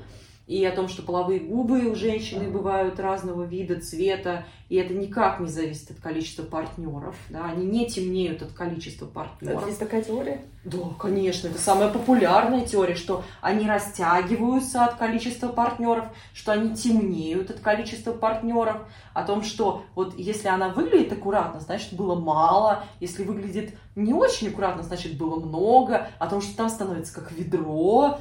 и 0.47 0.63
о 0.63 0.71
том, 0.71 0.87
что 0.87 1.01
половые 1.01 1.41
губы 1.41 1.89
у 1.89 1.95
женщины 1.95 2.49
бывают 2.49 2.99
разного 3.01 3.43
вида, 3.43 3.81
цвета, 3.81 4.45
и 4.69 4.77
это 4.77 4.93
никак 4.93 5.41
не 5.41 5.49
зависит 5.49 5.91
от 5.91 5.99
количества 5.99 6.43
партнеров, 6.43 7.15
да, 7.29 7.45
они 7.45 7.65
не 7.65 7.85
темнеют 7.85 8.41
от 8.41 8.53
количества 8.53 9.05
партнеров. 9.05 9.67
Есть 9.67 9.79
такая 9.79 10.01
теория? 10.01 10.41
Да, 10.63 10.77
конечно, 10.97 11.49
это 11.49 11.59
самая 11.59 11.89
популярная 11.89 12.65
теория, 12.65 12.95
что 12.95 13.23
они 13.41 13.67
растягиваются 13.67 14.85
от 14.85 14.95
количества 14.95 15.49
партнеров, 15.49 16.05
что 16.33 16.53
они 16.53 16.75
темнеют 16.75 17.49
от 17.49 17.59
количества 17.59 18.13
партнеров, 18.13 18.77
о 19.13 19.23
том, 19.23 19.43
что 19.43 19.83
вот 19.95 20.17
если 20.17 20.47
она 20.47 20.69
выглядит 20.69 21.11
аккуратно, 21.11 21.59
значит 21.59 21.93
было 21.93 22.15
мало, 22.15 22.85
если 23.01 23.23
выглядит 23.23 23.73
не 23.95 24.13
очень 24.13 24.49
аккуратно, 24.49 24.83
значит 24.83 25.17
было 25.17 25.39
много, 25.39 26.07
о 26.19 26.27
том, 26.27 26.41
что 26.41 26.55
там 26.55 26.69
становится 26.69 27.13
как 27.13 27.31
ведро, 27.33 28.19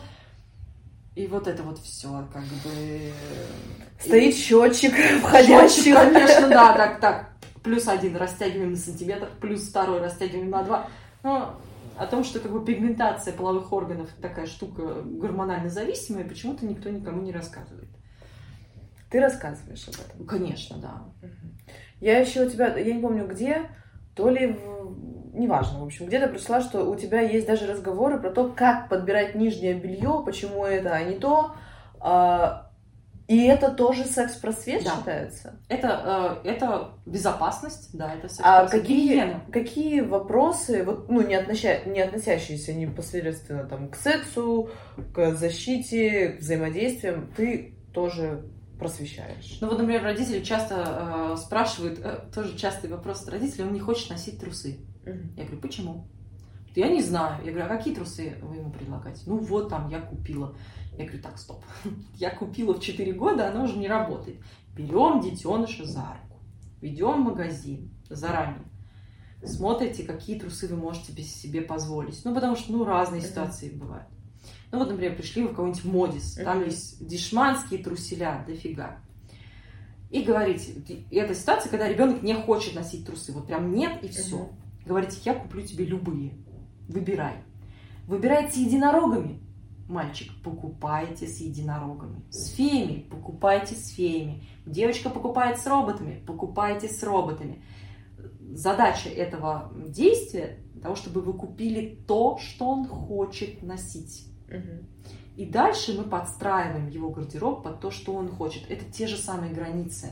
и 1.17 1.27
вот 1.27 1.49
это 1.49 1.63
вот 1.63 1.79
все, 1.79 2.29
как 2.31 2.43
бы... 2.43 3.13
Стоит 3.99 4.35
и... 4.35 4.37
счетчик 4.37 4.93
входящий. 5.23 5.85
Счетчик, 5.85 6.13
конечно, 6.13 6.49
да, 6.49 6.75
так, 6.75 7.01
так. 7.01 7.31
Плюс 7.65 7.89
один 7.89 8.17
растягиваем 8.17 8.73
на 8.73 8.77
сантиметр, 8.77 9.31
плюс 9.41 9.63
второй 9.63 10.01
растягиваем 10.01 10.51
на 10.51 10.63
два. 10.63 10.89
Но 11.23 11.59
о 11.97 12.07
том, 12.07 12.23
что 12.23 12.39
как 12.39 12.53
бы 12.53 12.63
пигментация 12.63 13.33
половых 13.33 13.73
органов 13.73 14.11
такая 14.21 14.47
штука 14.47 15.03
гормонально 15.05 15.71
зависимая, 15.71 16.29
почему-то 16.29 16.67
никто 16.67 16.91
никому 16.91 17.23
не 17.23 17.33
рассказывает. 17.33 17.89
Ты 19.11 19.19
рассказываешь 19.19 19.89
об 19.89 19.95
этом? 19.95 20.27
Конечно, 20.27 20.77
да. 20.77 21.03
Я 21.99 22.19
еще 22.19 22.45
у 22.45 22.51
тебя, 22.51 22.77
я 22.77 22.95
не 22.95 23.01
помню 23.01 23.27
где, 23.27 23.71
то 24.15 24.29
ли 24.29 24.49
в 24.49 25.16
неважно, 25.37 25.81
в 25.81 25.85
общем, 25.85 26.07
где-то 26.07 26.29
прочла, 26.29 26.61
что 26.61 26.89
у 26.89 26.97
тебя 26.97 27.21
есть 27.21 27.47
даже 27.47 27.67
разговоры 27.67 28.19
про 28.19 28.31
то, 28.31 28.49
как 28.49 28.89
подбирать 28.89 29.35
нижнее 29.35 29.75
белье, 29.75 30.23
почему 30.25 30.65
это, 30.65 30.95
а 30.95 31.03
не 31.03 31.17
то. 31.17 31.55
А, 32.01 32.67
и 33.29 33.45
это 33.45 33.71
тоже 33.71 34.05
секс-просвет 34.05 34.85
да. 34.85 34.97
считается? 34.97 35.59
Это, 35.69 36.41
э, 36.45 36.49
это 36.49 36.91
безопасность, 37.07 37.91
да, 37.93 38.15
это 38.15 38.29
секс-просвет. 38.29 38.45
А 38.45 38.69
какие, 38.69 39.41
какие 39.51 40.01
вопросы, 40.01 40.85
вот, 40.85 41.09
ну, 41.09 41.27
не, 41.27 41.35
относя, 41.35 41.81
не 41.87 42.01
относящиеся 42.01 42.73
непосредственно 42.73 43.65
там, 43.65 43.89
к 43.89 43.97
сексу, 43.97 44.71
к 45.13 45.33
защите, 45.33 46.31
к 46.31 46.41
взаимодействиям, 46.41 47.33
ты 47.37 47.75
тоже 47.93 48.45
просвещаешь? 48.79 49.59
Ну 49.61 49.71
вот, 49.71 49.79
например, 49.79 50.05
родители 50.05 50.45
часто 50.45 51.33
э, 51.33 51.37
спрашивают, 51.37 51.99
э, 51.99 52.21
тоже 52.33 52.57
частый 52.57 52.89
вопрос 52.91 53.23
от 53.23 53.31
родителей, 53.31 53.65
он 53.65 53.73
не 53.73 53.81
хочет 53.81 54.09
носить 54.11 54.39
трусы. 54.39 54.77
Я 55.07 55.45
говорю, 55.45 55.61
почему? 55.61 56.09
Я 56.75 56.89
не 56.89 57.03
знаю. 57.03 57.43
Я 57.45 57.53
говорю, 57.53 57.67
а 57.67 57.77
какие 57.77 57.95
трусы 57.95 58.37
вы 58.43 58.57
ему 58.57 58.71
предлагаете? 58.71 59.23
Ну 59.27 59.39
вот 59.39 59.71
там, 59.71 59.89
я 59.89 60.01
купила. 60.01 60.55
Я 60.99 61.05
говорю, 61.05 61.23
так, 61.23 61.39
стоп. 61.39 61.65
Я 62.17 62.31
купила 62.31 62.75
в 62.75 62.81
4 62.81 63.13
года, 63.13 63.49
она 63.49 63.65
уже 63.65 63.77
не 63.77 63.89
работает. 63.89 64.39
Берем 64.75 65.21
детеныша 65.21 65.85
за 65.85 66.01
руку, 66.01 66.41
ведем 66.81 67.23
в 67.23 67.31
магазин 67.31 67.91
заранее. 68.09 68.65
Смотрите, 69.45 70.05
какие 70.05 70.39
трусы 70.39 70.67
вы 70.69 70.77
можете 70.77 71.13
себе 71.23 71.61
позволить. 71.61 72.25
Ну, 72.25 72.35
потому 72.35 72.57
что, 72.57 72.73
ну, 72.73 72.85
разные 72.85 73.21
ситуации 73.21 73.71
бывают. 73.71 74.07
Ну, 74.73 74.79
вот, 74.79 74.89
например, 74.89 75.17
пришли 75.17 75.43
вы 75.43 75.49
в 75.49 75.51
какой-нибудь 75.51 75.85
Модис. 75.85 76.35
Там 76.35 76.65
есть 76.65 77.07
дешманские 77.07 77.83
труселя, 77.83 78.43
дофига. 78.47 78.99
и 80.11 80.23
говорите, 80.23 80.75
это 81.11 81.35
ситуация, 81.35 81.71
когда 81.71 81.89
ребенок 81.89 82.23
не 82.23 82.35
хочет 82.35 82.75
носить 82.75 83.05
трусы, 83.07 83.33
вот 83.33 83.47
прям 83.47 83.75
нет 83.75 84.03
и 84.03 84.09
все. 84.09 84.51
Говорите, 84.87 85.19
я 85.25 85.35
куплю 85.35 85.63
тебе 85.63 85.85
любые, 85.85 86.33
выбирай. 86.89 87.43
Выбирайте 88.07 88.63
единорогами, 88.63 89.41
мальчик, 89.89 90.33
покупайте 90.45 91.27
с 91.27 91.41
единорогами. 91.41 92.23
С 92.31 92.51
феями, 92.51 93.07
покупайте 93.11 93.75
с 93.75 93.89
феями. 93.89 94.45
Девочка 94.65 95.11
покупает 95.11 95.59
с 95.59 95.67
роботами, 95.67 96.23
покупайте 96.25 96.89
с 96.89 97.03
роботами. 97.03 97.63
Задача 98.53 99.09
этого 99.09 99.73
действия 99.89 100.61
того, 100.81 100.95
чтобы 100.95 101.21
вы 101.21 101.33
купили 101.33 101.99
то, 102.07 102.39
что 102.39 102.69
он 102.69 102.87
хочет 102.87 103.63
носить. 103.65 104.29
Мгм. 104.49 104.87
И 105.37 105.45
дальше 105.45 105.99
мы 105.99 106.05
подстраиваем 106.05 106.89
его 106.89 107.11
гардероб 107.11 107.65
под 107.65 107.81
то, 107.81 107.91
что 107.91 108.15
он 108.15 108.29
хочет. 108.29 108.71
Это 108.71 108.85
те 108.85 109.09
же 109.09 109.17
самые 109.17 109.53
границы. 109.53 110.11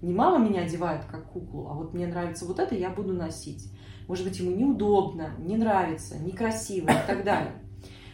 Не 0.00 0.12
мама 0.12 0.38
меня 0.38 0.62
одевает 0.62 1.04
как 1.04 1.30
куклу, 1.30 1.68
а 1.68 1.74
вот 1.74 1.94
мне 1.94 2.06
нравится 2.06 2.46
вот 2.46 2.58
это, 2.58 2.74
я 2.74 2.90
буду 2.90 3.12
носить. 3.12 3.70
Может 4.08 4.26
быть, 4.26 4.38
ему 4.38 4.50
неудобно, 4.50 5.34
не 5.38 5.56
нравится, 5.56 6.18
некрасиво 6.18 6.90
и 6.90 7.06
так 7.06 7.24
далее. 7.24 7.52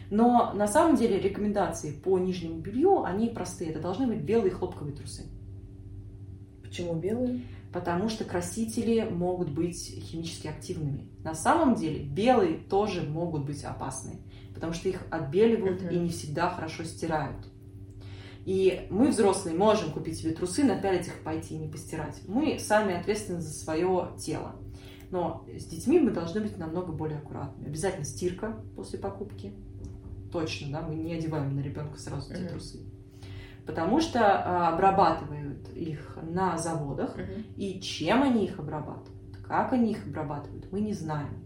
Но 0.09 0.51
на 0.53 0.67
самом 0.67 0.97
деле 0.97 1.19
рекомендации 1.19 1.91
по 1.91 2.19
нижнему 2.19 2.59
белью, 2.59 3.03
они 3.03 3.29
простые. 3.29 3.71
Это 3.71 3.79
должны 3.79 4.07
быть 4.07 4.19
белые 4.19 4.51
хлопковые 4.51 4.95
трусы. 4.95 5.23
Почему 6.61 6.95
белые? 6.95 7.41
Потому 7.73 8.09
что 8.09 8.25
красители 8.25 9.07
могут 9.09 9.49
быть 9.49 9.77
химически 9.77 10.47
активными. 10.47 11.07
На 11.23 11.33
самом 11.33 11.75
деле 11.75 12.03
белые 12.03 12.57
тоже 12.57 13.03
могут 13.03 13.45
быть 13.45 13.63
опасны, 13.63 14.19
потому 14.53 14.73
что 14.73 14.89
их 14.89 15.03
отбеливают 15.09 15.81
Мгм. 15.81 15.89
и 15.89 15.99
не 15.99 16.09
всегда 16.09 16.49
хорошо 16.49 16.83
стирают. 16.83 17.47
И 18.45 18.87
мы, 18.89 19.09
взрослые, 19.09 19.55
можем 19.55 19.91
купить 19.91 20.17
себе 20.17 20.31
трусы, 20.31 20.63
напялить 20.63 21.07
их, 21.07 21.23
пойти 21.23 21.55
и 21.55 21.57
не 21.57 21.67
постирать. 21.69 22.21
Мы 22.27 22.57
сами 22.59 22.95
ответственны 22.95 23.39
за 23.39 23.53
свое 23.53 24.09
тело. 24.17 24.55
Но 25.11 25.45
с 25.53 25.65
детьми 25.65 25.99
мы 25.99 26.11
должны 26.11 26.41
быть 26.41 26.57
намного 26.57 26.91
более 26.93 27.17
аккуратными. 27.19 27.67
Обязательно 27.67 28.05
стирка 28.05 28.57
после 28.75 28.97
покупки. 28.97 29.53
Точно, 30.31 30.71
да, 30.71 30.81
мы 30.87 30.95
не 30.95 31.13
одеваем 31.13 31.53
на 31.55 31.59
ребенка 31.59 31.99
сразу 31.99 32.31
эти 32.33 32.41
Мгм. 32.41 32.49
трусы. 32.49 32.79
Потому 33.65 33.99
что 33.99 34.19
а, 34.21 34.69
обрабатывают 34.73 35.69
их 35.75 36.17
на 36.23 36.57
заводах, 36.57 37.15
Мгм. 37.17 37.43
и 37.57 37.79
чем 37.81 38.23
они 38.23 38.45
их 38.45 38.57
обрабатывают, 38.59 39.09
как 39.45 39.73
они 39.73 39.91
их 39.91 40.07
обрабатывают, 40.07 40.71
мы 40.71 40.79
не 40.79 40.93
знаем. 40.93 41.45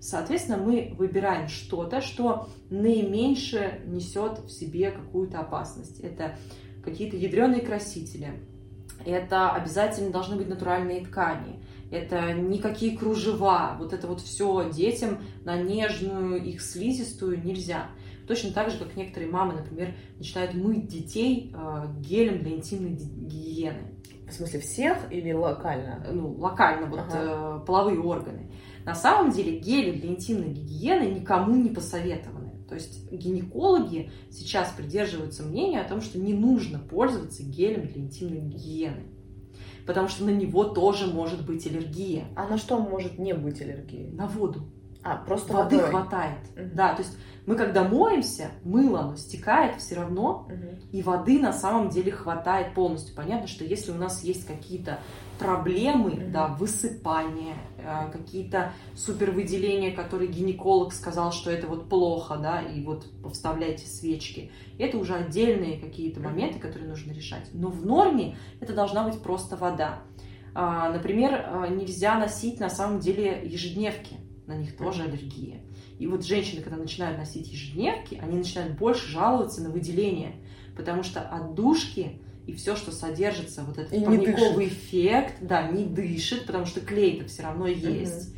Соответственно, 0.00 0.56
мы 0.56 0.94
выбираем 0.96 1.48
что-то, 1.48 2.00
что 2.00 2.48
наименьше 2.70 3.82
несет 3.86 4.38
в 4.38 4.48
себе 4.50 4.90
какую-то 4.92 5.40
опасность. 5.40 6.00
Это 6.00 6.36
какие-то 6.82 7.16
ядреные 7.16 7.60
красители, 7.60 8.40
это 9.04 9.50
обязательно 9.50 10.10
должны 10.10 10.36
быть 10.36 10.48
натуральные 10.48 11.04
ткани, 11.04 11.60
это 11.90 12.32
никакие 12.32 12.96
кружева, 12.96 13.76
вот 13.78 13.92
это 13.92 14.06
вот 14.06 14.20
все 14.20 14.70
детям 14.70 15.18
на 15.44 15.60
нежную 15.60 16.42
их 16.42 16.60
слизистую 16.62 17.42
нельзя. 17.44 17.86
Точно 18.26 18.52
так 18.52 18.70
же, 18.70 18.78
как 18.78 18.96
некоторые 18.96 19.30
мамы, 19.30 19.54
например, 19.54 19.94
начинают 20.18 20.54
мыть 20.54 20.86
детей 20.86 21.52
э, 21.52 21.86
гелем 21.98 22.42
для 22.44 22.52
интимной 22.52 22.90
гигиены 22.92 23.94
В 24.28 24.32
смысле 24.32 24.60
всех 24.60 24.96
или 25.10 25.32
локально? 25.32 26.06
ну, 26.12 26.34
локально 26.38 26.86
вот 26.86 27.00
Ага. 27.00 27.60
э, 27.62 27.66
половые 27.66 27.98
органы. 28.00 28.52
На 28.84 28.94
самом 28.94 29.32
деле 29.32 29.58
гели 29.58 29.98
для 29.98 30.10
интимной 30.10 30.50
гигиены 30.52 31.12
никому 31.12 31.56
не 31.56 31.70
посоветованы. 31.70 32.52
То 32.68 32.76
есть 32.76 33.10
гинекологи 33.10 34.12
сейчас 34.30 34.70
придерживаются 34.76 35.42
мнения 35.42 35.80
о 35.80 35.88
том, 35.88 36.00
что 36.00 36.20
не 36.20 36.32
нужно 36.32 36.78
пользоваться 36.78 37.42
гелем 37.42 37.88
для 37.88 38.00
интимной 38.00 38.40
гигиены. 38.42 39.02
Потому 39.86 40.08
что 40.08 40.24
на 40.24 40.30
него 40.30 40.64
тоже 40.64 41.06
может 41.06 41.44
быть 41.44 41.66
аллергия. 41.66 42.24
А 42.36 42.46
на 42.46 42.58
что 42.58 42.78
может 42.78 43.18
не 43.18 43.32
быть 43.34 43.60
аллергии? 43.60 44.10
На 44.10 44.26
воду. 44.26 44.62
А, 45.02 45.16
просто 45.16 45.52
Воды 45.52 45.76
водой. 45.76 45.90
хватает. 45.90 46.38
Мгм. 46.56 46.70
Да, 46.74 46.94
то 46.94 47.02
есть 47.02 47.16
мы 47.46 47.54
когда 47.56 47.84
моемся, 47.84 48.50
мыло, 48.64 49.00
оно 49.00 49.16
стекает 49.16 49.80
все 49.80 49.94
равно, 49.96 50.46
Мгм. 50.48 50.68
и 50.92 51.02
воды 51.02 51.38
на 51.40 51.52
самом 51.54 51.88
деле 51.88 52.12
хватает 52.12 52.74
полностью. 52.74 53.14
Понятно, 53.16 53.46
что 53.46 53.64
если 53.64 53.92
у 53.92 53.96
нас 53.96 54.22
есть 54.22 54.46
какие-то 54.46 54.98
проблемы, 55.40 56.10
Мгм. 56.10 56.32
да, 56.32 56.48
высыпания, 56.48 57.56
э, 57.78 58.10
какие-то 58.12 58.72
супервыделения, 58.94 59.94
которые 59.94 60.30
гинеколог 60.30 60.92
сказал, 60.92 61.32
что 61.32 61.50
это 61.50 61.66
вот 61.66 61.88
плохо, 61.88 62.36
да, 62.36 62.60
и 62.60 62.82
вот 62.84 63.06
вставляйте 63.32 63.86
свечки. 63.86 64.52
Это 64.78 64.98
уже 64.98 65.14
отдельные 65.14 65.80
какие-то 65.80 66.20
моменты, 66.20 66.58
которые 66.58 66.88
нужно 66.88 67.12
решать. 67.12 67.48
Но 67.54 67.68
в 67.68 67.84
норме 67.86 68.36
это 68.60 68.74
должна 68.74 69.02
быть 69.08 69.20
просто 69.22 69.56
вода. 69.56 70.02
А, 70.54 70.90
Например, 70.90 71.44
а, 71.46 71.68
нельзя 71.68 72.18
носить 72.18 72.60
на 72.60 72.68
самом 72.68 73.00
деле 73.00 73.42
ежедневки, 73.44 74.16
на 74.46 74.56
них 74.56 74.76
тоже 74.76 75.04
аллергия. 75.04 75.62
И 75.98 76.06
вот 76.06 76.24
женщины, 76.24 76.60
когда 76.62 76.76
начинают 76.78 77.18
носить 77.18 77.48
ежедневки, 77.52 78.18
они 78.22 78.36
начинают 78.38 78.76
больше 78.78 79.08
жаловаться 79.08 79.62
на 79.62 79.70
выделение, 79.70 80.34
потому 80.76 81.02
что 81.02 81.20
отдушки 81.20 82.20
и 82.46 82.52
все, 82.54 82.76
что 82.76 82.90
содержится, 82.90 83.62
вот 83.62 83.78
этот 83.78 83.92
И 83.92 84.00
парниковый 84.00 84.66
эффект, 84.68 85.34
да, 85.40 85.68
не 85.68 85.84
дышит, 85.84 86.46
потому 86.46 86.66
что 86.66 86.80
клей-то 86.80 87.26
все 87.26 87.42
равно 87.42 87.66
есть. 87.66 88.34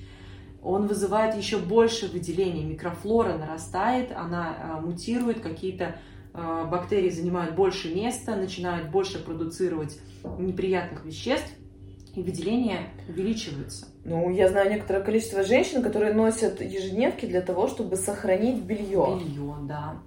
Он 0.62 0.86
вызывает 0.86 1.36
еще 1.36 1.58
больше 1.58 2.06
выделений, 2.06 2.62
микрофлора 2.62 3.36
нарастает, 3.36 4.12
она 4.12 4.56
а, 4.60 4.80
мутирует, 4.80 5.40
какие-то 5.40 5.96
а, 6.34 6.66
бактерии 6.66 7.10
занимают 7.10 7.56
больше 7.56 7.92
места, 7.92 8.36
начинают 8.36 8.90
больше 8.90 9.18
продуцировать 9.18 9.98
неприятных 10.38 11.04
веществ, 11.04 11.50
и 12.14 12.22
выделения 12.22 12.90
увеличиваются. 13.08 13.88
Ну, 14.04 14.30
я 14.30 14.48
знаю 14.48 14.70
некоторое 14.70 15.02
количество 15.02 15.42
женщин, 15.42 15.82
которые 15.82 16.12
носят 16.12 16.60
ежедневки 16.60 17.26
для 17.26 17.40
того, 17.40 17.68
чтобы 17.68 17.96
сохранить 17.96 18.62
белье. 18.62 19.18
Белье, 19.18 19.56
да. 19.62 20.02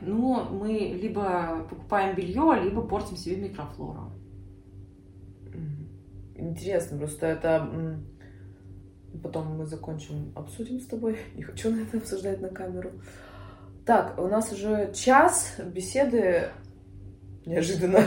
Ну, 0.00 0.44
мы 0.50 0.72
либо 1.00 1.66
покупаем 1.68 2.14
белье, 2.14 2.60
либо 2.62 2.82
портим 2.82 3.16
себе 3.16 3.36
микрофлору. 3.36 4.12
Интересно, 6.36 6.98
просто 6.98 7.26
это... 7.26 7.98
Потом 9.22 9.56
мы 9.56 9.66
закончим, 9.66 10.32
обсудим 10.36 10.80
с 10.80 10.86
тобой. 10.86 11.18
Не 11.34 11.42
хочу 11.42 11.70
на 11.70 11.80
это 11.80 11.98
обсуждать 11.98 12.40
на 12.40 12.48
камеру. 12.48 12.92
Так, 13.84 14.18
у 14.18 14.28
нас 14.28 14.52
уже 14.52 14.92
час 14.92 15.56
беседы. 15.64 16.50
Неожиданно. 17.44 18.04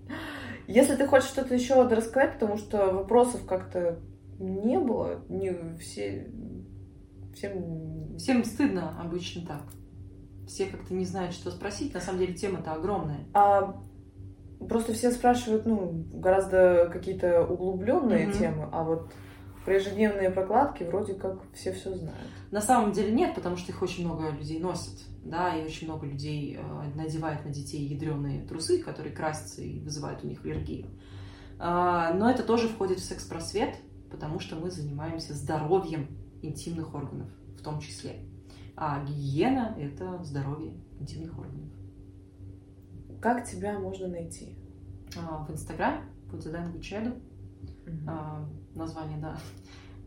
Если 0.68 0.94
ты 0.94 1.06
хочешь 1.06 1.30
что-то 1.30 1.54
еще 1.54 1.82
рассказать, 1.82 2.34
потому 2.34 2.58
что 2.58 2.92
вопросов 2.92 3.44
как-то 3.46 3.98
не 4.38 4.78
было, 4.78 5.24
не 5.28 5.76
все... 5.78 6.30
Всем... 7.34 8.16
Всем 8.18 8.44
стыдно 8.44 9.00
обычно 9.00 9.44
так. 9.44 9.62
Все 10.46 10.66
как-то 10.66 10.94
не 10.94 11.04
знают, 11.04 11.34
что 11.34 11.50
спросить. 11.50 11.94
На 11.94 12.00
самом 12.00 12.20
деле 12.20 12.34
тема-то 12.34 12.72
огромная. 12.72 13.20
А 13.32 13.80
просто 14.68 14.92
все 14.92 15.10
спрашивают, 15.10 15.66
ну, 15.66 16.04
гораздо 16.12 16.88
какие-то 16.92 17.44
углубленные 17.46 18.26
Мгм. 18.26 18.38
темы, 18.38 18.68
а 18.72 18.82
вот 18.82 19.12
про 19.64 19.74
ежедневные 19.74 20.30
прокладки 20.30 20.82
вроде 20.84 21.14
как 21.14 21.38
все 21.54 21.72
все 21.72 21.94
знают. 21.94 22.28
На 22.50 22.60
самом 22.60 22.92
деле 22.92 23.12
нет, 23.12 23.34
потому 23.34 23.56
что 23.56 23.72
их 23.72 23.80
очень 23.82 24.04
много 24.04 24.30
людей 24.30 24.60
носят. 24.60 25.00
Да, 25.24 25.56
и 25.56 25.64
очень 25.64 25.86
много 25.86 26.06
людей 26.06 26.58
э, 26.58 26.62
надевают 26.94 27.46
на 27.46 27.50
детей 27.50 27.86
ядреные 27.86 28.42
трусы, 28.42 28.82
которые 28.82 29.14
красятся 29.14 29.62
и 29.62 29.80
вызывают 29.80 30.22
у 30.22 30.26
них 30.26 30.44
аллергию. 30.44 30.86
А, 31.58 32.12
но 32.12 32.30
это 32.30 32.42
тоже 32.42 32.68
входит 32.68 32.98
в 32.98 33.04
секс-просвет, 33.04 33.76
потому 34.10 34.38
что 34.38 34.56
мы 34.56 34.70
занимаемся 34.70 35.32
здоровьем 35.32 36.08
интимных 36.42 36.94
органов 36.94 37.28
в 37.58 37.62
том 37.62 37.80
числе. 37.80 38.16
А 38.76 39.04
гигиена– 39.04 39.76
это 39.78 40.22
здоровье 40.24 40.74
интимных 40.98 41.38
органов. 41.38 41.70
Как 43.20 43.44
тебя 43.44 43.78
можно 43.78 44.08
найти? 44.08 44.56
А, 45.16 45.44
в 45.44 45.50
Инстаграме 45.50 46.02
под 46.30 46.72
Гучеду. 46.72 47.12
Мгм. 47.86 48.08
А, 48.08 48.48
название, 48.74 49.18
да. 49.18 49.38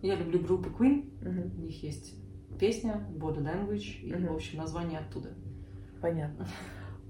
Я 0.01 0.15
люблю 0.15 0.39
группы 0.39 0.69
Queen. 0.69 1.09
Мгм. 1.21 1.59
У 1.59 1.65
них 1.65 1.81
есть 1.81 2.15
песня 2.59 3.07
Body 3.15 3.39
Language. 3.39 4.01
И, 4.01 4.13
Мгм. 4.13 4.33
в 4.33 4.35
общем, 4.35 4.59
название 4.59 4.99
оттуда. 4.99 5.29
Понятно. 6.01 6.47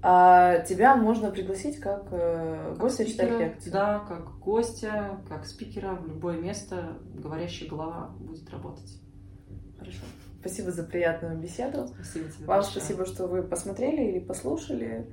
А 0.00 0.60
тебя 0.60 0.94
можно 0.94 1.32
пригласить 1.32 1.80
как 1.80 2.06
э, 2.12 2.76
гостя 2.78 3.04
читать 3.04 3.36
лекции? 3.36 3.70
Да, 3.70 3.98
как 3.98 4.38
гостя, 4.38 5.20
как 5.28 5.44
спикера 5.44 5.94
в 5.94 6.06
любое 6.06 6.40
место 6.40 6.98
говорящая 7.14 7.68
голова 7.68 8.14
будет 8.20 8.48
работать. 8.48 9.00
Хорошо. 9.76 10.04
Спасибо 10.48 10.72
за 10.72 10.82
приятную 10.82 11.36
беседу. 11.36 11.88
Спасибо 11.88 12.30
тебе 12.30 12.46
Вам 12.46 12.60
большое. 12.60 12.80
спасибо, 12.80 13.04
что 13.04 13.26
вы 13.26 13.42
посмотрели 13.42 14.10
или 14.10 14.18
послушали. 14.18 15.06